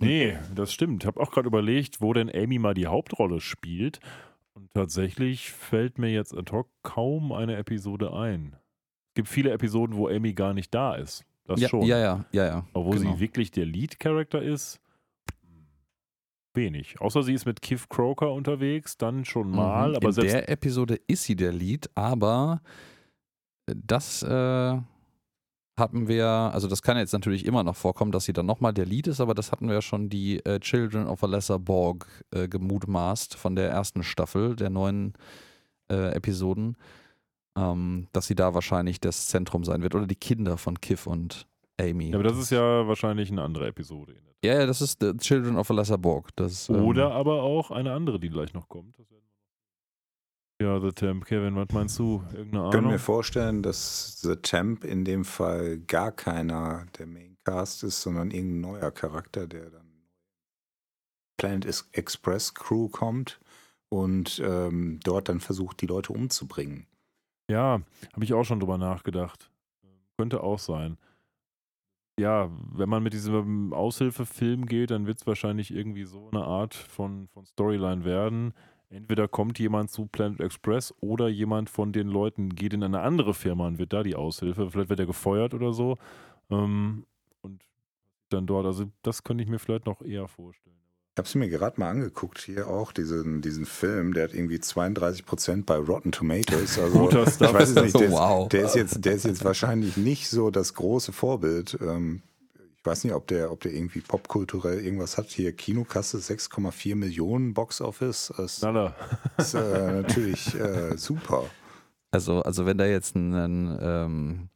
[0.00, 1.04] Nee, das stimmt.
[1.04, 4.00] Ich habe auch gerade überlegt, wo denn Amy mal die Hauptrolle spielt.
[4.54, 8.56] Und tatsächlich fällt mir jetzt ad hoc kaum eine Episode ein.
[9.08, 11.24] Es gibt viele Episoden, wo Amy gar nicht da ist.
[11.46, 11.82] Das ja, schon.
[11.82, 12.66] ja, ja, ja, ja.
[12.72, 13.14] Wo genau.
[13.14, 14.80] sie wirklich der Lead-Character ist,
[16.54, 17.00] wenig.
[17.00, 19.90] Außer sie ist mit Kiff Croker unterwegs, dann schon mal.
[19.90, 19.96] Mhm.
[19.96, 22.60] Aber In der Episode ist sie der Lead, aber
[23.66, 24.78] das äh,
[25.76, 28.86] hatten wir, also das kann jetzt natürlich immer noch vorkommen, dass sie dann nochmal der
[28.86, 32.06] Lead ist, aber das hatten wir ja schon die äh, Children of a Lesser Borg
[32.30, 35.14] äh, gemutmaßt von der ersten Staffel der neuen
[35.90, 36.76] äh, Episoden,
[37.56, 41.46] ähm, dass sie da wahrscheinlich das Zentrum sein wird oder die Kinder von Kiff und
[41.80, 42.08] Amy.
[42.10, 44.14] ja, aber das ist ja wahrscheinlich eine andere Episode.
[44.44, 46.28] ja, ja, das ist The Children of a Lesser Borg.
[46.36, 48.96] Das, ähm, Oder aber auch eine andere, die gleich noch kommt.
[50.60, 51.24] Ja, The Temp.
[51.24, 52.22] Kevin, was meinst du?
[52.34, 52.92] Irgendeine Ich kann Ahnung?
[52.92, 58.60] mir vorstellen, dass The Temp in dem Fall gar keiner der Maincast ist, sondern irgendein
[58.72, 59.86] neuer Charakter, der dann
[61.38, 63.40] Planet Ex- Express Crew kommt
[63.88, 66.86] und ähm, dort dann versucht, die Leute umzubringen.
[67.50, 67.80] Ja,
[68.12, 69.50] habe ich auch schon drüber nachgedacht.
[70.18, 70.98] Könnte auch sein.
[72.20, 76.74] Ja, wenn man mit diesem Aushilfefilm geht, dann wird es wahrscheinlich irgendwie so eine Art
[76.74, 78.52] von, von Storyline werden.
[78.90, 83.32] Entweder kommt jemand zu Planet Express oder jemand von den Leuten geht in eine andere
[83.32, 84.70] Firma und wird da die Aushilfe.
[84.70, 85.96] Vielleicht wird er gefeuert oder so.
[86.50, 87.06] Ähm,
[87.40, 87.62] und
[88.28, 90.76] dann dort, also das könnte ich mir vielleicht noch eher vorstellen.
[91.12, 94.60] Ich habe es mir gerade mal angeguckt, hier auch diesen, diesen Film, der hat irgendwie
[94.60, 96.78] 32 Prozent bei Rotten Tomatoes.
[96.78, 97.48] Also Guter Stuff.
[97.48, 98.48] ich weiß es nicht, der, ist- Wow.
[98.48, 101.76] der, ist jetzt, der ist jetzt wahrscheinlich nicht so das große Vorbild.
[101.82, 102.22] Ähm,
[102.78, 105.26] ich weiß nicht, ob der, ob der irgendwie popkulturell irgendwas hat.
[105.26, 108.32] Hier Kinokasse 6,4 Millionen Box Office.
[108.36, 108.62] Das
[109.38, 111.44] ist äh, natürlich äh, super.
[112.12, 114.48] Also, also wenn da jetzt ein, ein, ähm,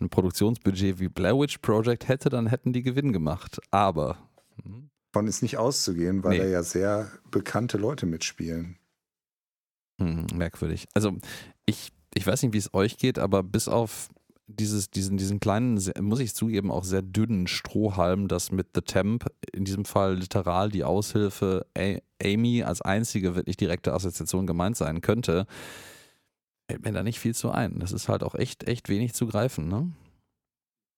[0.00, 3.60] ein Produktionsbudget wie Blair Witch Project hätte, dann hätten die Gewinn gemacht.
[3.70, 4.16] Aber
[4.64, 6.38] hm, Von ist nicht auszugehen, weil Nee.
[6.38, 8.76] da ja sehr bekannte Leute mitspielen.
[10.00, 10.86] hm, merkwürdig.
[10.94, 11.16] Also
[11.66, 14.08] ich, ich weiß nicht, wie es euch geht, aber bis auf
[14.46, 18.80] dieses, diesen, diesen kleinen, sehr- muss ich zugeben, auch sehr dünnen Strohhalm, das mit The
[18.80, 24.76] Temp, in diesem Fall literal die Aushilfe A Amy als einzige wirklich direkte Assoziation gemeint
[24.76, 25.46] sein könnte,
[26.70, 27.78] fällt mir da nicht viel zu ein.
[27.78, 29.92] Das ist halt auch echt, echt wenig zu greifen, ne?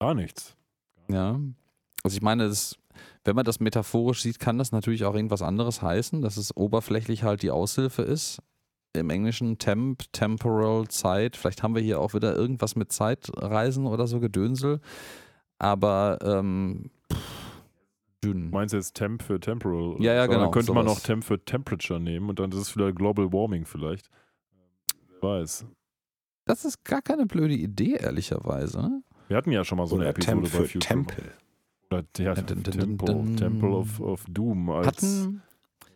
[0.00, 0.56] Gar nichts.
[1.08, 1.38] Ja.
[2.04, 2.76] Also ich meine, das,
[3.24, 7.22] wenn man das metaphorisch sieht, kann das natürlich auch irgendwas anderes heißen, dass es oberflächlich
[7.22, 8.40] halt die Aushilfe ist.
[8.94, 11.36] Im Englischen Temp, Temporal, Zeit.
[11.36, 14.80] Vielleicht haben wir hier auch wieder irgendwas mit Zeitreisen oder so Gedönsel.
[15.58, 16.90] Aber ähm,
[18.22, 18.50] dünn.
[18.50, 19.96] Meinst du jetzt Temp für Temporal?
[20.02, 20.98] Ja, ja, genau, Dann könnte man sowas.
[20.98, 24.08] noch Temp für Temperature nehmen und dann ist es wieder Global Warming vielleicht.
[25.08, 25.66] Wer weiß.
[26.44, 29.02] Das ist gar keine blöde Idee, ehrlicherweise.
[29.28, 31.06] Wir hatten ja schon mal so eine Oder Episode Temp bei für Futurama.
[31.06, 31.32] Tempel.
[31.92, 33.36] Oder ja, Temple.
[33.36, 34.70] Temple of, of Doom.
[34.72, 35.42] Hatten,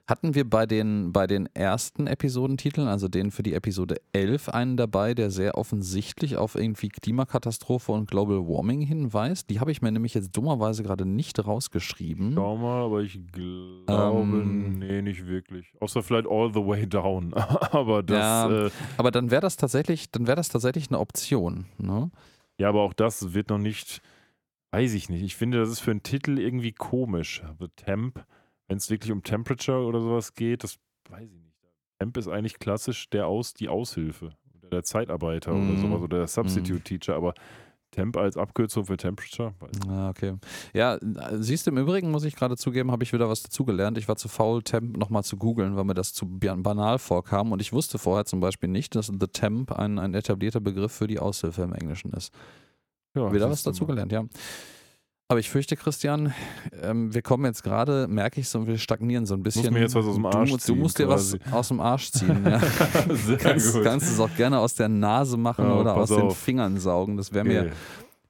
[0.07, 4.77] hatten wir bei den, bei den ersten Episodentiteln, also den für die Episode 11, einen
[4.77, 9.51] dabei, der sehr offensichtlich auf irgendwie Klimakatastrophe und Global Warming hinweist?
[9.51, 12.33] Die habe ich mir nämlich jetzt dummerweise gerade nicht rausgeschrieben.
[12.35, 14.79] Schau mal, aber ich glaube, Ähm.
[14.79, 15.73] nee, nicht wirklich.
[15.81, 17.35] Außer vielleicht All the Way Down.
[17.35, 18.51] aber das, Ja.
[18.51, 18.67] ja.
[18.67, 21.65] Äh, Aber dann wäre das tatsächlich, dann wäre das tatsächlich eine Option.
[21.79, 22.11] Ne?
[22.59, 24.01] ja, aber auch das wird noch nicht,
[24.77, 25.23] weiß ich nicht.
[25.23, 27.43] Ich finde, das ist für einen Titel irgendwie komisch.
[27.59, 28.23] The Temp,
[28.69, 30.77] wenn es wirklich um Temperature oder sowas geht, das
[31.09, 31.57] weiß ich nicht.
[31.99, 34.33] Temp ist eigentlich klassisch der Aus, die Aushilfe.
[34.59, 35.71] Oder der Zeitarbeiter mm.
[35.71, 36.03] oder sowas.
[36.03, 37.15] Oder der Substitute Teacher.
[37.15, 37.33] Aber
[37.91, 39.55] Temp als Abkürzung für Temperature.
[39.89, 40.35] Ah, okay.
[40.75, 40.99] Ja,
[41.33, 43.97] siehst du, im Übrigen muss ich gerade zugeben, habe ich wieder was dazugelernt.
[43.97, 47.53] Ich war zu faul, Temp nochmal zu googeln, weil mir das zu banal vorkam.
[47.53, 51.07] Und ich wusste vorher zum Beispiel nicht, dass The Temp ein, ein etablierter Begriff für
[51.07, 52.31] die Aushilfe im Englischen ist.
[53.17, 54.25] Ja, wieder was dazugelernt, ja.
[55.29, 56.33] Aber ich fürchte, Christian,
[56.83, 59.65] ähm, wir kommen jetzt gerade, merke ich so, wir stagnieren so ein bisschen.
[59.65, 60.75] Muss mir jetzt was aus dem Arsch du, ziehen.
[60.77, 61.41] Du musst dir quasi.
[61.45, 62.45] was aus dem Arsch ziehen.
[62.45, 62.61] Ja.
[63.39, 63.83] Kannst, gut.
[63.83, 66.21] kannst es auch gerne aus der Nase machen oh, oder aus auf.
[66.21, 67.17] den Fingern saugen.
[67.17, 67.63] Das wäre okay.
[67.65, 67.73] mir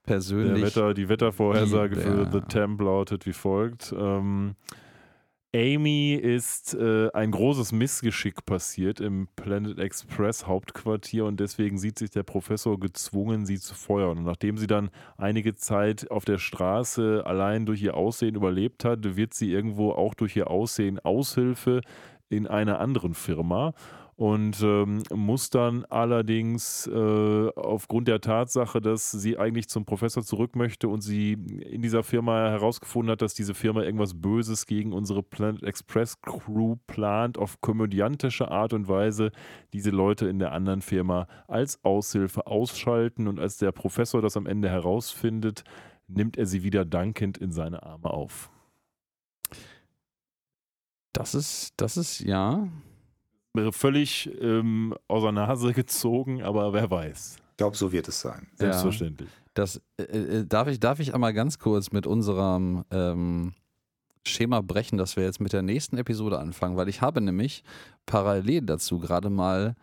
[0.05, 0.65] persönlich.
[0.65, 3.95] Wetter, die Wettervorhersage für The Temp lautet wie folgt.
[3.97, 4.55] Ähm,
[5.55, 12.11] Amy ist äh, ein großes Missgeschick passiert im Planet Express Hauptquartier und deswegen sieht sich
[12.11, 14.19] der Professor gezwungen, sie zu feuern.
[14.19, 19.17] Und nachdem sie dann einige Zeit auf der Straße allein durch ihr Aussehen überlebt hat,
[19.17, 21.81] wird sie irgendwo auch durch ihr Aussehen Aushilfe
[22.29, 23.73] in einer anderen Firma
[24.17, 30.57] und ähm, muss dann allerdings äh, aufgrund der Tatsache, dass sie eigentlich zum Professor zurück
[30.57, 35.23] möchte und sie in dieser Firma herausgefunden hat, dass diese Firma irgendwas Böses gegen unsere
[35.23, 39.33] Planet Express Crew plant, auf komödiantische Art und Weise
[39.75, 44.47] diese Leute in der anderen Firma als Aushilfe ausschalten und als der Professor das am
[44.47, 45.63] Ende herausfindet,
[46.09, 48.51] nimmt er sie wieder dankend in seine Arme auf.
[51.13, 52.69] Das ist, das ist, ja,
[53.73, 57.37] völlig ähm, aus der Nase gezogen, aber wer weiß.
[57.51, 58.49] Ich glaube, so wird es sein.
[58.55, 59.29] Selbstverständlich.
[59.29, 63.55] Ja, das, äh, äh, darf, ich, darf ich einmal ganz kurz mit unserem ähm,
[64.27, 67.65] Schema brechen, dass wir jetzt mit der nächsten Episode anfangen, weil ich habe nämlich
[68.05, 69.75] parallel dazu gerade mal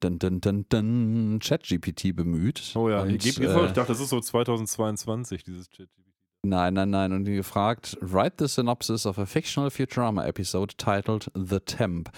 [0.00, 2.72] dun, dun, dun, dun, ChatGPT bemüht.
[2.74, 6.00] Oh ja, und, ich, äh, ich dachte, das ist so 2022, dieses ChatGPT.
[6.42, 7.12] Nein, nein, nein.
[7.12, 12.10] Und die gefragt, write the synopsis of a fictional Futurama episode titled The Temp.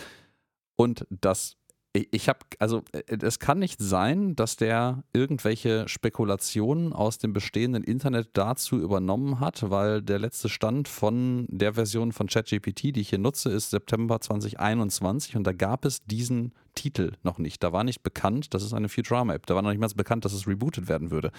[0.76, 1.56] Und das,
[1.92, 7.84] ich habe, also äh, es kann nicht sein, dass der irgendwelche Spekulationen aus dem bestehenden
[7.84, 13.10] Internet dazu übernommen hat, weil der letzte Stand von der Version von ChatGPT, die ich
[13.10, 17.62] hier nutze, ist September 2021 und da gab es diesen Titel noch nicht.
[17.62, 20.32] Da war nicht bekannt, dass es eine Futurama-App, da war noch nicht mal bekannt, dass
[20.32, 21.30] es rebootet werden würde.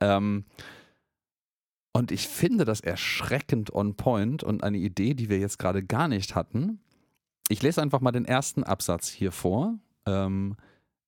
[0.00, 0.44] Ähm,
[1.96, 6.08] und ich finde das erschreckend on point und eine Idee, die wir jetzt gerade gar
[6.08, 6.80] nicht hatten,
[7.48, 9.74] ich lese einfach mal den ersten Absatz hier vor.
[10.06, 10.56] Ähm,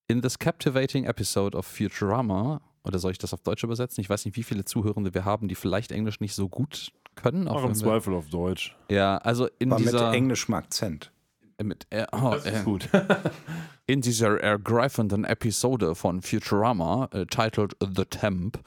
[0.09, 4.01] in this captivating episode of Futurama, oder soll ich das auf Deutsch übersetzen?
[4.01, 7.49] Ich weiß nicht, wie viele Zuhörende wir haben, die vielleicht Englisch nicht so gut können.
[7.49, 8.77] Auch im Zweifel auf Deutsch.
[8.89, 10.09] Ja, also in Aber dieser...
[10.09, 11.11] mit englischem Akzent.
[11.59, 12.89] Äh, mit, äh, oh, das ist äh, gut.
[13.87, 18.61] in dieser ergreifenden Episode von Futurama, uh, titled The Temp,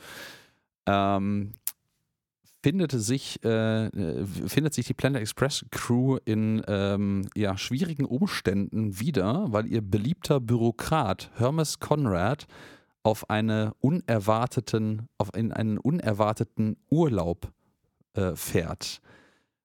[0.85, 1.53] ähm,
[2.61, 8.99] findet sich, äh, äh, findet sich die Planet Express Crew in ähm, ja, schwierigen Umständen
[8.99, 12.47] wieder, weil ihr beliebter Bürokrat Hermes Conrad
[13.03, 17.51] auf eine unerwarteten, auf in einen unerwarteten Urlaub
[18.13, 19.01] äh, fährt.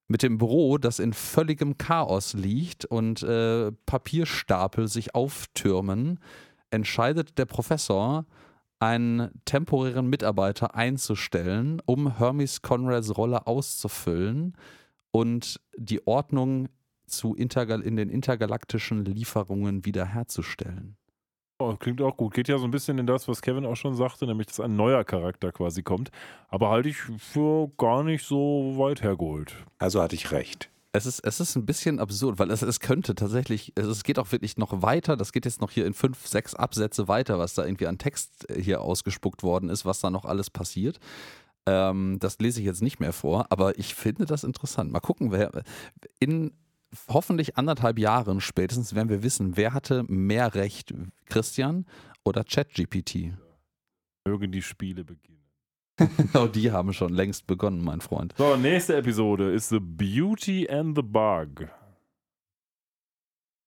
[0.06, 6.20] Mit dem Büro, das in völligem Chaos liegt und äh, Papierstapel sich auftürmen,
[6.70, 8.26] entscheidet der Professor,
[8.84, 14.54] einen temporären Mitarbeiter einzustellen, um Hermes Conrads Rolle auszufüllen
[15.10, 16.68] und die Ordnung
[17.06, 20.96] zu Intergal in den intergalaktischen Lieferungen wiederherzustellen.
[21.58, 22.34] Oh, klingt auch gut.
[22.34, 24.76] Geht ja so ein bisschen in das, was Kevin auch schon sagte, nämlich, dass ein
[24.76, 26.10] neuer Charakter quasi kommt.
[26.48, 29.54] Aber halte ich für gar nicht so weit hergeholt.
[29.78, 33.16] Also hatte ich recht es ist, es ist ein bisschen absurd, weil es, es könnte
[33.16, 36.54] tatsächlich, es geht auch wirklich noch weiter, das geht jetzt noch hier in fünf, sechs
[36.54, 40.50] Absätze weiter, was da irgendwie an Text hier ausgespuckt worden ist, was da noch alles
[40.50, 41.00] passiert.
[41.66, 44.92] Ähm, das lese ich jetzt nicht mehr vor, aber ich finde das interessant.
[44.92, 45.64] Mal gucken, wer
[46.20, 46.52] in
[47.08, 50.94] hoffentlich anderthalb Jahren spätestens werden wir wissen, wer hatte mehr Recht,
[51.26, 51.86] Christian
[52.22, 53.32] oder ChatGPT.
[54.24, 55.43] Mögen die Spiele beginnen.
[55.96, 58.34] Genau, die haben schon längst begonnen, mein Freund.
[58.36, 61.68] So, nächste Episode ist The Beauty and the Bug.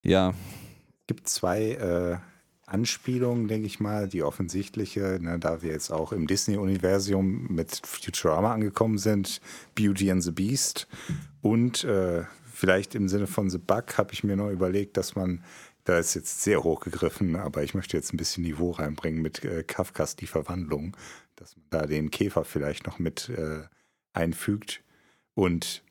[0.03, 0.29] Ja.
[0.29, 2.17] Es gibt zwei äh,
[2.65, 4.07] Anspielungen, denke ich mal.
[4.07, 9.41] Die offensichtliche, ne, da wir jetzt auch im Disney-Universum mit Futurama angekommen sind,
[9.75, 10.87] Beauty and the Beast.
[11.41, 15.43] Und äh, vielleicht im Sinne von The Bug habe ich mir noch überlegt, dass man
[15.85, 19.63] da ist jetzt sehr hochgegriffen, aber ich möchte jetzt ein bisschen Niveau reinbringen mit äh,
[19.63, 20.97] Kafkas Die Verwandlung
[21.38, 23.64] dass man da den Käfer vielleicht noch mit äh,
[24.14, 24.84] einfügt.
[25.34, 25.84] Und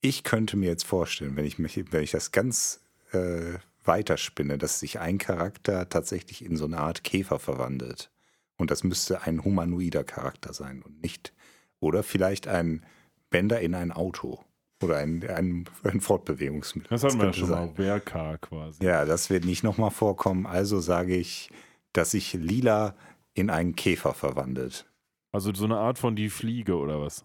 [0.00, 2.80] ich könnte mir jetzt vorstellen, wenn ich, mich, wenn ich das ganz
[3.12, 8.10] äh, weiterspinne, dass sich ein Charakter tatsächlich in so eine Art Käfer verwandelt.
[8.56, 11.32] Und das müsste ein humanoider Charakter sein und nicht.
[11.80, 12.84] Oder vielleicht ein
[13.30, 14.44] Bänder in ein Auto.
[14.82, 16.90] Oder ein, ein, ein Fortbewegungsmittel.
[16.90, 17.74] Das hatten wir ja schon sein.
[17.76, 18.84] mal, WRK quasi.
[18.84, 20.46] Ja, das wird nicht nochmal vorkommen.
[20.46, 21.50] Also sage ich,
[21.92, 22.94] dass sich Lila
[23.34, 24.86] in einen Käfer verwandelt.
[25.34, 27.24] Also so eine Art von die Fliege oder was?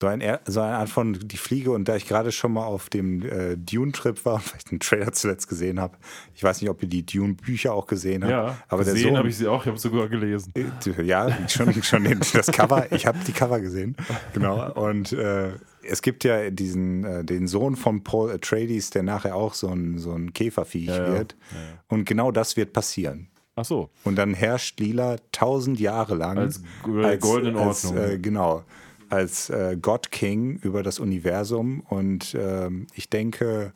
[0.00, 2.88] So, ein, so eine Art von die Fliege und da ich gerade schon mal auf
[2.88, 5.98] dem äh, Dune-Trip war, weil ich den Trailer zuletzt gesehen habe,
[6.36, 8.30] ich weiß nicht, ob ihr die Dune-Bücher auch gesehen habt.
[8.30, 10.52] Ja, aber gesehen habe ich sie auch, ich habe sogar gelesen.
[10.54, 13.96] Äh, ja, schon, schon den, das Cover, ich habe die Cover gesehen,
[14.32, 14.72] genau.
[14.74, 15.50] Und äh,
[15.82, 19.98] es gibt ja diesen, äh, den Sohn von Paul Atreides, der nachher auch so ein,
[19.98, 21.36] so ein Käferviech ja, wird.
[21.50, 21.58] Ja.
[21.88, 23.30] Und genau das wird passieren.
[23.58, 23.90] Ach so.
[24.04, 26.62] Und dann herrscht Lila tausend Jahre lang als,
[27.02, 27.96] als goldenen Ordnung.
[27.96, 28.62] Als, äh, genau
[29.10, 33.72] als äh, God King über das Universum und ähm, ich denke,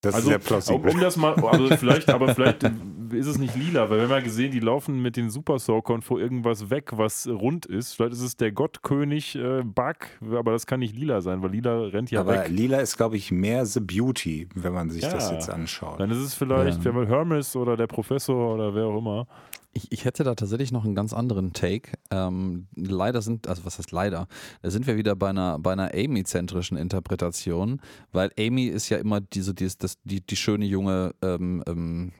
[0.00, 0.90] das also, ist sehr plausibel.
[0.92, 2.64] Um das mal, also vielleicht, aber vielleicht
[3.12, 6.00] ist es nicht lila, weil wir haben ja gesehen, die laufen mit den Super Soakern
[6.00, 7.94] vor irgendwas weg, was rund ist.
[7.94, 9.96] Vielleicht ist es der Gottkönig äh, Bug,
[10.32, 12.38] aber das kann nicht lila sein, weil lila rennt ja aber weg.
[12.40, 16.00] Aber lila ist, glaube ich, mehr The Beauty, wenn man sich ja, das jetzt anschaut.
[16.00, 16.92] Dann ist es vielleicht ja.
[16.92, 19.26] Hermes oder der Professor oder wer auch immer.
[19.72, 21.92] Ich, ich hätte da tatsächlich noch einen ganz anderen Take.
[22.10, 24.26] Ähm, leider sind, also was heißt leider?
[24.62, 27.80] Da sind wir wieder bei einer, bei einer Amy-zentrischen Interpretation,
[28.10, 32.12] weil Amy ist ja immer diese, die, das, die, die schöne junge ähm, ähm,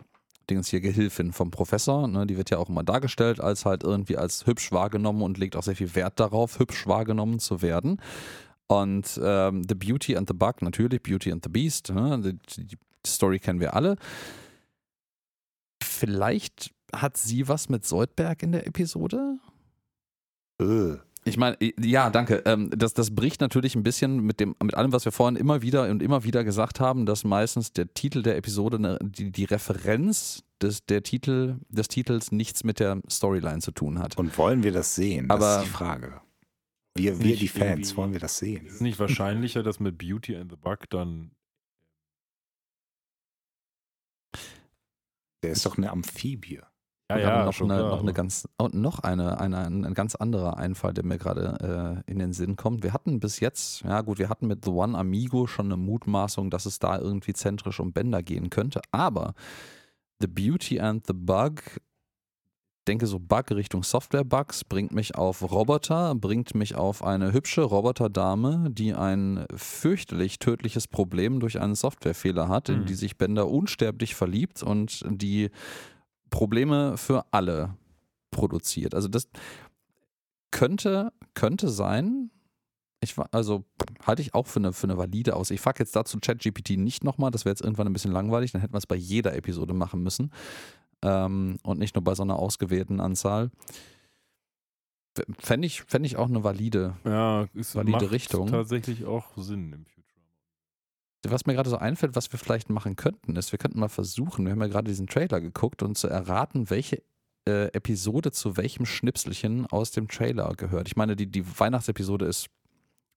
[0.49, 2.07] Dingens hier Gehilfin vom Professor.
[2.07, 2.27] Ne?
[2.27, 5.63] Die wird ja auch immer dargestellt als halt irgendwie als hübsch wahrgenommen und legt auch
[5.63, 8.01] sehr viel Wert darauf, hübsch wahrgenommen zu werden.
[8.69, 12.21] Und ähm, The Beauty and the Bug, natürlich Beauty and the Beast, ne?
[12.21, 13.97] die, die Story kennen wir alle.
[15.83, 19.39] Vielleicht hat sie was mit Soldberg in der Episode?
[20.61, 20.97] Äh.
[21.25, 22.43] Ich meine, ja, danke.
[22.47, 25.61] Ähm, das, das bricht natürlich ein bisschen mit, dem, mit allem, was wir vorhin immer
[25.61, 29.45] wieder und immer wieder gesagt haben, dass meistens der Titel der Episode, eine, die, die
[29.45, 34.17] Referenz des, der Titel, des Titels nichts mit der Storyline zu tun hat.
[34.17, 35.29] Und wollen wir das sehen?
[35.29, 36.21] Das Aber ist die Frage.
[36.97, 38.67] Wir, wir die Fans, wollen wir das sehen?
[38.67, 41.33] Ist es nicht wahrscheinlicher, dass mit Beauty and the Bug dann
[45.43, 46.61] Der ist doch eine Amphibie.
[47.11, 50.95] Ja, ja, noch, eine, noch eine ganz oh, noch eine, eine, ein ganz anderer Einfall,
[50.95, 52.85] der mir gerade äh, in den Sinn kommt.
[52.85, 56.51] Wir hatten bis jetzt, ja gut, wir hatten mit The One Amigo schon eine Mutmaßung,
[56.51, 59.35] dass es da irgendwie zentrisch um Bänder gehen könnte, aber
[60.21, 61.63] The Beauty and the Bug,
[62.87, 68.69] denke so Bug Richtung Software-Bugs, bringt mich auf Roboter, bringt mich auf eine hübsche Roboterdame,
[68.71, 72.75] die ein fürchterlich tödliches Problem durch einen Softwarefehler hat, mhm.
[72.75, 75.51] in die sich Bender unsterblich verliebt und die
[76.31, 77.77] Probleme für alle
[78.31, 78.95] produziert.
[78.95, 79.29] Also das
[80.51, 82.31] könnte, könnte sein.
[83.01, 83.65] Ich, also
[84.07, 85.51] halte ich auch für eine, für eine valide aus.
[85.51, 88.61] Ich fuck jetzt dazu ChatGPT nicht nochmal, das wäre jetzt irgendwann ein bisschen langweilig, dann
[88.61, 90.33] hätten wir es bei jeder Episode machen müssen.
[91.03, 93.51] Ähm, und nicht nur bei so einer ausgewählten Anzahl.
[95.39, 98.47] Fände ich, fänd ich auch eine valide, ja, valide macht Richtung.
[98.49, 100.00] tatsächlich auch Sinn im Future.
[101.29, 104.45] Was mir gerade so einfällt, was wir vielleicht machen könnten, ist, wir könnten mal versuchen,
[104.45, 107.03] wir haben ja gerade diesen Trailer geguckt und zu erraten, welche
[107.47, 110.89] äh, Episode zu welchem Schnipselchen aus dem Trailer gehört.
[110.89, 112.49] Ich meine, die, die Weihnachtsepisode ist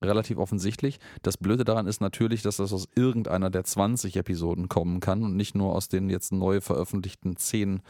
[0.03, 0.99] relativ offensichtlich.
[1.21, 5.35] Das Blöde daran ist natürlich, dass das aus irgendeiner der 20 Episoden kommen kann und
[5.35, 7.81] nicht nur aus den jetzt neu veröffentlichten 10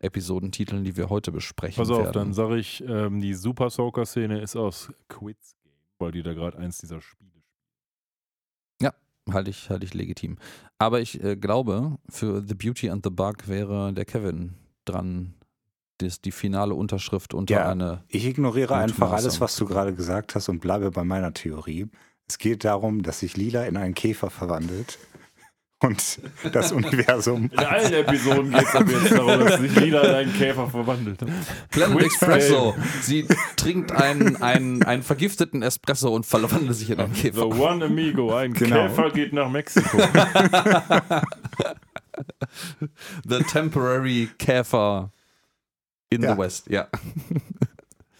[0.00, 2.12] Episodentiteln, die wir heute besprechen Pass auf, werden.
[2.12, 6.58] dann sage ich, ähm, die Super Soaker-Szene ist aus Quiz Game, weil die da gerade
[6.58, 7.39] eins dieser Spiele
[9.30, 10.38] Halte ich, halte ich legitim.
[10.78, 15.34] Aber ich äh, glaube, für The Beauty and the Bug wäre der Kevin dran,
[15.98, 18.02] das, die finale Unterschrift unter ja, eine.
[18.08, 21.88] Ich ignoriere einfach alles, was du gerade gesagt hast und bleibe bei meiner Theorie.
[22.26, 24.98] Es geht darum, dass sich Lila in einen Käfer verwandelt
[25.80, 26.20] und
[26.52, 27.50] das Universum.
[27.52, 31.20] In allen Episoden geht es aber jetzt darum, dass sich Lila in einen Käfer verwandelt.
[31.70, 32.74] Planet Espresso.
[33.00, 33.26] Sie
[33.56, 37.40] trinkt einen, einen, einen vergifteten Espresso und verwandelt sich in einen Käfer.
[37.40, 38.88] The One Amigo, ein genau.
[38.88, 39.98] Käfer geht nach Mexiko.
[43.26, 45.10] the Temporary Käfer
[46.10, 46.34] in ja.
[46.34, 46.88] the West, ja.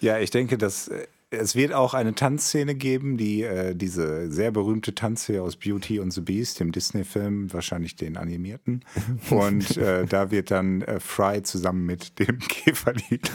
[0.01, 4.51] Ja, ich denke, dass äh, es wird auch eine Tanzszene geben, die äh, diese sehr
[4.51, 8.85] berühmte Tanzszene aus Beauty and the Beast, dem Disney-Film, wahrscheinlich den animierten.
[9.31, 13.31] Und äh, da wird dann äh, Fry zusammen mit dem Käferlied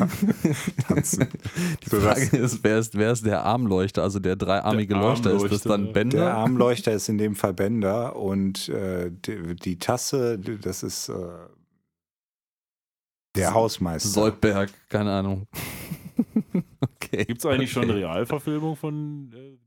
[0.88, 1.27] tanzen.
[1.84, 5.34] Die Frage ist wer, ist, wer ist der Armleuchter, also der dreiarmige der Leuchter?
[5.34, 6.17] Ist das dann Bender?
[6.17, 11.13] Der Armleuchter ist in dem Fall Bender und äh, die, die, Tasse, das ist äh,
[13.35, 14.09] der Hausmeister.
[14.09, 15.47] Soldberg, keine Ahnung.
[16.95, 17.26] okay.
[17.26, 17.82] Gibt es eigentlich okay.
[17.82, 19.57] schon eine Realverfilmung von äh,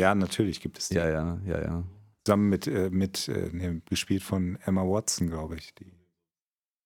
[0.00, 0.96] Ja, natürlich gibt es die.
[0.96, 1.84] Ja, ja, ja, ja.
[2.24, 5.74] Zusammen mit, äh, mit äh, nee, gespielt von Emma Watson, glaube ich.
[5.74, 5.92] Die,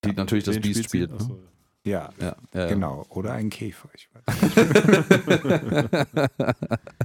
[0.04, 1.10] die ja, natürlich das Beast spielt.
[1.10, 1.51] Ne?
[1.84, 3.04] Ja, ja, ja, genau.
[3.08, 3.88] Oder ein Käfer.
[3.94, 4.22] Ich weiß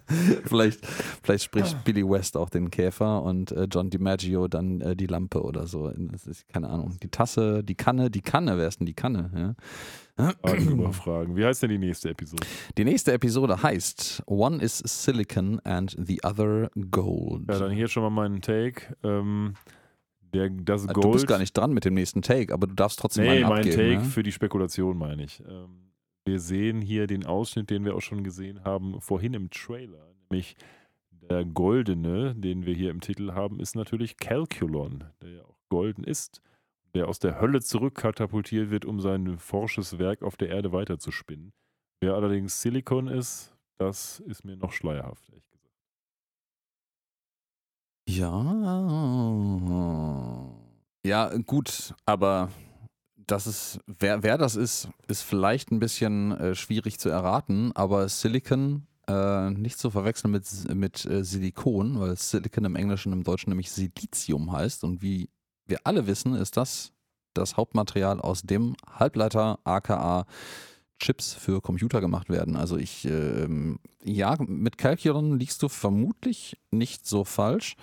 [0.46, 0.86] vielleicht,
[1.24, 5.42] vielleicht spricht Billy West auch den Käfer und äh, John DiMaggio dann äh, die Lampe
[5.42, 5.92] oder so.
[5.96, 6.98] Das ist, keine Ahnung.
[7.02, 9.32] Die Tasse, die Kanne, die Kanne, wer ist denn die Kanne?
[9.36, 9.56] Ja?
[10.44, 11.36] Fragen Fragen.
[11.36, 12.46] Wie heißt denn die nächste Episode?
[12.78, 17.44] Die nächste Episode heißt One is Silicon and the Other Gold.
[17.50, 18.96] Ja, dann hier schon mal meinen Take.
[19.04, 19.54] Ähm,
[20.38, 23.00] der, das Gold, du bist gar nicht dran mit dem nächsten Take, aber du darfst
[23.00, 24.02] trotzdem nee, meinen mein Take ne?
[24.02, 25.42] für die Spekulation meine ich.
[25.48, 25.92] Ähm,
[26.26, 30.56] wir sehen hier den Ausschnitt, den wir auch schon gesehen haben vorhin im Trailer, nämlich
[31.30, 36.04] der goldene, den wir hier im Titel haben, ist natürlich Calculon, der ja auch golden
[36.04, 36.42] ist,
[36.94, 41.54] der aus der Hölle zurückkatapultiert wird, um sein forsches Werk auf der Erde weiterzuspinnen.
[42.02, 45.47] Wer allerdings Silicon ist, das ist mir noch schleierhaft, gesagt.
[48.08, 48.44] Ja.
[51.06, 52.50] Ja, gut, aber
[53.16, 58.08] das ist, wer, wer das ist, ist vielleicht ein bisschen äh, schwierig zu erraten, aber
[58.10, 63.50] Silicon äh, nicht zu verwechseln mit, mit äh, Silikon, weil Silicon im Englischen, im Deutschen
[63.50, 65.30] nämlich Silizium heißt und wie
[65.66, 66.94] wir alle wissen, ist das
[67.34, 70.26] das Hauptmaterial, aus dem Halbleiter aka
[71.00, 72.56] Chips für Computer gemacht werden.
[72.56, 77.76] Also ich, ähm, ja, mit Calculon liegst du vermutlich nicht so falsch.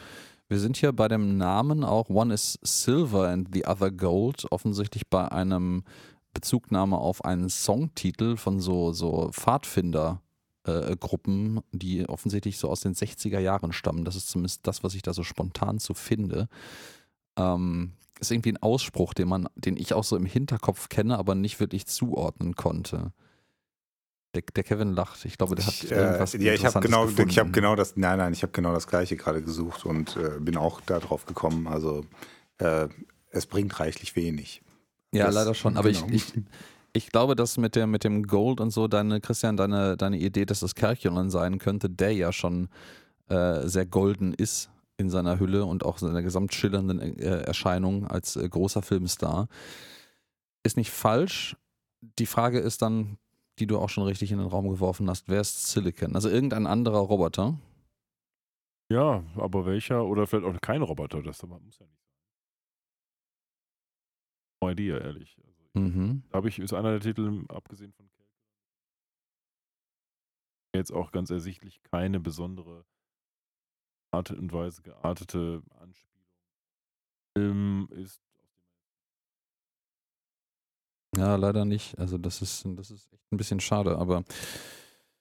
[0.49, 5.09] Wir sind hier bei dem Namen auch One is Silver and the Other Gold, offensichtlich
[5.09, 5.85] bei einem
[6.35, 13.39] Bezugnahme auf einen Songtitel von so, so Pfadfinder-Gruppen, äh, die offensichtlich so aus den 60er
[13.39, 14.05] Jahren stammen.
[14.05, 16.49] Das ist zumindest das, was ich da so spontan zu finde.
[17.37, 21.35] Ähm, ist irgendwie ein Ausspruch, den man, den ich auch so im Hinterkopf kenne, aber
[21.35, 23.13] nicht wirklich zuordnen konnte.
[24.35, 25.25] Der, der Kevin lacht.
[25.25, 27.31] Ich glaube, der hat ich, äh, irgendwas Ja, ich habe genau, gefunden.
[27.31, 27.97] ich habe genau das.
[27.97, 31.69] Nein, nein, ich habe genau das Gleiche gerade gesucht und äh, bin auch darauf gekommen.
[31.69, 32.05] Also
[32.59, 32.89] äh,
[33.31, 34.63] es bringt reichlich wenig.
[35.13, 35.77] Ja, das, leider schon.
[35.77, 36.07] Aber genau.
[36.09, 36.43] ich, ich,
[36.93, 40.45] ich glaube, dass mit, der, mit dem Gold und so, deine, Christian, deine, deine Idee,
[40.45, 42.69] dass das Kerchelen sein könnte, der ja schon
[43.29, 48.37] äh, sehr golden ist in seiner Hülle und auch seiner gesamt schillernden äh, Erscheinung als
[48.37, 49.49] äh, großer Filmstar.
[50.63, 51.57] Ist nicht falsch.
[52.19, 53.19] Die Frage ist dann,
[53.59, 56.15] die du auch schon richtig in den Raum geworfen hast, wer ist Silicon?
[56.15, 57.59] Also irgendein anderer Roboter?
[58.91, 60.05] Ja, aber welcher?
[60.05, 61.89] Oder vielleicht auch kein Roboter, das muss ja nicht sein.
[64.63, 65.37] No idea, ehrlich.
[65.45, 66.23] Also, mhm.
[66.33, 68.09] habe ich, ist einer der Titel, abgesehen von
[70.75, 72.85] jetzt auch ganz ersichtlich keine besondere
[74.15, 76.25] Art und Weise geartete Anspielung.
[77.37, 78.21] Film ist
[81.17, 81.99] ja, leider nicht.
[81.99, 84.25] Also das ist, das ist echt ein bisschen schade, aber.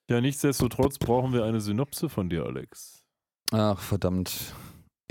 [0.09, 3.03] Ja, nichtsdestotrotz brauchen wir eine Synopse von dir, Alex.
[3.51, 4.53] Ach, verdammt.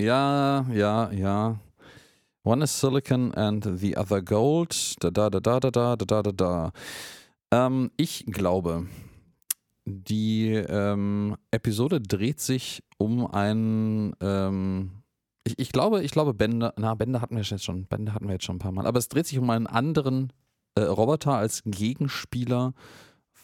[0.01, 1.59] Ja, ja, ja.
[2.43, 4.95] One is silicon and the other gold.
[4.99, 6.71] Da da da da da da da da da.
[7.51, 8.87] Ähm, ich glaube,
[9.85, 14.15] die ähm, Episode dreht sich um ein.
[14.21, 15.03] Ähm,
[15.43, 18.33] ich, ich, glaube, ich glaube, Bände, na, Bände hatten wir jetzt schon, Bände hatten wir
[18.33, 20.31] jetzt schon ein paar Mal, aber es dreht sich um einen anderen
[20.75, 22.73] äh, Roboter als Gegenspieler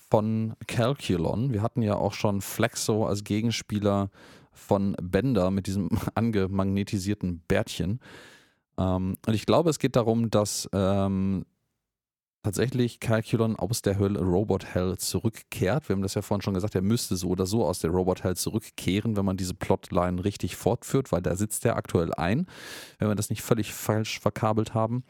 [0.10, 1.54] von Calculon.
[1.54, 4.10] Wir hatten ja auch schon Flexo als Gegenspieler
[4.52, 8.00] von Bender mit diesem angemagnetisierten Bärtchen.
[8.78, 11.46] Ähm, und ich glaube, es geht darum, dass ähm,
[12.44, 15.90] tatsächlich Calculon aus der Hölle Robot Hell zurückkehrt.
[15.90, 18.24] Wir haben das ja vorhin schon gesagt, er müsste so oder so aus der Robot
[18.24, 22.48] Hell zurückkehren, wenn man diese Plotline richtig fortführt, weil da sitzt er aktuell ein,
[22.98, 25.04] wenn wir das nicht völlig falsch verkabelt haben.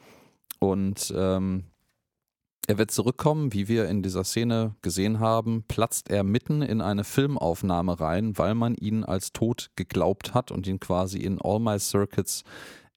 [0.59, 1.65] Und ähm,
[2.67, 7.03] er wird zurückkommen, wie wir in dieser Szene gesehen haben, platzt er mitten in eine
[7.03, 11.79] Filmaufnahme rein, weil man ihn als tot geglaubt hat und ihn quasi in All My
[11.79, 12.43] Circuits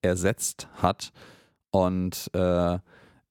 [0.03, 1.13] ersetzt hat.
[1.71, 2.79] Und äh,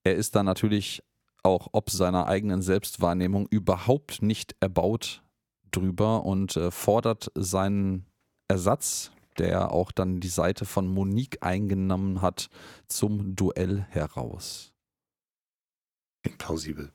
[0.03, 1.03] er ist dann natürlich
[1.43, 5.23] auch ob seiner eigenen Selbstwahrnehmung überhaupt nicht erbaut
[5.71, 8.05] drüber und äh, fordert seinen
[8.47, 12.49] Ersatz, der auch dann die Seite von Monique eingenommen hat,
[12.87, 14.73] zum Duell heraus.
[16.37, 16.91] Plausibel.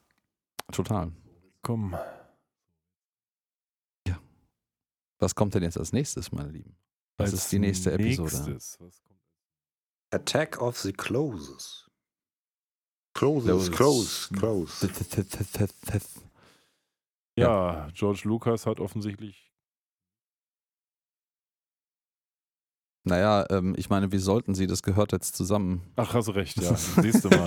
[0.70, 1.11] Total.
[1.62, 1.97] Komm.
[4.07, 4.20] Ja.
[5.19, 6.77] Was kommt denn jetzt als nächstes, meine Lieben?
[7.16, 8.59] Was als ist die nächste Episode?
[10.11, 11.85] Attack of the Closes.
[13.16, 14.88] Close, close, close.
[17.34, 19.51] Ja, George Lucas hat offensichtlich.
[23.05, 24.66] Naja, ähm, ich meine, wie sollten sie?
[24.66, 25.80] Das gehört jetzt zusammen.
[25.94, 26.74] Ach, hast du recht, ja.
[26.76, 27.47] Siehst du mal.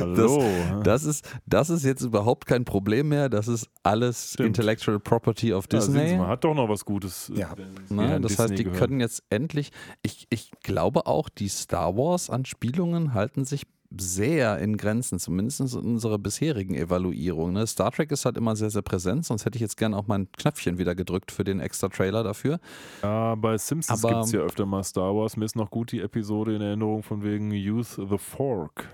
[0.00, 0.42] Hallo.
[0.82, 3.28] Das, das, ist, das ist jetzt überhaupt kein Problem mehr.
[3.28, 4.48] Das ist alles Stimmt.
[4.48, 6.10] Intellectual Property of Disney.
[6.10, 7.30] Ja, man hat doch noch was Gutes.
[7.30, 7.54] Äh, ja.
[7.88, 8.78] Na, das Disney heißt, die gehört.
[8.78, 9.70] können jetzt endlich.
[10.02, 13.66] Ich, ich glaube auch, die Star Wars-Anspielungen halten sich
[13.98, 17.52] sehr in Grenzen, zumindest in unserer bisherigen Evaluierung.
[17.52, 17.66] Ne?
[17.66, 20.30] Star Trek ist halt immer sehr, sehr präsent, sonst hätte ich jetzt gerne auch mein
[20.32, 22.58] Knöpfchen wieder gedrückt für den extra Trailer dafür.
[23.02, 25.36] Ja, bei Simpsons gibt es ja öfter mal Star Wars.
[25.36, 28.88] Mir ist noch gut die Episode in Erinnerung von wegen Youth the Fork.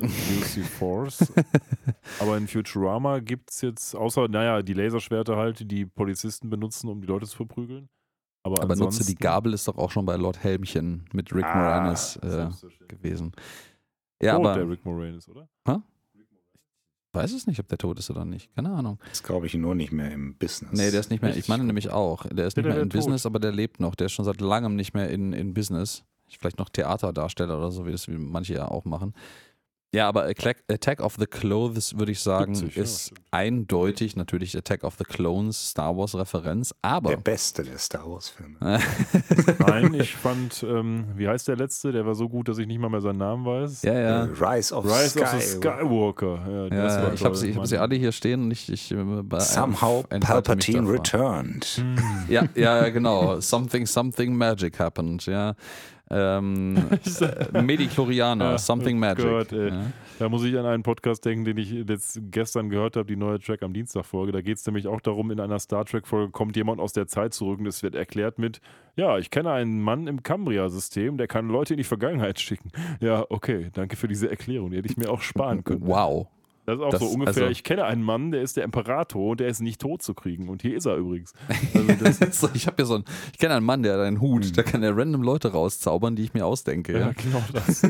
[0.00, 1.32] UC Force.
[2.20, 6.88] Aber in Futurama gibt es jetzt, außer, naja, die Laserschwerter halt, die die Polizisten benutzen,
[6.88, 7.88] um die Leute zu verprügeln.
[8.44, 11.56] Aber, Aber nutze die Gabel ist doch auch schon bei Lord Helmchen mit Rick ah,
[11.56, 12.48] Moranis äh,
[12.88, 13.32] gewesen.
[14.22, 15.48] Ja, Tot, aber, der Rick Moranis, oder?
[15.66, 15.76] Hä?
[16.14, 18.54] Ich weiß es nicht, ob der tot ist oder nicht.
[18.54, 18.98] Keine Ahnung.
[19.10, 20.72] Das glaube ich nur nicht mehr im Business.
[20.72, 21.36] Nee, der ist nicht mehr.
[21.36, 22.24] Ich meine nämlich auch.
[22.26, 23.94] Der ist nicht mehr im Business, aber der lebt noch.
[23.94, 26.04] Der ist schon seit langem nicht mehr in, in Business.
[26.38, 29.12] Vielleicht noch Theaterdarsteller oder so, wie das wie manche ja auch machen.
[29.94, 34.84] Ja, aber Attack of the Clothes, würde ich sagen, 70, ist ja, eindeutig natürlich Attack
[34.84, 37.10] of the Clones, Star Wars Referenz, aber.
[37.10, 38.56] Der beste der Star Wars Filme.
[39.58, 41.92] Nein, ich fand, ähm, wie heißt der letzte?
[41.92, 43.82] Der war so gut, dass ich nicht mal mehr seinen Namen weiß.
[43.82, 44.24] Ja, ja.
[44.24, 46.68] Uh, Rise of, Rise Sky of the Skywalker.
[46.70, 48.72] Ja, ja ich habe sie, hab sie alle hier stehen und ich.
[48.72, 48.96] ich äh,
[49.40, 51.64] Somehow Palpatine returned.
[51.64, 51.96] Hm.
[52.28, 53.40] Ja, ja, genau.
[53.40, 55.54] Something, something magic happened, ja.
[56.12, 56.76] Ähm,
[57.20, 59.24] äh, ja, Something oh Magic.
[59.24, 59.86] Gott, ja.
[60.18, 63.40] Da muss ich an einen Podcast denken, den ich jetzt gestern gehört habe, die neue
[63.40, 64.30] Track am Dienstag-Folge.
[64.30, 67.32] Da geht es nämlich auch darum, in einer Star Trek-Folge kommt jemand aus der Zeit
[67.32, 68.60] zurück und es wird erklärt mit,
[68.94, 72.70] ja, ich kenne einen Mann im Cambria-System, der kann Leute in die Vergangenheit schicken.
[73.00, 75.86] Ja, okay, danke für diese Erklärung, die hätte ich mir auch sparen können.
[75.86, 76.28] Wow.
[76.64, 79.30] Das ist auch das, so ungefähr, also, ich kenne einen Mann, der ist der Imperator
[79.30, 80.48] und der ist nicht tot zu kriegen.
[80.48, 81.32] Und hier ist er übrigens.
[82.20, 84.52] Also ich habe ja so einen, ich kenne einen Mann, der hat einen Hut, mhm.
[84.52, 86.92] da kann er random Leute rauszaubern, die ich mir ausdenke.
[86.92, 87.12] Ja, ja.
[87.12, 87.82] genau das.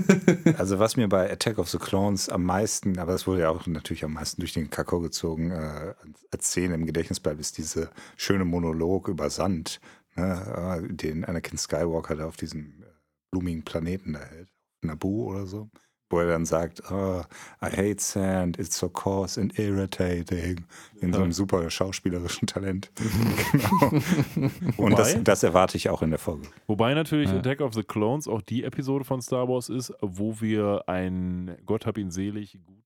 [0.58, 3.66] also was mir bei Attack of the Clones am meisten, aber das wurde ja auch
[3.66, 5.94] natürlich am meisten durch den Kakao gezogen, äh,
[6.30, 9.80] als Szene im Gedächtnis bleibt, ist diese schöne Monolog über Sand,
[10.16, 12.86] ne, äh, den Anakin Skywalker da auf diesem äh,
[13.30, 14.48] blumigen Planeten da hält.
[14.82, 15.68] Naboo oder so
[16.12, 17.22] wo er dann sagt, oh,
[17.62, 20.64] I hate sand, it's so coarse and irritating,
[21.00, 22.90] in so einem super schauspielerischen Talent.
[24.34, 24.76] genau.
[24.76, 26.46] Und das, das, erwarte ich auch in der Folge.
[26.66, 27.38] Wobei natürlich ja.
[27.38, 31.86] Attack of the Clones auch die Episode von Star Wars ist, wo wir einen, Gott
[31.86, 32.82] hab ihn selig, guten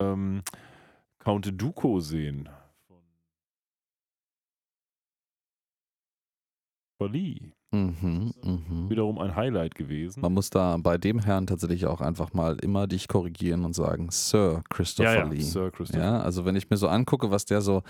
[0.00, 0.42] ähm,
[1.18, 2.48] Count Dooku sehen.
[6.98, 7.52] Von Lee.
[7.72, 8.90] Mhm, mh.
[8.90, 10.22] Wiederum ein Highlight gewesen.
[10.22, 14.08] Man muss da bei dem Herrn tatsächlich auch einfach mal immer dich korrigieren und sagen,
[14.10, 15.40] Sir Christopher ja, ja, Lee.
[15.40, 16.02] Sir Christopher.
[16.02, 17.82] Ja, also wenn ich mir so angucke, was der so,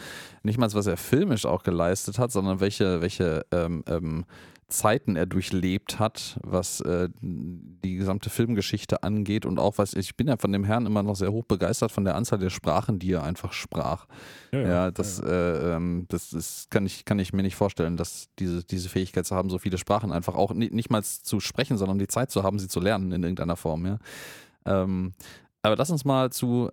[0.43, 4.27] nicht mal was er filmisch auch geleistet hat, sondern welche, welche ähm, ähm,
[4.71, 10.29] Zeiten er durchlebt hat, was äh, die gesamte Filmgeschichte angeht und auch was ich bin
[10.29, 13.13] ja von dem Herrn immer noch sehr hoch begeistert von der Anzahl der Sprachen, die
[13.13, 14.07] er einfach sprach.
[14.53, 15.27] Ja, ja, ja das, ja.
[15.29, 19.27] Äh, ähm, das ist, kann ich kann ich mir nicht vorstellen, dass diese diese Fähigkeit
[19.27, 22.31] zu haben, so viele Sprachen einfach auch nicht, nicht mal zu sprechen, sondern die Zeit
[22.31, 23.87] zu haben, sie zu lernen in irgendeiner Form.
[23.87, 23.99] Ja.
[24.65, 25.13] Ähm,
[25.63, 26.71] aber lass uns mal zu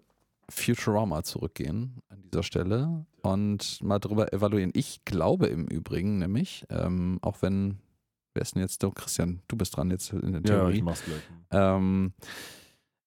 [0.50, 4.72] Futurama zurückgehen an dieser Stelle und mal darüber evaluieren.
[4.74, 7.80] Ich glaube im Übrigen nämlich, ähm, auch wenn
[8.38, 8.84] Wer ist denn jetzt?
[8.84, 10.74] Oh, Christian, du bist dran jetzt in der Theorie.
[10.74, 11.22] Ja, ich mach's gleich.
[11.50, 12.14] Ähm,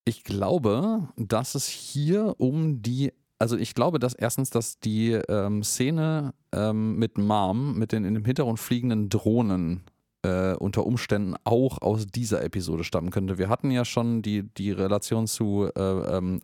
[0.03, 5.63] ich glaube, dass es hier um die also ich glaube, dass erstens, dass die ähm,
[5.63, 9.81] Szene ähm, mit Mom, mit den in dem Hintergrund fliegenden Drohnen
[10.21, 13.39] äh, unter Umständen auch aus dieser Episode stammen könnte.
[13.39, 16.41] Wir hatten ja schon die, die Relation zu äh, ähm,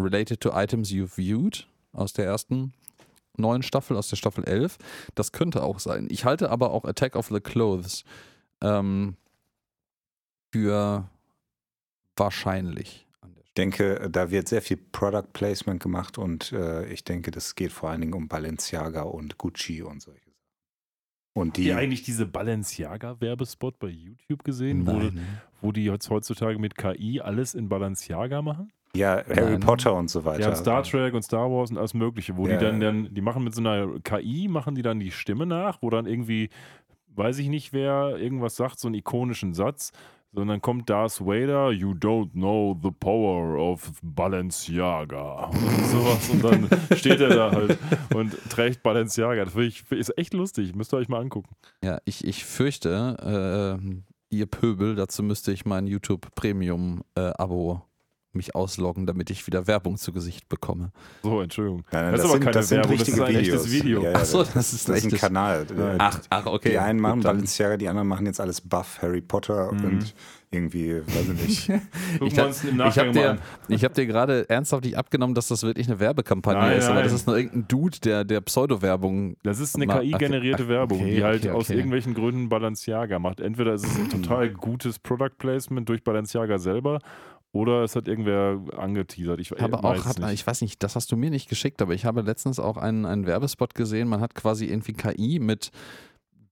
[0.00, 2.72] Related to Items You've Viewed aus der ersten
[3.36, 4.78] neuen Staffel, aus der Staffel 11.
[5.14, 6.08] Das könnte auch sein.
[6.10, 8.04] Ich halte aber auch Attack of the Clothes
[8.62, 9.16] ähm,
[10.52, 11.08] für
[12.16, 13.06] wahrscheinlich.
[13.44, 17.72] Ich denke, da wird sehr viel Product Placement gemacht und äh, ich denke, das geht
[17.72, 20.38] vor allen Dingen um Balenciaga und Gucci und solche Sachen.
[21.34, 25.10] Und die, Habt ihr eigentlich diese Balenciaga-Werbespot bei YouTube gesehen, wo,
[25.60, 28.72] wo, die jetzt heutzutage mit KI alles in Balenciaga machen?
[28.94, 29.60] Ja, Harry Nein.
[29.60, 30.48] Potter und so weiter.
[30.48, 32.56] Ja, Star Trek und Star Wars und alles Mögliche, wo ja.
[32.56, 35.82] die dann, dann, die machen mit so einer KI, machen die dann die Stimme nach,
[35.82, 36.48] wo dann irgendwie,
[37.14, 39.92] weiß ich nicht wer, irgendwas sagt, so einen ikonischen Satz,
[40.32, 46.68] sondern kommt Darth Vader, you don't know the power of Balenciaga und sowas und dann
[46.96, 47.78] steht er da halt
[48.14, 49.44] und trägt Balenciaga.
[49.44, 51.48] Das ich, ist echt lustig, müsst ihr euch mal angucken.
[51.82, 57.87] Ja, ich, ich fürchte, äh, ihr Pöbel, dazu müsste ich mein YouTube Premium äh, Abo
[58.32, 60.90] mich ausloggen, damit ich wieder Werbung zu Gesicht bekomme.
[61.22, 61.84] So, Entschuldigung.
[61.90, 63.46] Nein, nein, das, das, ist aber keine das Werbung, das ist ein Videos.
[63.46, 64.02] echtes Video.
[64.02, 65.66] Ja, ja, Achso, das ist, das ist ein Kanal.
[65.98, 66.70] Ach, ach, okay.
[66.70, 69.84] Die einen machen Balenciaga, die anderen machen jetzt alles Buff, Harry Potter mhm.
[69.84, 70.14] und
[70.50, 71.68] irgendwie, weiß ich nicht.
[72.24, 73.38] ich habe dir,
[73.70, 76.92] hab dir gerade ernsthaft nicht abgenommen, dass das wirklich eine Werbekampagne nein, ist, nein.
[76.92, 79.36] aber das ist nur irgendein Dude, der, der Pseudo-Werbung.
[79.42, 81.58] Das ist eine KI-generierte Werbung, okay, die halt okay, okay.
[81.58, 83.40] aus irgendwelchen Gründen Balenciaga macht.
[83.40, 87.00] Entweder ist es ein total gutes Product Placement durch Balenciaga selber
[87.58, 89.40] Oder es hat irgendwer angeteasert.
[89.40, 92.04] Ich, habe auch, hat, ich weiß nicht, das hast du mir nicht geschickt, aber ich
[92.04, 94.06] habe letztens auch einen, einen Werbespot gesehen.
[94.06, 95.72] Man hat quasi irgendwie KI mit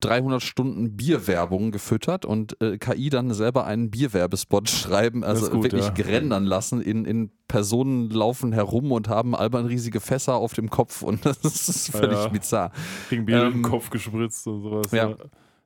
[0.00, 5.84] 300 Stunden Bierwerbung gefüttert und äh, KI dann selber einen Bierwerbespot schreiben, also gut, wirklich
[5.84, 5.92] ja.
[5.92, 6.80] gerendern lassen.
[6.80, 11.38] In, in Personen laufen herum und haben albern riesige Fässer auf dem Kopf und das
[11.44, 12.26] ist völlig ja.
[12.26, 12.72] bizarr.
[13.08, 14.90] Kriegen Bier ähm, im Kopf gespritzt und sowas.
[14.90, 15.10] Ja.
[15.10, 15.16] ja.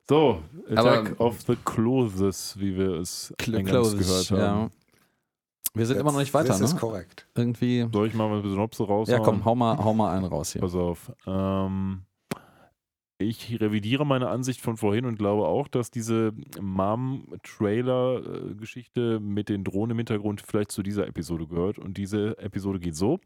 [0.07, 4.39] So, Attack Aber, of the Clothes, wie wir es Clothes, gehört haben.
[4.39, 4.69] Ja.
[5.73, 6.63] Wir sind That's, immer noch nicht weiter, das ne?
[6.63, 7.27] Das ist korrekt.
[7.35, 7.87] Irgendwie.
[7.91, 9.09] Soll ich mal ein bisschen Synopse raus?
[9.09, 10.61] Ja, komm, hau mal, hau mal einen raus hier.
[10.61, 11.11] Pass auf.
[11.25, 12.03] Ähm,
[13.21, 19.91] ich revidiere meine Ansicht von vorhin und glaube auch, dass diese Mom-Trailer-Geschichte mit den Drohnen
[19.91, 21.79] im Hintergrund vielleicht zu dieser Episode gehört.
[21.79, 23.19] Und diese Episode geht so.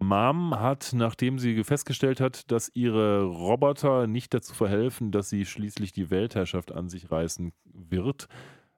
[0.00, 5.92] Mom hat, nachdem sie festgestellt hat, dass ihre Roboter nicht dazu verhelfen, dass sie schließlich
[5.92, 8.28] die Weltherrschaft an sich reißen wird,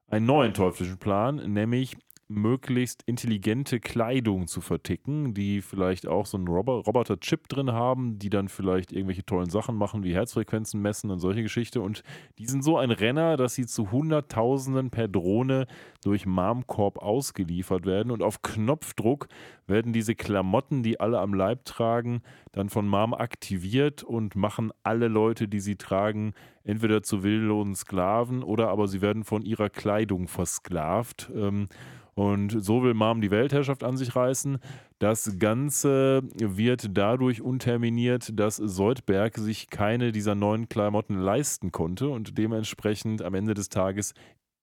[0.08, 1.96] einen neuen teuflischen Plan, nämlich
[2.30, 8.48] möglichst intelligente Kleidung zu verticken, die vielleicht auch so einen Roboter-Chip drin haben, die dann
[8.48, 11.80] vielleicht irgendwelche tollen Sachen machen, wie Herzfrequenzen messen und solche Geschichte.
[11.80, 12.04] Und
[12.38, 15.66] die sind so ein Renner, dass sie zu Hunderttausenden per Drohne
[16.04, 18.12] durch Marmkorb ausgeliefert werden.
[18.12, 19.26] Und auf Knopfdruck
[19.66, 25.08] werden diese Klamotten, die alle am Leib tragen, dann von Marm aktiviert und machen alle
[25.08, 30.28] Leute, die sie tragen, entweder zu willlosen Sklaven oder aber sie werden von ihrer Kleidung
[30.28, 31.30] versklavt.
[31.34, 31.68] Ähm,
[32.14, 34.58] und so will Mom die Weltherrschaft an sich reißen.
[34.98, 42.36] Das Ganze wird dadurch unterminiert, dass Soldberg sich keine dieser neuen Klamotten leisten konnte und
[42.36, 44.14] dementsprechend am Ende des Tages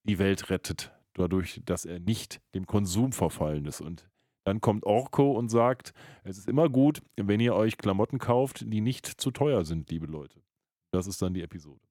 [0.03, 3.81] die Welt rettet, dadurch, dass er nicht dem Konsum verfallen ist.
[3.81, 4.09] Und
[4.45, 5.93] dann kommt Orko und sagt,
[6.23, 10.05] es ist immer gut, wenn ihr euch Klamotten kauft, die nicht zu teuer sind, liebe
[10.05, 10.41] Leute.
[10.93, 11.81] Das ist dann die Episode.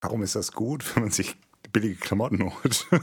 [0.00, 1.36] Warum ist das gut, wenn man sich
[1.72, 2.86] billige Klamotten holt.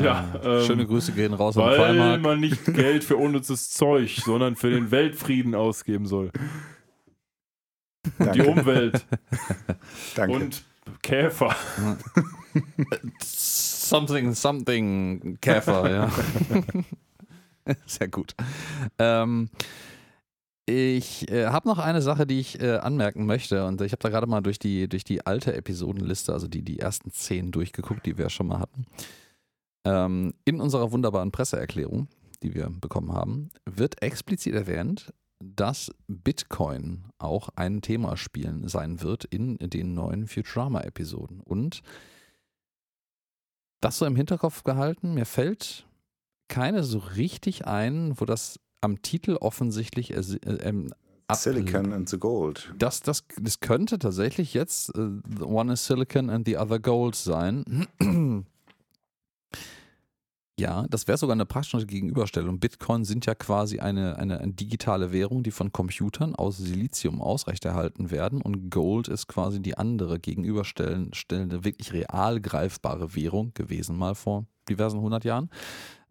[0.00, 4.20] Ja, ähm, schöne Grüße gehen raus weil an Weil man nicht Geld für unnützes Zeug,
[4.24, 6.30] sondern für den Weltfrieden ausgeben soll.
[8.18, 9.04] Und die Umwelt.
[10.14, 10.36] Danke.
[10.36, 10.64] Und
[11.02, 11.54] Käfer.
[13.20, 16.12] something, something Käfer, ja.
[17.86, 18.34] Sehr gut.
[18.98, 19.50] Ähm,
[20.68, 23.66] ich äh, habe noch eine Sache, die ich äh, anmerken möchte.
[23.66, 26.78] Und ich habe da gerade mal durch die, durch die alte Episodenliste, also die, die
[26.78, 28.84] ersten zehn durchgeguckt, die wir schon mal hatten.
[29.84, 32.08] Ähm, in unserer wunderbaren Presseerklärung,
[32.42, 39.24] die wir bekommen haben, wird explizit erwähnt, dass Bitcoin auch ein Thema spielen sein wird
[39.24, 41.40] in den neuen Futurama-Episoden.
[41.40, 41.82] Und
[43.80, 45.86] das so im Hinterkopf gehalten, mir fällt
[46.48, 50.20] keine so richtig ein, wo das am Titel offensichtlich äh,
[50.62, 50.92] ähm,
[51.32, 52.72] Silicon and the Gold.
[52.78, 57.86] Das, das, das könnte tatsächlich jetzt uh, One is Silicon and the other Gold sein.
[60.58, 62.58] ja, das wäre sogar eine praktische Gegenüberstellung.
[62.60, 68.10] Bitcoin sind ja quasi eine, eine, eine, digitale Währung, die von Computern aus Silizium ausrechterhalten
[68.10, 74.46] werden und Gold ist quasi die andere gegenüberstellende, wirklich real greifbare Währung gewesen, mal vor
[74.68, 75.50] diversen hundert Jahren.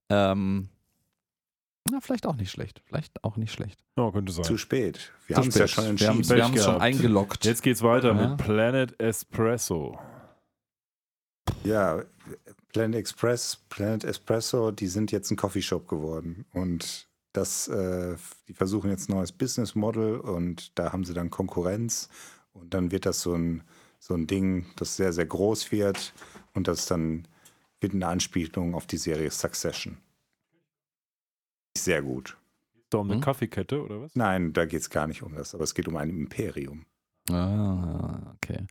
[0.10, 0.70] Ähm,
[1.92, 2.82] na, vielleicht auch nicht schlecht.
[2.86, 3.80] Vielleicht auch nicht schlecht.
[3.98, 4.46] Ja, könnte sein.
[4.46, 5.12] Zu spät.
[5.28, 6.28] Wir haben es ja schon entschieden.
[6.30, 7.46] Wir haben es schon eingeloggt.
[7.46, 8.28] Jetzt geht's weiter ja.
[8.28, 10.00] mit Planet Espresso.
[11.64, 12.04] Ja,
[12.74, 16.46] Planet Express, Planet Espresso, die sind jetzt ein Coffeeshop geworden.
[16.54, 18.16] Und das, äh,
[18.48, 22.10] die versuchen jetzt ein neues Business Model und da haben sie dann Konkurrenz.
[22.54, 23.64] Und dann wird das so ein,
[24.00, 26.14] so ein Ding, das sehr, sehr groß wird.
[26.54, 27.28] Und das dann
[27.80, 29.98] wird eine Anspielung auf die Serie Succession.
[31.84, 32.38] Sehr gut.
[32.74, 33.22] Geht es da um eine hm?
[33.22, 34.16] Kaffeekette oder was?
[34.16, 36.86] Nein, da geht es gar nicht um das, aber es geht um ein Imperium.
[37.30, 38.66] Ah, okay.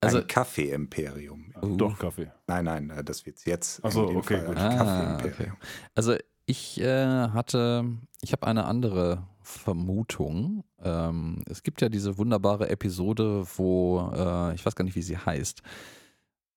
[0.00, 1.54] Also, ein Kaffee-Imperium.
[1.62, 1.76] Uh.
[1.76, 2.30] Doch, Kaffee.
[2.48, 3.84] Nein, nein, äh, das wird jetzt.
[3.84, 4.56] Achso, okay, Fall gut.
[4.56, 5.52] Ah, okay.
[5.94, 7.84] Also ich äh, hatte,
[8.20, 10.64] ich habe eine andere Vermutung.
[10.82, 15.18] Ähm, es gibt ja diese wunderbare Episode, wo, äh, ich weiß gar nicht, wie sie
[15.18, 15.62] heißt,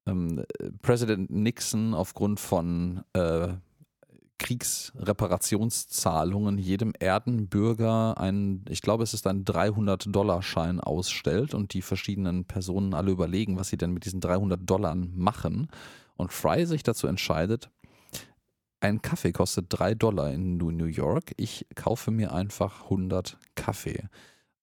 [0.07, 0.43] ähm,
[0.81, 3.49] Präsident Nixon aufgrund von äh,
[4.37, 12.93] Kriegsreparationszahlungen jedem Erdenbürger ein, ich glaube, es ist ein 300-Dollar-Schein ausstellt und die verschiedenen Personen
[12.93, 15.69] alle überlegen, was sie denn mit diesen 300 Dollar machen.
[16.17, 17.69] Und Fry sich dazu entscheidet,
[18.81, 24.09] ein Kaffee kostet 3 Dollar in New York, ich kaufe mir einfach 100 Kaffee.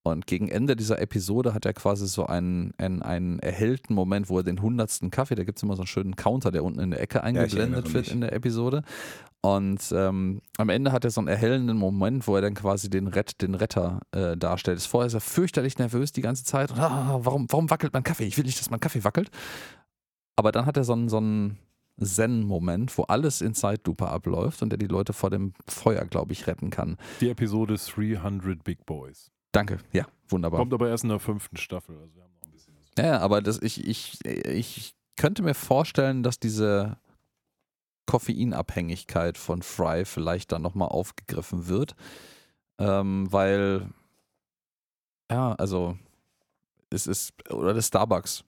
[0.04, 4.38] Und gegen Ende dieser Episode hat er quasi so einen, einen, einen erhellten Moment, wo
[4.38, 6.90] er den hundertsten Kaffee, da gibt es immer so einen schönen Counter, der unten in
[6.90, 8.82] der Ecke eingeblendet ja, wird in der Episode.
[9.42, 13.08] Und ähm, am Ende hat er so einen erhellenden Moment, wo er dann quasi den,
[13.08, 14.80] Rett, den Retter äh, darstellt.
[14.82, 16.70] Vorher ist er fürchterlich nervös die ganze Zeit.
[16.70, 18.24] Und, ah, warum, warum wackelt mein Kaffee?
[18.24, 19.30] Ich will nicht, dass mein Kaffee wackelt.
[20.36, 21.58] Aber dann hat er so einen, so einen
[22.00, 26.46] Zen-Moment, wo alles in Zeitlupe abläuft und der die Leute vor dem Feuer, glaube ich,
[26.46, 26.96] retten kann.
[27.20, 29.31] Die Episode 300 Big Boys.
[29.52, 30.58] Danke, ja, wunderbar.
[30.60, 31.96] Kommt aber erst in der fünften Staffel.
[31.98, 36.22] Also wir haben noch ein bisschen ja, aber das, ich, ich, ich könnte mir vorstellen,
[36.22, 36.96] dass diese
[38.06, 41.94] Koffeinabhängigkeit von Fry vielleicht dann nochmal aufgegriffen wird.
[42.78, 43.88] Ähm, weil,
[45.30, 45.96] ja, also
[46.90, 48.44] es ist, oder das Starbucks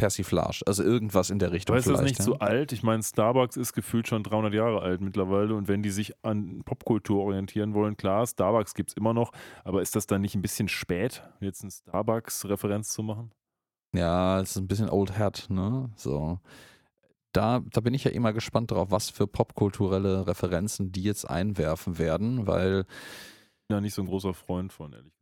[0.00, 1.74] Persiflage, also irgendwas in der Richtung.
[1.74, 2.24] Aber ist das nicht ja?
[2.24, 2.72] zu alt?
[2.72, 6.62] Ich meine, Starbucks ist gefühlt schon 300 Jahre alt mittlerweile und wenn die sich an
[6.64, 9.30] Popkultur orientieren wollen, klar, Starbucks gibt es immer noch,
[9.62, 13.30] aber ist das dann nicht ein bisschen spät, jetzt eine Starbucks-Referenz zu machen?
[13.92, 15.90] Ja, es ist ein bisschen Old Hat, ne?
[15.96, 16.38] So.
[17.32, 21.98] Da, da bin ich ja immer gespannt drauf, was für popkulturelle Referenzen die jetzt einwerfen
[21.98, 22.86] werden, weil.
[23.70, 25.19] Ja, nicht so ein großer Freund von, ehrlich äh,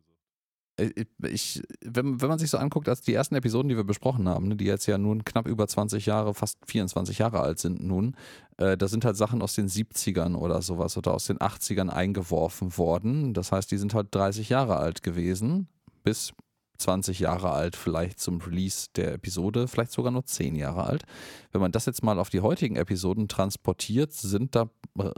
[1.22, 4.48] ich, wenn, wenn man sich so anguckt, als die ersten Episoden, die wir besprochen haben,
[4.48, 8.16] ne, die jetzt ja nun knapp über 20 Jahre, fast 24 Jahre alt sind nun,
[8.59, 12.76] äh, da sind halt Sachen aus den 70ern oder sowas oder aus den 80ern eingeworfen
[12.78, 13.34] worden.
[13.34, 15.68] Das heißt, die sind halt 30 Jahre alt gewesen,
[16.05, 16.32] bis
[16.78, 21.05] 20 Jahre alt, vielleicht zum Release der Episode, vielleicht sogar nur 10 Jahre alt.
[21.52, 24.70] Wenn man das jetzt mal auf die heutigen Episoden transportiert, sind da,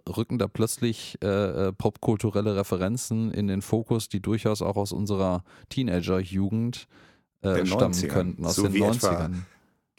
[0.09, 5.45] rücken da plötzlich äh, äh popkulturelle Referenzen in den Fokus, die durchaus auch aus unserer
[5.69, 6.87] Teenager-Jugend
[7.43, 9.35] äh, stammen könnten, aus so den 90ern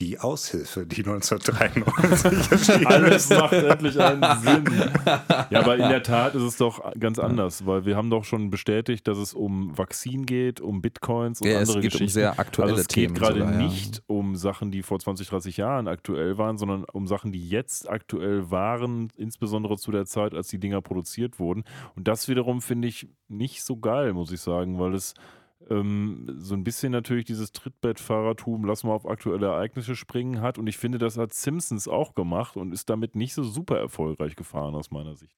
[0.02, 4.66] die Aushilfe, die 1993 Alles macht endlich einen Sinn.
[5.52, 8.50] Ja, aber in der Tat ist es doch ganz anders, weil wir haben doch schon
[8.50, 12.04] bestätigt, dass es um Vakzin geht, um Bitcoins und ja, andere es geht Geschichten.
[12.06, 14.02] Um sehr aktuelle also es Themen geht gerade sogar, nicht ja.
[14.08, 18.50] um Sachen, die vor 20, 30 Jahren aktuell waren, sondern um Sachen, die jetzt aktuell
[18.50, 21.64] waren, insbesondere zu der Zeit, als die Dinger produziert wurden.
[21.96, 25.14] Und das wiederum finde ich nicht so geil, muss ich sagen, weil es
[25.70, 30.58] ähm, so ein bisschen natürlich dieses Trittbettfahrertum, lass mal auf aktuelle Ereignisse springen hat.
[30.58, 34.36] Und ich finde, das hat Simpsons auch gemacht und ist damit nicht so super erfolgreich
[34.36, 35.36] gefahren aus meiner Sicht.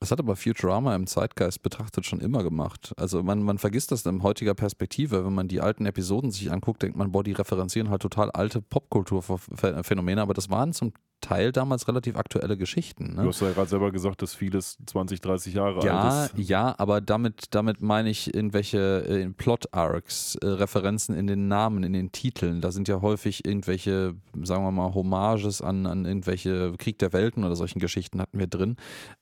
[0.00, 2.92] Das hat aber Futurama im Zeitgeist betrachtet schon immer gemacht.
[2.96, 5.24] Also man, man vergisst das in heutiger Perspektive.
[5.24, 8.60] Wenn man die alten Episoden sich anguckt, denkt man, boah, die referenzieren halt total alte
[8.60, 13.14] Popkulturphänomene, aber das waren zum Teil damals relativ aktuelle Geschichten.
[13.14, 13.22] Ne?
[13.22, 16.48] Du hast ja gerade selber gesagt, dass vieles 20, 30 Jahre ja, alt ist.
[16.48, 21.92] Ja, aber damit, damit meine ich irgendwelche äh, Plot-Arcs, äh, Referenzen in den Namen, in
[21.92, 22.60] den Titeln.
[22.60, 27.44] Da sind ja häufig irgendwelche, sagen wir mal, Hommages an, an irgendwelche Krieg der Welten
[27.44, 28.76] oder solchen Geschichten hatten wir drin.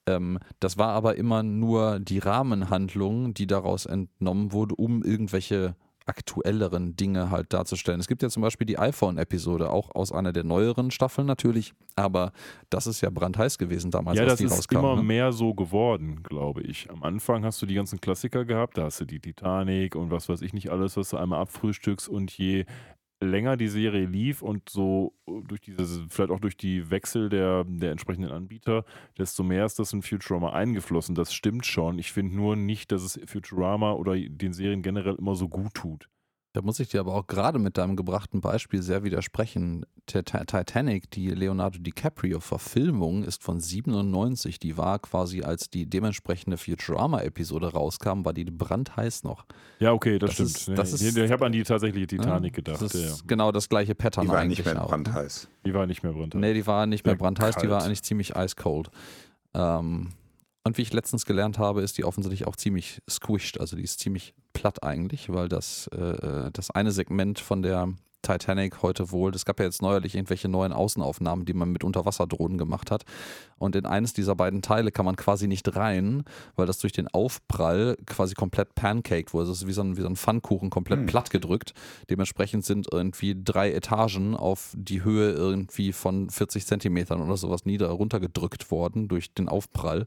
[0.06, 5.77] Ähm, das war aber immer nur die Rahmenhandlung, die daraus entnommen wurde, um irgendwelche
[6.07, 8.01] aktuelleren Dinge halt darzustellen.
[8.01, 12.33] Es gibt ja zum Beispiel die iPhone-Episode, auch aus einer der neueren Staffeln natürlich, aber
[12.70, 14.53] das ist ja brandheiß gewesen damals, ja, als die rauskam.
[14.53, 15.03] Ja, das ist immer ne?
[15.03, 16.91] mehr so geworden, glaube ich.
[16.91, 20.29] Am Anfang hast du die ganzen Klassiker gehabt, da hast du die Titanic und was
[20.29, 22.65] weiß ich nicht alles, was du einmal abfrühstückst und je
[23.23, 27.93] länger die Serie lief und so durch diese, vielleicht auch durch die Wechsel der, der
[27.93, 28.85] entsprechenden Anbieter,
[29.19, 31.15] desto mehr ist das in Futurama eingeflossen.
[31.15, 31.99] Das stimmt schon.
[31.99, 36.09] Ich finde nur nicht, dass es Futurama oder den Serien generell immer so gut tut.
[36.55, 39.87] Da muss ich dir aber auch gerade mit deinem gebrachten Beispiel sehr widersprechen.
[40.12, 44.59] Der Titanic, die Leonardo DiCaprio-Verfilmung, ist von 97.
[44.59, 49.47] Die war quasi, als die dementsprechende Futurama-Episode rauskam, war die brandheiß noch.
[49.79, 50.79] Ja, okay, das, das stimmt.
[50.79, 52.83] Ist, das ich, ich habe an die tatsächliche Titanic ja, gedacht.
[52.83, 53.24] Das ist ja.
[53.27, 54.91] genau das gleiche Pattern die war eigentlich nicht mehr auch.
[54.91, 55.49] Brandheiß.
[55.65, 56.41] Die war nicht mehr brandheiß.
[56.41, 57.65] Nee, die war nicht mehr brandheiß, kalt.
[57.65, 58.91] die war eigentlich ziemlich ice cold.
[59.55, 60.11] Ähm,
[60.65, 64.01] und wie ich letztens gelernt habe, ist die offensichtlich auch ziemlich squished, also die ist
[64.01, 69.45] ziemlich platt eigentlich, weil das, äh, das eine Segment von der Titanic heute wohl, es
[69.45, 73.03] gab ja jetzt neuerlich irgendwelche neuen Außenaufnahmen, die man mit Unterwasserdrohnen gemacht hat.
[73.59, 76.23] Und in eines dieser beiden Teile kann man quasi nicht rein,
[76.55, 79.49] weil das durch den Aufprall quasi komplett pancaked wurde.
[79.49, 81.07] Das ist wie so ein, wie so ein Pfannkuchen komplett Hm.
[81.07, 81.75] platt gedrückt.
[82.11, 87.89] Dementsprechend sind irgendwie drei Etagen auf die Höhe irgendwie von 40 Zentimetern oder sowas nieder
[87.89, 90.07] runtergedrückt worden durch den Aufprall.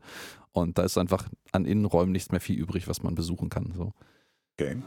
[0.56, 3.74] Und da ist einfach an Innenräumen nichts mehr viel übrig, was man besuchen kann.
[3.76, 3.92] So.
[4.58, 4.78] Okay.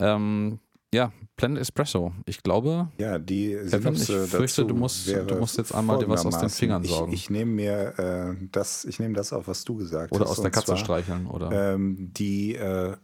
[0.00, 0.58] Ähm,
[0.94, 2.14] ja, Planet Espresso.
[2.24, 6.24] Ich glaube, Ja, die Kevin, ich fürchte, du musst- du musst jetzt einmal dir was
[6.24, 6.48] aus den.
[6.48, 7.12] Fingern saugen.
[7.12, 10.30] Ich, ich nehme mir äh, das, ich nehme das auf, was du gesagt oder hast.
[10.30, 11.26] aus der Katze zwar, streicheln.
[11.26, 12.96] Oder Ähm, die äh,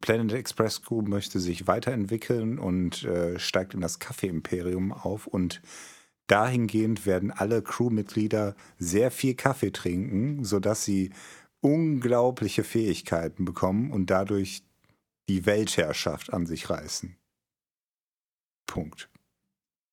[0.00, 5.60] Planet Express Crew möchte sich weiterentwickeln und äh, steigt in das Kaffee-Imperium auf und
[6.26, 11.10] dahingehend werden alle Crewmitglieder sehr viel Kaffee trinken, sodass sie
[11.60, 14.62] unglaubliche Fähigkeiten bekommen und dadurch
[15.28, 17.16] die Weltherrschaft an sich reißen.
[18.66, 19.08] Punkt.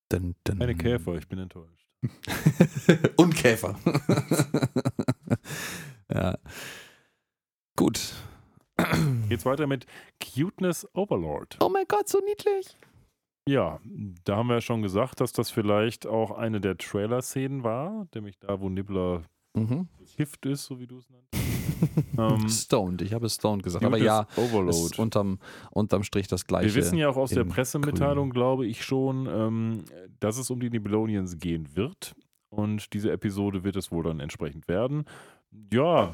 [0.10, 0.60] dun, dun.
[0.60, 1.88] Keine Käfer, ich bin enttäuscht.
[3.18, 3.80] Und Käfer.
[6.14, 6.38] ja.
[7.78, 8.14] Gut.
[9.30, 9.86] Geht's weiter mit
[10.20, 11.58] Cuteness Overlord.
[11.62, 12.78] Oh mein Gott, so niedlich.
[13.48, 13.80] Ja,
[14.24, 18.40] da haben wir ja schon gesagt, dass das vielleicht auch eine der Trailer-Szenen war, nämlich
[18.40, 19.90] da, wo Nibbler mhm.
[20.16, 21.44] Gift ist, so wie du es nanntest.
[22.18, 24.70] ähm, stoned, ich habe Stoned gesagt, aber ja, Overload.
[24.70, 25.40] ist unterm,
[25.72, 26.68] unterm Strich das gleiche.
[26.68, 28.34] Wir wissen ja auch aus der Pressemitteilung, Grün.
[28.34, 29.84] glaube ich schon, ähm,
[30.20, 32.16] dass es um die Nibelonians gehen wird.
[32.50, 35.06] Und diese Episode wird es wohl dann entsprechend werden.
[35.72, 36.14] Ja,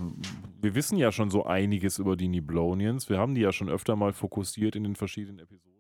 [0.62, 3.10] wir wissen ja schon so einiges über die Nibelonians.
[3.10, 5.79] Wir haben die ja schon öfter mal fokussiert in den verschiedenen Episoden.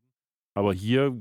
[0.53, 1.15] Aber hier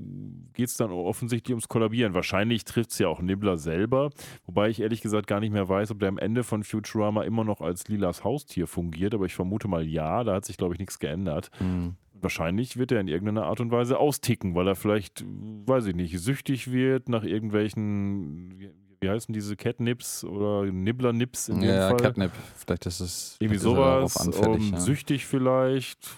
[0.55, 2.15] geht es dann offensichtlich ums Kollabieren.
[2.15, 4.11] Wahrscheinlich trifft es ja auch Nibbler selber,
[4.47, 7.45] wobei ich ehrlich gesagt gar nicht mehr weiß, ob der am Ende von Futurama immer
[7.45, 10.81] noch als Lilas Haustier fungiert, aber ich vermute mal ja, da hat sich, glaube ich,
[10.81, 11.51] nichts geändert.
[11.61, 11.95] Mhm.
[12.21, 16.19] Wahrscheinlich wird er in irgendeiner Art und Weise austicken, weil er vielleicht, weiß ich nicht,
[16.19, 22.01] süchtig wird nach irgendwelchen, wie heißen diese Catnips oder Nibbler-Nips in dem ja, Fall?
[22.01, 22.33] Ja, Catnip.
[22.57, 24.17] Vielleicht ist es irgendwie sowas.
[24.17, 24.81] Anfällig, um, ja.
[24.81, 26.17] Süchtig vielleicht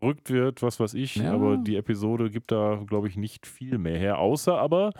[0.00, 1.16] verrückt wird, was weiß ich.
[1.16, 1.32] Ja.
[1.32, 4.18] Aber die Episode gibt da, glaube ich, nicht viel mehr her.
[4.18, 4.92] Außer aber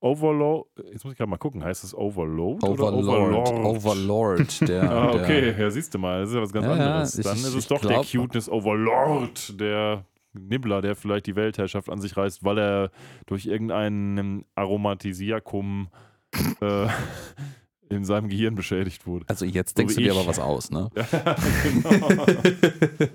[0.00, 0.66] Overload.
[0.90, 2.66] Jetzt muss ich gerade mal gucken, heißt es Overload?
[2.66, 2.94] Overlord.
[2.94, 3.52] Oder Overlord.
[3.52, 4.90] Overlord, der.
[4.90, 7.12] ah, okay, ja, siehst du mal, das ist ja was ganz ja, anderes.
[7.16, 11.90] Dann ich, ist es doch glaub, der Cuteness Overlord, der Nibbler, der vielleicht die Weltherrschaft
[11.90, 12.90] an sich reißt, weil er
[13.26, 15.88] durch irgendeinen Aromatisiakum
[16.60, 16.86] äh,
[17.90, 19.24] in seinem Gehirn beschädigt wurde.
[19.28, 20.90] Also jetzt denkst so du dir aber was aus, ne?
[21.62, 22.26] genau.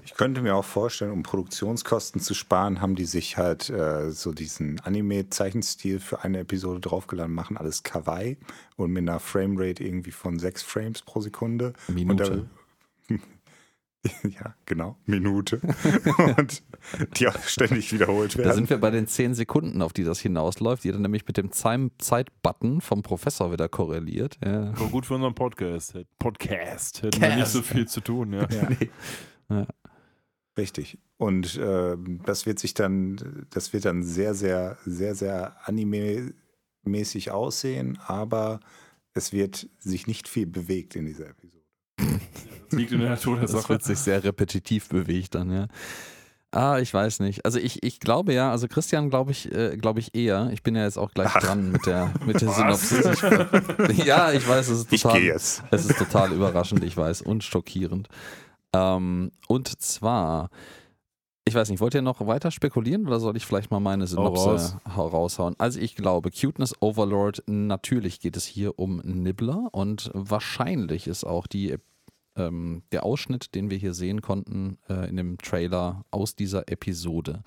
[0.03, 4.33] ich könnte mir auch vorstellen, um Produktionskosten zu sparen, haben die sich halt äh, so
[4.33, 8.37] diesen Anime-Zeichenstil für eine Episode draufgeladen, machen alles Kawaii
[8.75, 11.73] und mit einer Framerate irgendwie von sechs Frames pro Sekunde.
[11.87, 12.49] Minute.
[14.23, 15.61] Ja, genau, Minute.
[16.37, 16.63] und
[17.17, 18.47] die auch ständig wiederholt werden.
[18.47, 21.37] Da sind wir bei den 10 Sekunden, auf die das hinausläuft, die dann nämlich mit
[21.37, 24.37] dem Zeit-Button vom Professor wieder korreliert.
[24.43, 24.69] Ja.
[24.69, 25.97] Aber gut für unseren Podcast.
[26.19, 27.03] Podcast.
[27.03, 28.47] Hätten wir nicht so viel zu tun, ja.
[28.49, 28.69] ja.
[28.69, 28.89] Nee.
[29.49, 29.67] ja.
[30.57, 30.97] Richtig.
[31.17, 37.99] Und äh, das wird sich dann, das wird dann sehr, sehr, sehr, sehr anime-mäßig aussehen,
[38.05, 38.61] aber
[39.13, 41.63] es wird sich nicht viel bewegt in dieser Episode.
[42.73, 43.61] Liegt in der Natur der Sache.
[43.61, 45.67] Das wird sich sehr repetitiv bewegt dann, ja.
[46.55, 47.43] Ah, ich weiß nicht.
[47.43, 50.49] Also ich, ich glaube ja, also Christian glaube ich, äh, glaube ich eher.
[50.53, 51.41] Ich bin ja jetzt auch gleich Ach.
[51.41, 53.05] dran mit der, mit der Synopsis.
[53.89, 55.61] Ich, ja, ich weiß, es ist total, es.
[55.71, 58.07] es ist total überraschend, ich weiß, und schockierend.
[58.71, 60.49] Ähm, und zwar,
[61.43, 64.49] ich weiß nicht, wollt ihr noch weiter spekulieren oder soll ich vielleicht mal meine Synopse
[64.49, 64.77] raus.
[64.95, 65.55] raushauen?
[65.57, 71.47] Also ich glaube, Cuteness Overlord, natürlich geht es hier um Nibbler und wahrscheinlich ist auch
[71.47, 71.75] die
[72.35, 77.43] ähm, der Ausschnitt, den wir hier sehen konnten äh, in dem Trailer aus dieser Episode.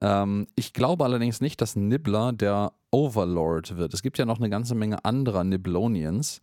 [0.00, 3.94] Ähm, ich glaube allerdings nicht, dass Nibbler der Overlord wird.
[3.94, 6.40] Es gibt ja noch eine ganze Menge anderer Nibblonians.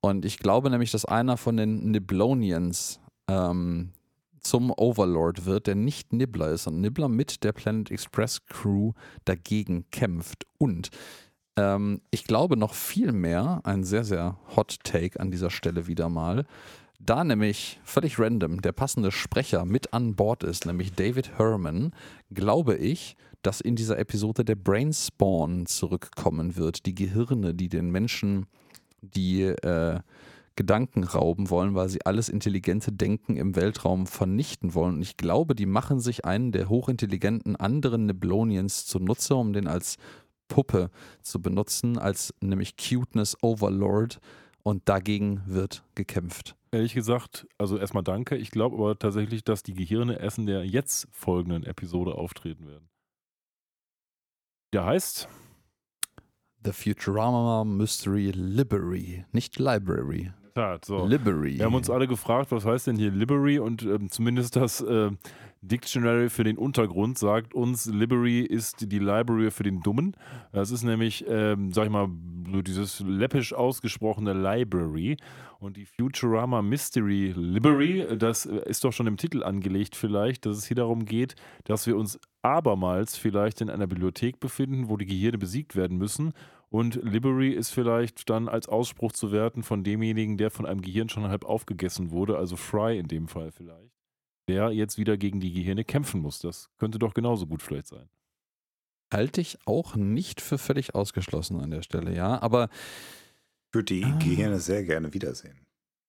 [0.00, 3.92] Und ich glaube nämlich, dass einer von den Nibblonians ähm,
[4.40, 8.92] zum Overlord wird, der nicht Nibbler ist und Nibbler mit der Planet Express Crew
[9.24, 10.46] dagegen kämpft.
[10.58, 10.90] Und
[11.56, 16.08] ähm, ich glaube noch viel mehr, ein sehr, sehr Hot Take an dieser Stelle wieder
[16.08, 16.46] mal,
[17.04, 21.92] da nämlich völlig random der passende Sprecher mit an Bord ist, nämlich David Herman,
[22.30, 26.86] glaube ich, dass in dieser Episode der Brain Spawn zurückkommen wird.
[26.86, 28.46] Die Gehirne, die den Menschen
[29.02, 29.98] die äh,
[30.54, 34.96] Gedanken rauben wollen, weil sie alles intelligente Denken im Weltraum vernichten wollen.
[34.96, 39.96] Und ich glaube, die machen sich einen der hochintelligenten anderen Neblonians zunutze, um den als
[40.48, 40.90] Puppe
[41.22, 44.20] zu benutzen, als nämlich Cuteness Overlord.
[44.62, 46.54] Und dagegen wird gekämpft.
[46.74, 48.36] Ehrlich gesagt, also erstmal danke.
[48.36, 52.88] Ich glaube aber tatsächlich, dass die Gehirne Essen der jetzt folgenden Episode auftreten werden.
[54.72, 55.28] Der heißt
[56.64, 60.32] The Futurama Mystery Library, nicht Library.
[60.54, 61.06] Tat, so.
[61.06, 61.58] Library.
[61.58, 65.10] Wir haben uns alle gefragt, was heißt denn hier Library und ähm, zumindest das äh,
[65.62, 70.16] Dictionary für den Untergrund sagt uns, Library ist die Library für den Dummen.
[70.52, 72.08] Das ist nämlich, ähm, sag ich mal,
[72.62, 75.16] dieses läppisch ausgesprochene Library.
[75.60, 80.66] Und die Futurama Mystery Library, das ist doch schon im Titel angelegt vielleicht, dass es
[80.66, 85.38] hier darum geht, dass wir uns abermals vielleicht in einer Bibliothek befinden, wo die Gehirne
[85.38, 86.32] besiegt werden müssen.
[86.72, 91.08] Und Library ist vielleicht dann als Ausspruch zu werten von demjenigen, der von einem Gehirn
[91.08, 93.92] schon halb aufgegessen wurde, also Fry in dem Fall vielleicht
[94.48, 96.40] der jetzt wieder gegen die Gehirne kämpfen muss.
[96.40, 98.08] Das könnte doch genauso gut vielleicht sein.
[99.12, 102.40] Halte ich auch nicht für völlig ausgeschlossen an der Stelle, ja.
[102.40, 102.68] Aber.
[103.68, 104.18] Ich würde die ah.
[104.18, 105.61] Gehirne sehr gerne wiedersehen.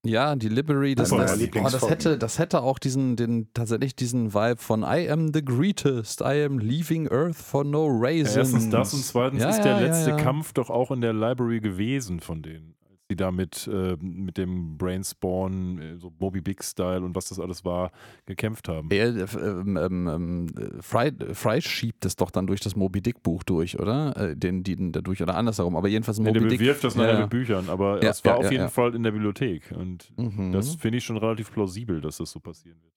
[0.06, 4.34] Ja, die Library, das, das, oh, das, hätte, das hätte auch diesen, den, tatsächlich diesen
[4.34, 8.40] Vibe von I am the greatest, I am leaving Earth for no reason.
[8.40, 11.14] Erstens das und zweitens ja, ist der ja, letzte ja, Kampf doch auch in der
[11.14, 12.76] Library gewesen von denen
[13.14, 17.64] die da mit, äh, mit dem Brainspawn, äh, so Moby Big-Style und was das alles
[17.64, 17.92] war,
[18.26, 18.90] gekämpft haben.
[18.92, 20.48] Er, äh, ähm, ähm, ähm,
[20.82, 24.16] Fry, Fry schiebt es doch dann durch das Moby Dick-Buch durch, oder?
[24.18, 26.60] Äh, den, die dadurch, oder andersherum, aber jedenfalls Moby nee, der Dick.
[26.60, 27.22] bewirft das nachher ja.
[27.22, 30.52] mit Büchern, aber ja, es war ja, auf jeden Fall in der Bibliothek und mhm.
[30.52, 32.94] das finde ich schon relativ plausibel, dass das so passieren wird.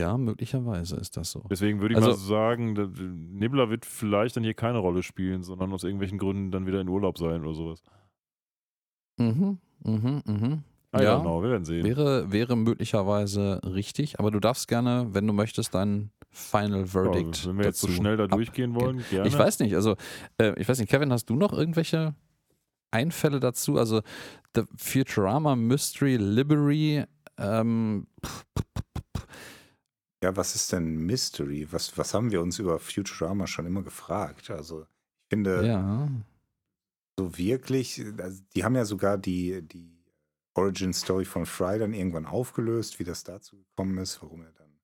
[0.00, 1.44] Ja, möglicherweise ist das so.
[1.50, 2.72] Deswegen würde ich also, mal sagen,
[3.38, 6.88] Nibbler wird vielleicht dann hier keine Rolle spielen, sondern aus irgendwelchen Gründen dann wieder in
[6.88, 7.82] Urlaub sein oder sowas.
[9.18, 10.62] Mhm, mhm, mhm.
[10.96, 11.84] I ja, know, wir werden sehen.
[11.84, 17.44] Wäre, wäre möglicherweise richtig, aber du darfst gerne, wenn du möchtest, dein Final Verdict.
[17.44, 19.28] Ja, wenn wir jetzt so schnell da durchgehen wollen, gerne.
[19.28, 19.94] Ich weiß nicht, also
[20.38, 22.14] äh, ich weiß nicht, Kevin, hast du noch irgendwelche
[22.90, 23.78] Einfälle dazu?
[23.78, 24.00] Also
[24.56, 27.04] The Futurama Mystery Library,
[27.38, 28.08] ähm,
[30.22, 31.66] ja, was ist denn Mystery?
[31.70, 34.50] Was, was haben wir uns über Futurama schon immer gefragt?
[34.50, 36.08] Also, ich finde, ja.
[37.18, 40.04] so wirklich, also die haben ja sogar die, die
[40.54, 44.78] Origin Story von Fry dann irgendwann aufgelöst, wie das dazu gekommen ist, warum er dann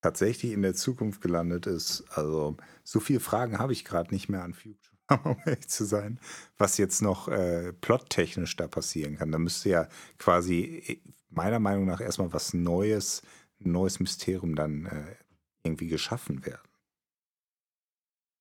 [0.00, 2.04] tatsächlich in der Zukunft gelandet ist.
[2.14, 6.18] Also, so viele Fragen habe ich gerade nicht mehr an Futurama, um ehrlich zu sein,
[6.56, 9.32] was jetzt noch äh, plottechnisch da passieren kann.
[9.32, 13.20] Da müsste ja quasi äh, meiner Meinung nach erstmal was Neues
[13.60, 15.16] neues Mysterium dann äh,
[15.64, 16.68] irgendwie geschaffen werden.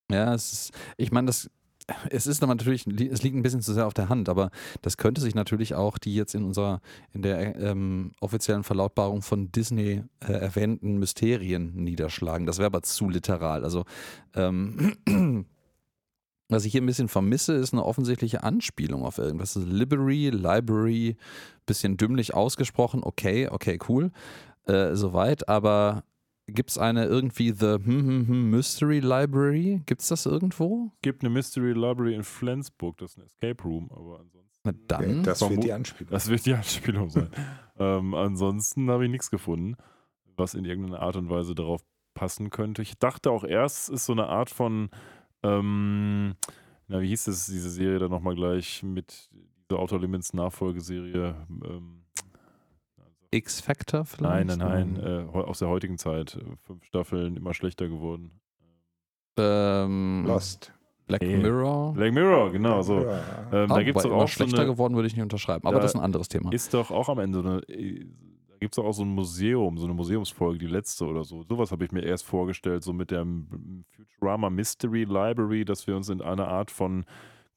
[0.10, 1.49] Ja, es ist, ich meine, das,
[2.10, 5.22] es ist natürlich, es liegt ein bisschen zu sehr auf der Hand, aber das könnte
[5.22, 6.81] sich natürlich auch die jetzt in unserer,
[7.14, 12.45] in der ähm, offiziellen Verlautbarung von Disney äh, erwähnten Mysterien niederschlagen.
[12.45, 13.64] Das wäre aber zu literal.
[13.64, 13.85] Also,
[14.34, 14.95] ähm,
[16.49, 19.56] was ich hier ein bisschen vermisse, ist eine offensichtliche Anspielung auf irgendwas.
[19.56, 21.18] Library, Library,
[21.65, 24.11] bisschen dümmlich ausgesprochen, okay, okay, cool
[24.69, 26.03] äh, soweit, aber
[26.48, 29.81] gibt es eine irgendwie The hm, hm, hm, Mystery Library?
[29.85, 30.91] Gibt es das irgendwo?
[31.02, 34.60] Gibt eine Mystery Library in Flensburg, das ist ein Escape Room, aber ansonsten.
[34.64, 35.23] Na dann.
[35.23, 36.11] Das wird die Anspielung.
[36.11, 37.30] Das wird die Anspielung sein.
[37.80, 39.76] ähm, ansonsten habe ich nichts gefunden,
[40.35, 41.81] was in irgendeiner Art und Weise darauf
[42.14, 42.81] passen könnte.
[42.81, 44.89] Ich dachte auch erst, es ist so eine Art von,
[45.44, 46.35] ähm,
[46.88, 49.30] na, wie hieß das, diese Serie dann nochmal gleich mit
[49.69, 51.35] dieser Outer Limits Nachfolgeserie?
[51.49, 52.07] Ähm,
[53.32, 54.48] X-Factor vielleicht?
[54.48, 56.38] Nein, nein, nein, äh, aus der heutigen Zeit.
[56.66, 58.32] Fünf Staffeln, immer schlechter geworden.
[59.38, 60.74] Ähm, Lost.
[61.08, 61.38] Black hey.
[61.38, 61.94] Mirror.
[61.94, 63.02] Black Mirror, genau so.
[63.02, 63.22] Ja.
[63.52, 65.66] Ähm, da gibt's doch auch schlechter so eine, geworden, würde ich nicht unterschreiben.
[65.66, 66.52] Aber das ist ein anderes Thema.
[66.52, 69.86] Ist doch auch am Ende eine, da gibt es doch auch so ein Museum, so
[69.86, 71.44] eine Museumsfolge, die letzte oder so.
[71.44, 73.26] Sowas habe ich mir erst vorgestellt, so mit der
[73.91, 77.06] Futurama Mystery Library, dass wir uns in eine Art von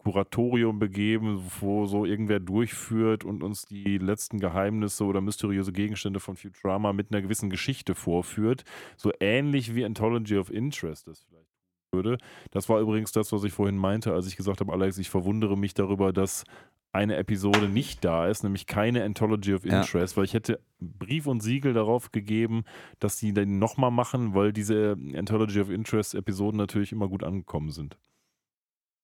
[0.03, 6.37] Kuratorium begeben, wo so irgendwer durchführt und uns die letzten Geheimnisse oder mysteriöse Gegenstände von
[6.37, 8.65] Futurama mit einer gewissen Geschichte vorführt.
[8.97, 11.51] So ähnlich wie Anthology of Interest das vielleicht
[11.93, 12.19] würde.
[12.51, 15.59] Das war übrigens das, was ich vorhin meinte, als ich gesagt habe, Alex, ich verwundere
[15.59, 16.45] mich darüber, dass
[16.93, 20.17] eine Episode nicht da ist, nämlich keine Anthology of Interest, ja.
[20.17, 22.65] weil ich hätte Brief und Siegel darauf gegeben,
[22.99, 27.71] dass sie den nochmal machen, weil diese Anthology of Interest Episoden natürlich immer gut angekommen
[27.71, 27.97] sind.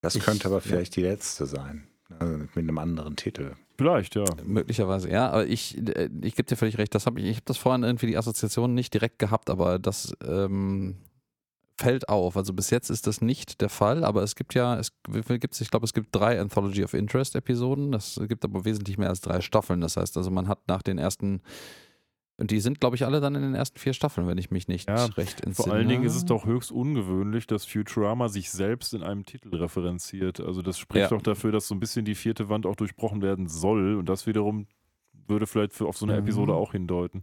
[0.00, 1.02] Das ich, könnte aber vielleicht ja.
[1.02, 1.88] die letzte sein.
[2.18, 3.52] Also mit einem anderen Titel.
[3.76, 4.24] Vielleicht, ja.
[4.44, 5.30] Möglicherweise, ja.
[5.30, 6.94] Aber ich, äh, ich gebe dir völlig recht.
[6.94, 10.14] Das hab ich ich habe das vorhin irgendwie die Assoziation nicht direkt gehabt, aber das
[10.24, 10.96] ähm,
[11.76, 12.36] fällt auf.
[12.36, 15.70] Also bis jetzt ist das nicht der Fall, aber es gibt ja, es gibt, ich
[15.70, 17.92] glaube, es gibt drei Anthology of Interest Episoden.
[17.92, 19.80] Das gibt aber wesentlich mehr als drei Staffeln.
[19.80, 21.42] Das heißt also, man hat nach den ersten
[22.38, 24.68] und die sind, glaube ich, alle dann in den ersten vier Staffeln, wenn ich mich
[24.68, 25.68] nicht ja, recht entsinne.
[25.68, 29.54] Vor allen Dingen ist es doch höchst ungewöhnlich, dass Futurama sich selbst in einem Titel
[29.54, 30.40] referenziert.
[30.40, 31.16] Also das spricht ja.
[31.16, 33.96] doch dafür, dass so ein bisschen die vierte Wand auch durchbrochen werden soll.
[33.96, 34.66] Und das wiederum
[35.26, 36.26] würde vielleicht für, auf so eine mhm.
[36.26, 37.22] Episode auch hindeuten.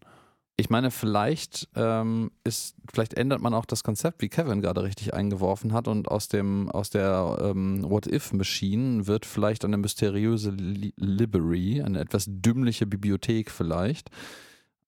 [0.56, 5.14] Ich meine, vielleicht ähm, ist, vielleicht ändert man auch das Konzept, wie Kevin gerade richtig
[5.14, 11.82] eingeworfen hat, und aus dem, aus der ähm, What-If-Machine wird vielleicht eine mysteriöse Li Library,
[11.82, 14.12] eine etwas dümmliche Bibliothek vielleicht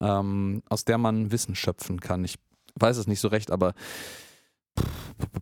[0.00, 2.24] ähm, aus der man Wissen schöpfen kann.
[2.24, 2.36] Ich
[2.76, 3.74] weiß es nicht so recht, aber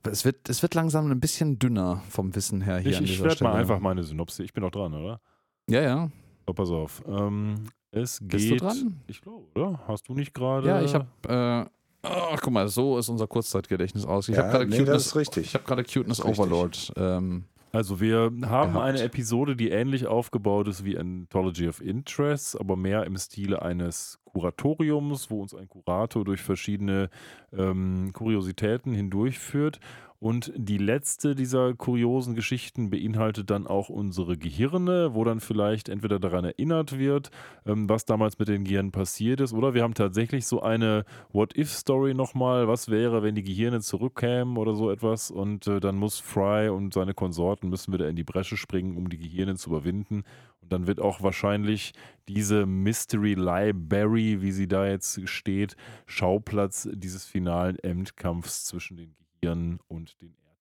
[0.05, 3.24] es wird, es wird langsam ein bisschen dünner vom Wissen her hier ich, an dieser
[3.24, 4.43] Ich werde mal einfach meine Synopse.
[4.43, 5.20] Ich bin auch dran, oder?
[5.68, 6.10] Ja, ja.
[6.47, 7.02] Oh, pass auf.
[7.06, 8.31] Ähm, es geht.
[8.31, 9.01] Bist du dran?
[9.06, 9.81] Ich glaube, oder?
[9.89, 10.68] Hast du nicht gerade?
[10.68, 11.68] Ja, ich habe.
[12.02, 14.28] Äh, oh, guck mal, so ist unser Kurzzeitgedächtnis aus.
[14.28, 17.44] Ich ja, habe gerade nee, Cuteness, Ich habe gerade Cuteness Overlord ähm,
[17.74, 18.76] also wir haben gehabt.
[18.76, 24.20] eine Episode, die ähnlich aufgebaut ist wie Anthology of Interest, aber mehr im Stile eines
[24.35, 27.09] Kuratoriums, wo uns ein Kurator durch verschiedene
[27.56, 29.81] ähm, Kuriositäten hindurchführt.
[30.24, 36.18] Und die letzte dieser kuriosen Geschichten beinhaltet dann auch unsere Gehirne, wo dann vielleicht entweder
[36.18, 37.30] daran erinnert wird,
[37.66, 42.14] ähm, was damals mit den Gehirnen passiert ist, oder wir haben tatsächlich so eine What-If-Story
[42.14, 45.30] nochmal, was wäre, wenn die Gehirne zurückkämen oder so etwas.
[45.30, 49.10] Und äh, dann muss Fry und seine Konsorten müssen wieder in die Bresche springen, um
[49.10, 50.24] die Gehirne zu überwinden.
[50.62, 51.92] Und dann wird auch wahrscheinlich
[52.28, 55.76] diese Mystery Library, wie sie da jetzt steht,
[56.06, 60.59] Schauplatz dieses finalen Endkampfs zwischen den Gehirnen Tieren und den Erd.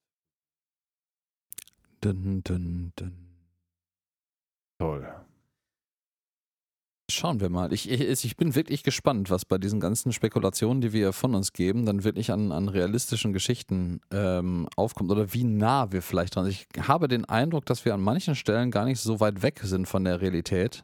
[2.02, 3.14] Dun, dun, dun.
[4.78, 5.08] Toll.
[7.10, 7.72] Schauen wir mal.
[7.72, 11.54] Ich, ich, ich, bin wirklich gespannt, was bei diesen ganzen Spekulationen, die wir von uns
[11.54, 16.44] geben, dann wirklich an, an realistischen Geschichten ähm, aufkommt oder wie nah wir vielleicht dran
[16.46, 16.68] sind.
[16.76, 19.88] Ich habe den Eindruck, dass wir an manchen Stellen gar nicht so weit weg sind
[19.88, 20.84] von der Realität.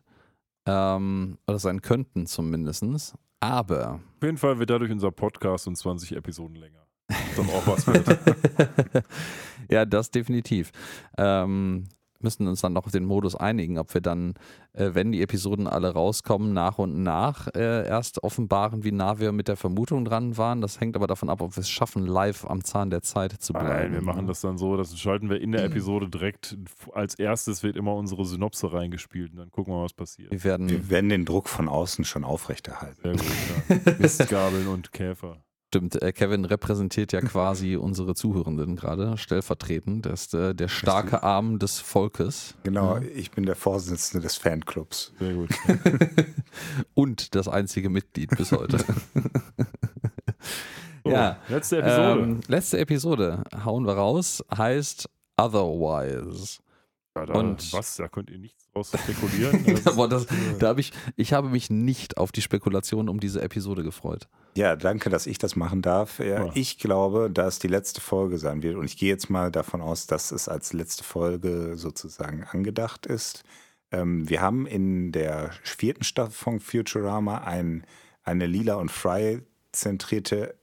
[0.65, 3.15] Ähm, oder sein könnten zumindest.
[3.41, 3.95] Aber.
[3.95, 6.88] Auf jeden Fall wird dadurch unser Podcast um 20 Episoden länger
[7.35, 8.17] doch auch was wird.
[9.69, 10.71] ja, das definitiv.
[11.17, 11.87] Ähm,
[12.21, 14.33] müssen uns dann noch auf den Modus einigen, ob wir dann,
[14.73, 19.31] äh, wenn die Episoden alle rauskommen, nach und nach äh, erst offenbaren, wie nah wir
[19.31, 20.61] mit der Vermutung dran waren.
[20.61, 23.53] Das hängt aber davon ab, ob wir es schaffen, live am Zahn der Zeit zu
[23.53, 23.69] bleiben.
[23.69, 26.57] Nein, wir machen das dann so, das schalten wir in der Episode direkt.
[26.93, 30.31] Als erstes wird immer unsere Synopse reingespielt und dann gucken wir, was passiert.
[30.31, 33.01] Wir werden, wir werden den Druck von außen schon aufrechterhalten.
[33.01, 33.93] Sehr gut, ja.
[33.99, 35.37] Mistgabeln und Käfer.
[35.69, 40.03] Stimmt, äh, Kevin repräsentiert ja quasi unsere Zuhörenden gerade, stellvertretend.
[40.03, 42.55] Das ist äh, der starke Arm des Volkes.
[42.63, 43.03] Genau, ja.
[43.13, 45.13] ich bin der Vorsitzende des Fanclubs.
[45.19, 45.49] Sehr gut.
[46.95, 48.79] Und das einzige Mitglied bis heute.
[51.03, 51.37] oh, ja.
[51.49, 52.19] Letzte Episode.
[52.19, 53.43] Ähm, letzte Episode.
[53.63, 54.43] Hauen wir raus.
[54.51, 56.61] Heißt Otherwise.
[57.19, 57.97] Ja, da, und was?
[57.97, 59.63] Da könnt ihr nichts draus spekulieren.
[59.85, 60.25] Aber das,
[60.57, 64.27] da habe ich, ich habe mich nicht auf die Spekulation um diese Episode gefreut.
[64.55, 66.19] Ja, danke, dass ich das machen darf.
[66.19, 66.51] Ja, ja.
[66.53, 68.77] Ich glaube, dass die letzte Folge sein wird.
[68.77, 73.43] Und ich gehe jetzt mal davon aus, dass es als letzte Folge sozusagen angedacht ist.
[73.91, 77.85] Ähm, wir haben in der vierten Staffel von Futurama ein,
[78.23, 79.41] eine lila und frei
[79.71, 80.55] zentrierte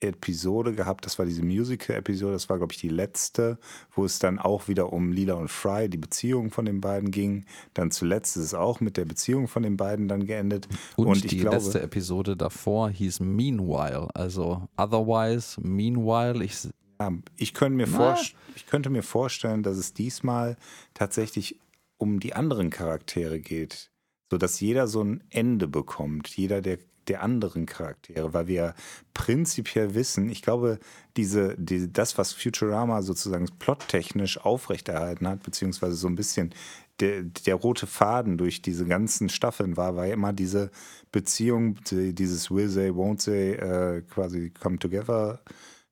[0.00, 1.06] Episode gehabt.
[1.06, 2.32] Das war diese Musical-Episode.
[2.32, 3.58] Das war, glaube ich, die letzte,
[3.92, 7.44] wo es dann auch wieder um Lila und Fry, die Beziehung von den beiden ging.
[7.74, 10.68] Dann zuletzt ist es auch mit der Beziehung von den beiden dann geendet.
[10.96, 14.08] Und, und die glaube, letzte Episode davor hieß Meanwhile.
[14.14, 16.44] Also Otherwise, Meanwhile.
[16.44, 16.68] Ich,
[17.00, 18.16] ja, ich, könnte mir
[18.54, 20.56] ich könnte mir vorstellen, dass es diesmal
[20.94, 21.58] tatsächlich
[21.96, 23.90] um die anderen Charaktere geht.
[24.30, 26.28] So dass jeder so ein Ende bekommt.
[26.28, 26.78] Jeder der
[27.08, 28.74] der anderen Charaktere, weil wir
[29.14, 30.78] prinzipiell wissen, ich glaube,
[31.16, 36.54] diese, die, das, was Futurama sozusagen plottechnisch aufrechterhalten hat, beziehungsweise so ein bisschen
[37.00, 40.70] der, der rote Faden durch diese ganzen Staffeln war, war ja immer diese
[41.12, 45.40] Beziehung, die, dieses Will they, won't they, äh, quasi come together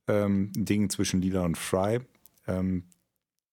[0.09, 2.01] ähm, Ding zwischen Lila und Fry.
[2.47, 2.84] Ähm,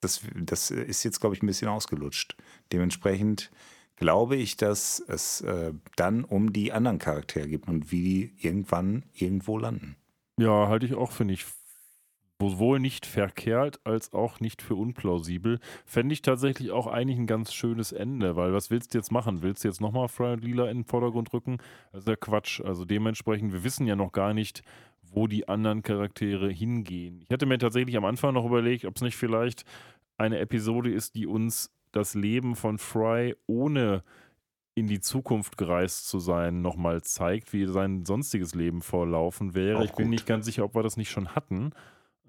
[0.02, 2.35] das, das ist jetzt, glaube ich, ein bisschen ausgelutscht.
[2.72, 3.52] Dementsprechend
[3.95, 9.03] glaube ich, dass es äh, dann um die anderen Charaktere geht und wie die irgendwann
[9.14, 9.95] irgendwo landen.
[10.38, 11.45] Ja, halte ich auch für nicht
[12.40, 15.60] sowohl nicht verkehrt als auch nicht für unplausibel.
[15.86, 19.41] Fände ich tatsächlich auch eigentlich ein ganz schönes Ende, weil was willst du jetzt machen?
[19.41, 21.60] Willst du jetzt nochmal Fry und Lila in den Vordergrund rücken?
[21.91, 22.60] Das ist ja Quatsch.
[22.60, 24.61] Also dementsprechend, wir wissen ja noch gar nicht,
[25.02, 27.22] wo die anderen Charaktere hingehen.
[27.22, 29.64] Ich hatte mir tatsächlich am Anfang noch überlegt, ob es nicht vielleicht
[30.18, 34.03] eine Episode ist, die uns das Leben von Fry ohne
[34.76, 39.86] in die Zukunft gereist zu sein, nochmal zeigt, wie sein sonstiges Leben vorlaufen wäre.
[39.86, 41.72] Ich bin nicht ganz sicher, ob wir das nicht schon hatten.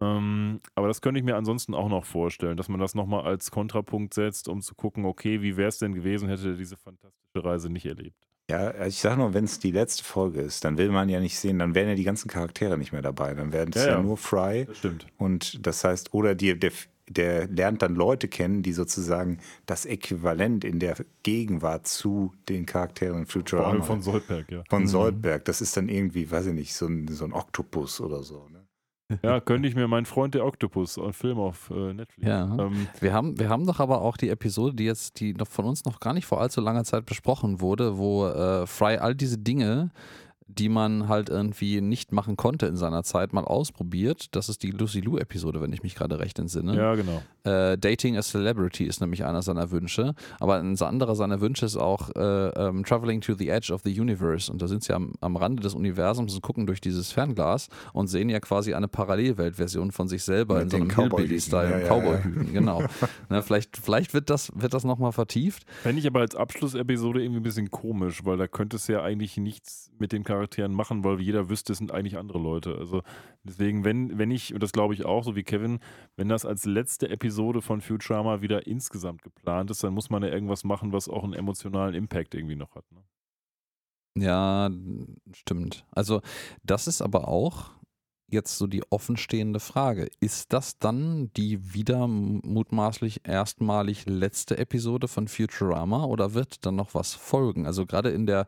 [0.01, 3.51] Ähm, aber das könnte ich mir ansonsten auch noch vorstellen, dass man das nochmal als
[3.51, 7.45] Kontrapunkt setzt, um zu gucken, okay, wie wäre es denn gewesen, hätte er diese fantastische
[7.45, 8.16] Reise nicht erlebt.
[8.51, 11.39] Ja, ich sage nur, wenn es die letzte Folge ist, dann will man ja nicht
[11.39, 13.32] sehen, dann wären ja die ganzen Charaktere nicht mehr dabei.
[13.32, 14.66] Dann werden es ja, ja, ja, nur Fry.
[14.66, 15.07] Das stimmt.
[15.16, 16.73] Und das heißt, oder die, der,
[17.09, 23.26] der lernt dann Leute kennen, die sozusagen das Äquivalent in der Gegenwart zu den Charakteren
[23.26, 23.66] Futurama.
[23.66, 24.62] Vor allem von Soldberg, ja.
[24.68, 24.89] Von mhm.
[24.89, 25.44] Soldberg.
[25.44, 28.48] Das ist dann irgendwie, weiß ich nicht, so ein, so ein Oktopus oder so.
[28.51, 28.64] Ne?
[29.22, 32.26] Ja, könnte ich mir meinen Freund der Oktopus, ein Film auf äh, Netflix.
[32.26, 32.44] Ja.
[32.59, 35.66] Ähm, wir, haben, wir haben doch aber auch die Episode, die jetzt, die noch von
[35.66, 39.39] uns noch gar nicht vor allzu langer Zeit besprochen wurde, wo äh, Fry all diese
[39.39, 39.90] Dinge
[40.46, 44.34] die man halt irgendwie nicht machen konnte in seiner Zeit, mal ausprobiert.
[44.36, 46.76] Das ist die Lucy Lou-Episode, wenn ich mich gerade recht entsinne.
[46.76, 47.22] Ja, genau.
[47.44, 50.14] Äh, Dating a Celebrity ist nämlich einer seiner Wünsche.
[50.40, 54.00] Aber ein anderer seiner Wünsche ist auch äh, ähm, Traveling to the Edge of the
[54.00, 54.52] Universe.
[54.52, 58.08] Und da sind sie am, am Rande des Universums und gucken durch dieses Fernglas und
[58.08, 61.86] sehen ja quasi eine Parallelweltversion von sich selber Mit in so einem Hillbilly-Style, ja, ja,
[61.86, 62.46] Cowboy-Hüten.
[62.46, 62.52] Ja.
[62.52, 62.82] Genau.
[63.30, 65.64] Na, vielleicht vielleicht wird das, wird das nochmal vertieft.
[65.82, 69.36] Fände ich aber als Abschlussepisode irgendwie ein bisschen komisch, weil da könnte es ja eigentlich
[69.36, 72.77] nichts mit den Charakteren machen, weil jeder wüsste, es sind eigentlich andere Leute.
[72.77, 73.02] Also
[73.44, 75.78] deswegen, wenn, wenn ich, und das glaube ich auch, so wie Kevin,
[76.16, 80.31] wenn das als letzte Episode von Futurama wieder insgesamt geplant ist, dann muss man ja
[80.31, 82.85] irgendwas machen, was auch einen emotionalen Impact irgendwie noch hat.
[82.90, 83.02] Ne?
[84.16, 84.70] Ja,
[85.32, 85.86] stimmt.
[85.93, 86.20] Also
[86.62, 87.70] das ist aber auch
[88.35, 90.11] jetzt so die offenstehende Frage.
[90.20, 96.94] Ist das dann die wieder mutmaßlich erstmalig letzte Episode von Futurama oder wird dann noch
[96.94, 97.66] was folgen?
[97.66, 98.47] Also gerade in der,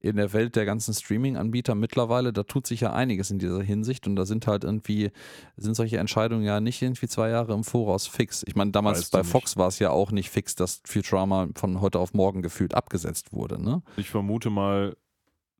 [0.00, 4.08] in der Welt der ganzen Streaming-Anbieter mittlerweile, da tut sich ja einiges in dieser Hinsicht
[4.08, 5.12] und da sind halt irgendwie,
[5.56, 8.42] sind solche Entscheidungen ja nicht irgendwie zwei Jahre im Voraus fix.
[8.46, 11.80] Ich meine, damals weißt bei Fox war es ja auch nicht fix, dass Futurama von
[11.80, 13.62] heute auf morgen gefühlt abgesetzt wurde.
[13.62, 13.82] Ne?
[13.96, 14.96] Ich vermute mal,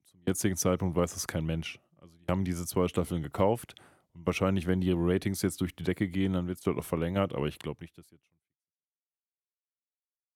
[0.04, 1.78] zum jetzigen Zeitpunkt weiß das kein Mensch.
[2.26, 3.74] Die haben diese zwei Staffeln gekauft
[4.14, 6.84] und wahrscheinlich, wenn die Ratings jetzt durch die Decke gehen, dann wird es dort auch
[6.84, 8.36] verlängert, aber ich glaube nicht, dass jetzt schon.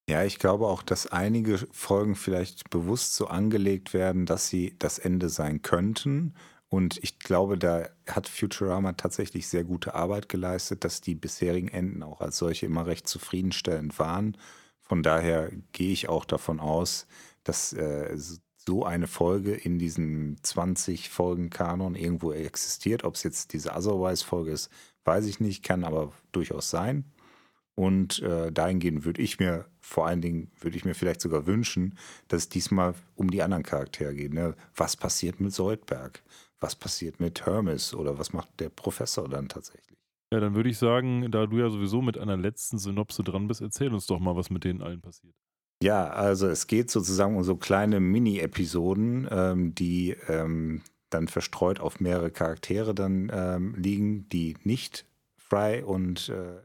[0.09, 4.99] Ja, ich glaube auch, dass einige Folgen vielleicht bewusst so angelegt werden, dass sie das
[4.99, 6.35] Ende sein könnten.
[6.69, 12.03] Und ich glaube, da hat Futurama tatsächlich sehr gute Arbeit geleistet, dass die bisherigen Enden
[12.03, 14.37] auch als solche immer recht zufriedenstellend waren.
[14.81, 17.07] Von daher gehe ich auch davon aus,
[17.45, 18.17] dass äh,
[18.71, 23.03] so eine Folge in diesem 20-Folgen-Kanon irgendwo existiert.
[23.03, 24.71] Ob es jetzt diese Otherwise-Folge ist,
[25.05, 27.05] weiß ich nicht, kann aber durchaus sein.
[27.75, 31.99] Und äh, dahingehend würde ich mir, vor allen Dingen, würde ich mir vielleicht sogar wünschen,
[32.29, 34.33] dass es diesmal um die anderen Charaktere geht.
[34.33, 34.55] Ne?
[34.77, 36.23] Was passiert mit Soldberg?
[36.61, 37.93] Was passiert mit Hermes?
[37.93, 39.99] Oder was macht der Professor dann tatsächlich?
[40.33, 43.63] Ja, dann würde ich sagen, da du ja sowieso mit einer letzten Synopse dran bist,
[43.63, 45.35] erzähl uns doch mal, was mit denen allen passiert.
[45.83, 52.01] Ja, also es geht sozusagen um so kleine Mini-Episoden, ähm, die ähm, dann verstreut auf
[52.01, 55.07] mehrere Charaktere dann ähm, liegen, die nicht
[55.39, 56.61] Fry und, äh,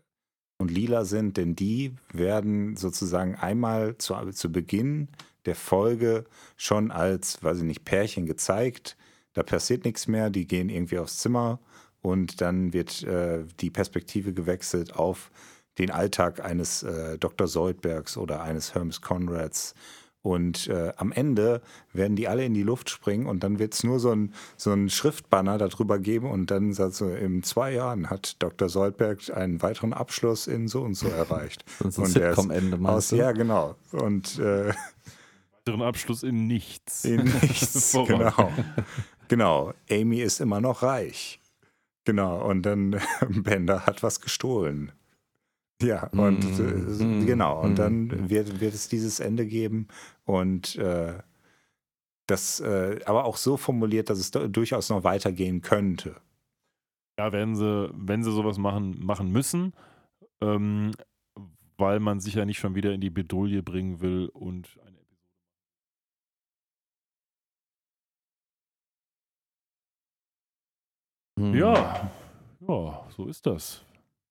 [0.57, 5.07] und Lila sind, denn die werden sozusagen einmal zu, zu Beginn
[5.45, 6.25] der Folge
[6.57, 8.97] schon als, weiß ich nicht, Pärchen gezeigt.
[9.33, 11.59] Da passiert nichts mehr, die gehen irgendwie aufs Zimmer
[12.01, 15.31] und dann wird äh, die Perspektive gewechselt auf
[15.77, 17.47] den Alltag eines äh, Dr.
[17.47, 19.75] Soldbergs oder eines Hermes Conrads.
[20.21, 21.61] Und äh, am Ende
[21.93, 24.71] werden die alle in die Luft springen und dann wird es nur so ein, so
[24.71, 28.67] ein Schriftbanner darüber geben und dann sagt so, in zwei Jahren hat Dr.
[28.67, 31.63] Soldberg einen weiteren Abschluss in so und so erreicht.
[31.79, 33.17] Das ist ein Sitcom-Ende, meinst du?
[33.17, 33.75] Ja, genau.
[33.91, 34.73] Und äh,
[35.65, 37.05] weiteren Abschluss in nichts.
[37.05, 38.51] In nichts, genau.
[39.27, 39.73] Genau.
[39.91, 41.39] Amy ist immer noch reich.
[42.03, 42.47] Genau.
[42.47, 42.99] Und dann
[43.29, 44.91] Bender hat was gestohlen.
[45.81, 49.87] Ja, und mm, äh, genau, und mm, dann wird, wird es dieses Ende geben
[50.23, 51.19] und äh,
[52.27, 56.15] das äh, aber auch so formuliert, dass es durchaus noch weitergehen könnte.
[57.19, 59.73] Ja, werden sie, wenn sie sowas machen, machen müssen,
[60.41, 60.91] ähm,
[61.77, 65.25] weil man sich ja nicht schon wieder in die Bedouille bringen will und eine Episode.
[71.39, 71.53] Hm.
[71.55, 72.11] Ja,
[72.67, 73.85] ja, so ist das.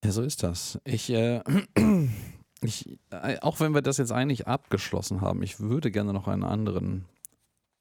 [0.05, 0.79] Ja, so ist das.
[0.83, 1.41] Ich, äh,
[2.61, 6.43] ich, äh, auch wenn wir das jetzt eigentlich abgeschlossen haben, ich würde gerne noch einen
[6.43, 7.05] anderen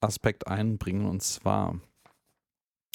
[0.01, 1.79] Aspekt einbringen und zwar,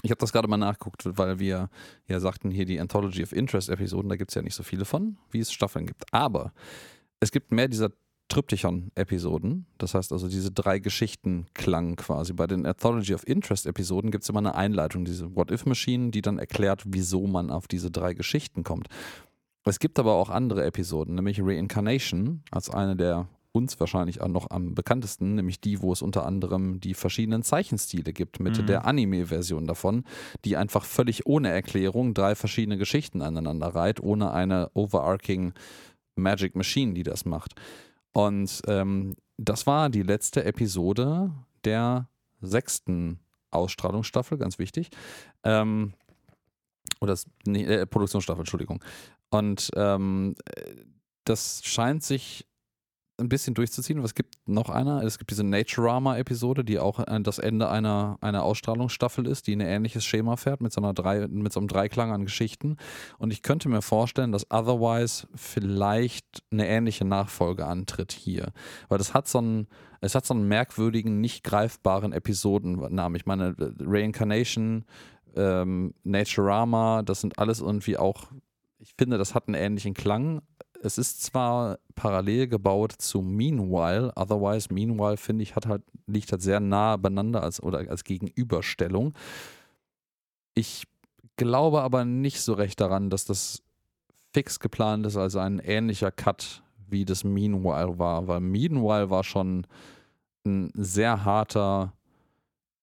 [0.01, 1.69] ich habe das gerade mal nachgeguckt, weil wir
[2.07, 4.84] ja sagten, hier die Anthology of Interest Episoden, da gibt es ja nicht so viele
[4.84, 6.11] von, wie es Staffeln gibt.
[6.11, 6.51] Aber
[7.19, 7.91] es gibt mehr dieser
[8.30, 9.65] Triptychon-Episoden.
[9.77, 12.34] Das heißt also, diese drei Geschichten klangen quasi.
[12.34, 16.84] Bei den Anthology of Interest-Episoden gibt es immer eine Einleitung, diese What-If-Maschinen, die dann erklärt,
[16.85, 18.88] wieso man auf diese drei Geschichten kommt.
[19.65, 24.51] Es gibt aber auch andere Episoden, nämlich Reincarnation als eine der uns wahrscheinlich auch noch
[24.51, 28.68] am bekanntesten, nämlich die, wo es unter anderem die verschiedenen Zeichenstile gibt, mit mhm.
[28.68, 30.03] der Anime-Version davon,
[30.45, 35.53] die einfach völlig ohne Erklärung drei verschiedene Geschichten aneinander reiht, ohne eine overarching
[36.15, 37.56] Magic Machine, die das macht.
[38.14, 41.31] Und ähm, das war die letzte Episode
[41.64, 42.10] der
[42.41, 43.19] sechsten
[43.52, 44.90] Ausstrahlungsstaffel, ganz wichtig.
[45.44, 45.94] Ähm,
[47.02, 48.84] oder nee, äh, Produktionsstaffel, Entschuldigung.
[49.30, 50.36] Und ähm,
[51.26, 52.45] das scheint sich
[53.20, 54.04] ein bisschen durchzuziehen.
[54.04, 59.28] Es gibt noch eine, es gibt diese Naturama-Episode, die auch das Ende einer, einer Ausstrahlungsstaffel
[59.28, 62.26] ist, die ein ähnliches Schema fährt mit so, einer drei, mit so einem Dreiklang an
[62.26, 62.78] Geschichten.
[63.18, 68.52] Und ich könnte mir vorstellen, dass Otherwise vielleicht eine ähnliche Nachfolge antritt hier.
[68.88, 69.68] Weil das hat so einen,
[70.02, 73.16] es hat so einen merkwürdigen, nicht greifbaren Episodennamen.
[73.16, 74.86] Ich meine, Reincarnation,
[75.36, 78.28] ähm, Naturama, das sind alles irgendwie auch
[78.80, 80.41] ich finde, das hat einen ähnlichen Klang,
[80.81, 86.41] es ist zwar parallel gebaut zu Meanwhile, otherwise Meanwhile finde ich hat halt liegt halt
[86.41, 89.14] sehr nah beieinander als oder als Gegenüberstellung.
[90.56, 90.84] Ich
[91.35, 93.61] glaube aber nicht so recht daran, dass das
[94.34, 99.65] fix geplant ist, also ein ähnlicher Cut wie das Meanwhile war, weil Meanwhile war schon
[100.45, 101.93] ein sehr harter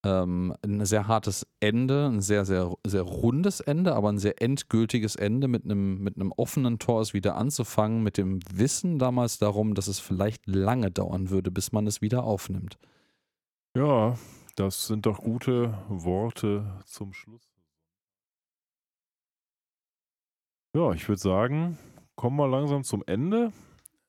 [0.05, 5.17] ähm, ein sehr hartes Ende, ein sehr, sehr, sehr rundes Ende, aber ein sehr endgültiges
[5.17, 9.75] Ende mit einem, mit einem offenen Tor es wieder anzufangen, mit dem Wissen damals darum,
[9.75, 12.79] dass es vielleicht lange dauern würde, bis man es wieder aufnimmt.
[13.77, 14.17] Ja,
[14.57, 17.51] das sind doch gute Worte zum Schluss.
[20.75, 21.79] Ja, ich würde sagen,
[22.17, 23.53] kommen wir langsam zum Ende.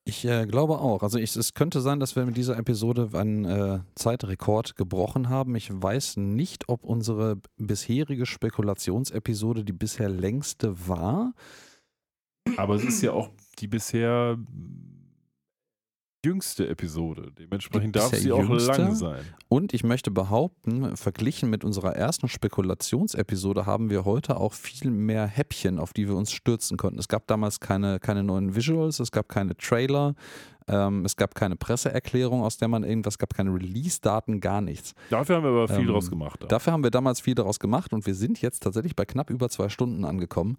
[0.08, 1.04] Ich äh, glaube auch.
[1.04, 5.54] Also ich, es könnte sein, dass wir mit dieser Episode einen äh, Zeitrekord gebrochen haben.
[5.58, 11.34] Ich weiß nicht, ob unsere bisherige Spekulationsepisode die bisher längste war.
[12.56, 14.38] Aber es ist ja auch die bisher
[16.26, 17.31] jüngste Episode.
[17.38, 19.23] Dementsprechend darf sie auch lang sein.
[19.48, 25.27] Und ich möchte behaupten, verglichen mit unserer ersten Spekulationsepisode haben wir heute auch viel mehr
[25.27, 26.99] Häppchen, auf die wir uns stürzen konnten.
[26.99, 30.15] Es gab damals keine, keine neuen Visuals, es gab keine Trailer,
[30.68, 34.94] ähm, es gab keine Presseerklärung, aus der man irgendwas, es gab keine Release-Daten, gar nichts.
[35.10, 36.44] Dafür haben wir aber viel ähm, draus gemacht.
[36.44, 36.48] Auch.
[36.48, 39.49] Dafür haben wir damals viel daraus gemacht und wir sind jetzt tatsächlich bei knapp über
[39.49, 40.57] zwei Stunden angekommen.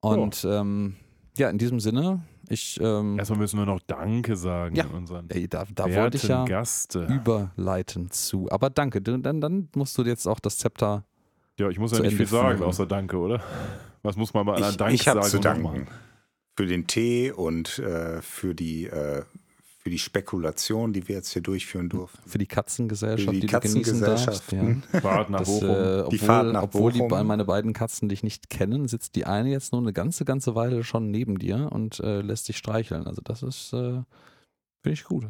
[0.00, 0.48] Und oh.
[0.48, 0.96] ähm,
[1.36, 2.80] ja, in diesem Sinne, ich.
[2.80, 6.44] Ähm, Erstmal müssen wir noch Danke sagen ja, unseren ey, da, da wollte ich ja
[6.44, 7.04] Gaste.
[7.04, 8.48] überleiten zu.
[8.50, 11.04] Aber danke, dann, dann musst du jetzt auch das Zepter.
[11.58, 13.42] Ja, ich muss ja nicht viel sagen, außer Danke, oder?
[14.02, 15.18] Was muss man mal an Dank ich, ich sagen?
[15.18, 15.88] Ich habe zu danken.
[16.56, 19.22] Für den Tee und äh, für die äh,
[19.88, 22.28] für die Spekulation, die wir jetzt hier durchführen durften.
[22.28, 24.52] Für die Katzengesellschaft, die, die Katzengesellschaft.
[24.52, 24.74] Ja.
[25.00, 25.68] Fahrt nach das, Bochum.
[25.70, 27.08] Äh, obwohl, die Fahrt nach obwohl Bochum.
[27.08, 30.54] die meine beiden Katzen dich nicht kennen, sitzt die eine jetzt nur eine ganze, ganze
[30.54, 33.06] Weile schon neben dir und äh, lässt dich streicheln.
[33.06, 34.02] Also das ist, äh,
[34.82, 35.26] finde ich gut.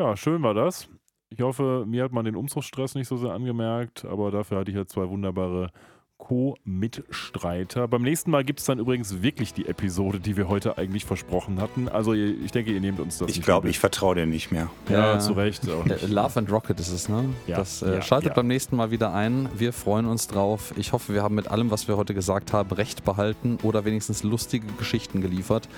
[0.00, 0.88] Ja, schön war das.
[1.28, 4.76] Ich hoffe, mir hat man den Umzugsstress nicht so sehr angemerkt, aber dafür hatte ich
[4.78, 5.70] ja zwei wunderbare
[6.18, 7.86] Co-Mitstreiter.
[7.88, 11.60] Beim nächsten Mal gibt es dann übrigens wirklich die Episode, die wir heute eigentlich versprochen
[11.60, 11.88] hatten.
[11.88, 13.30] Also ich denke, ihr nehmt uns das.
[13.30, 14.70] Ich glaube, ich vertraue dir nicht mehr.
[14.88, 15.62] Ja, ja zu Recht.
[15.66, 17.26] Äh, Love and Rocket ist es, ne?
[17.46, 17.58] Ja.
[17.58, 18.34] Das äh, ja, schaltet ja.
[18.34, 19.48] beim nächsten Mal wieder ein.
[19.54, 20.72] Wir freuen uns drauf.
[20.76, 24.22] Ich hoffe, wir haben mit allem, was wir heute gesagt haben, recht behalten oder wenigstens
[24.22, 25.68] lustige Geschichten geliefert.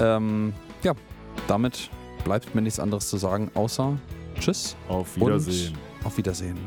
[0.00, 0.94] Ähm, ja,
[1.46, 1.90] damit
[2.24, 3.98] bleibt mir nichts anderes zu sagen, außer
[4.38, 4.76] Tschüss.
[4.88, 5.76] Auf Wiedersehen.
[6.04, 6.58] auf Wiedersehen.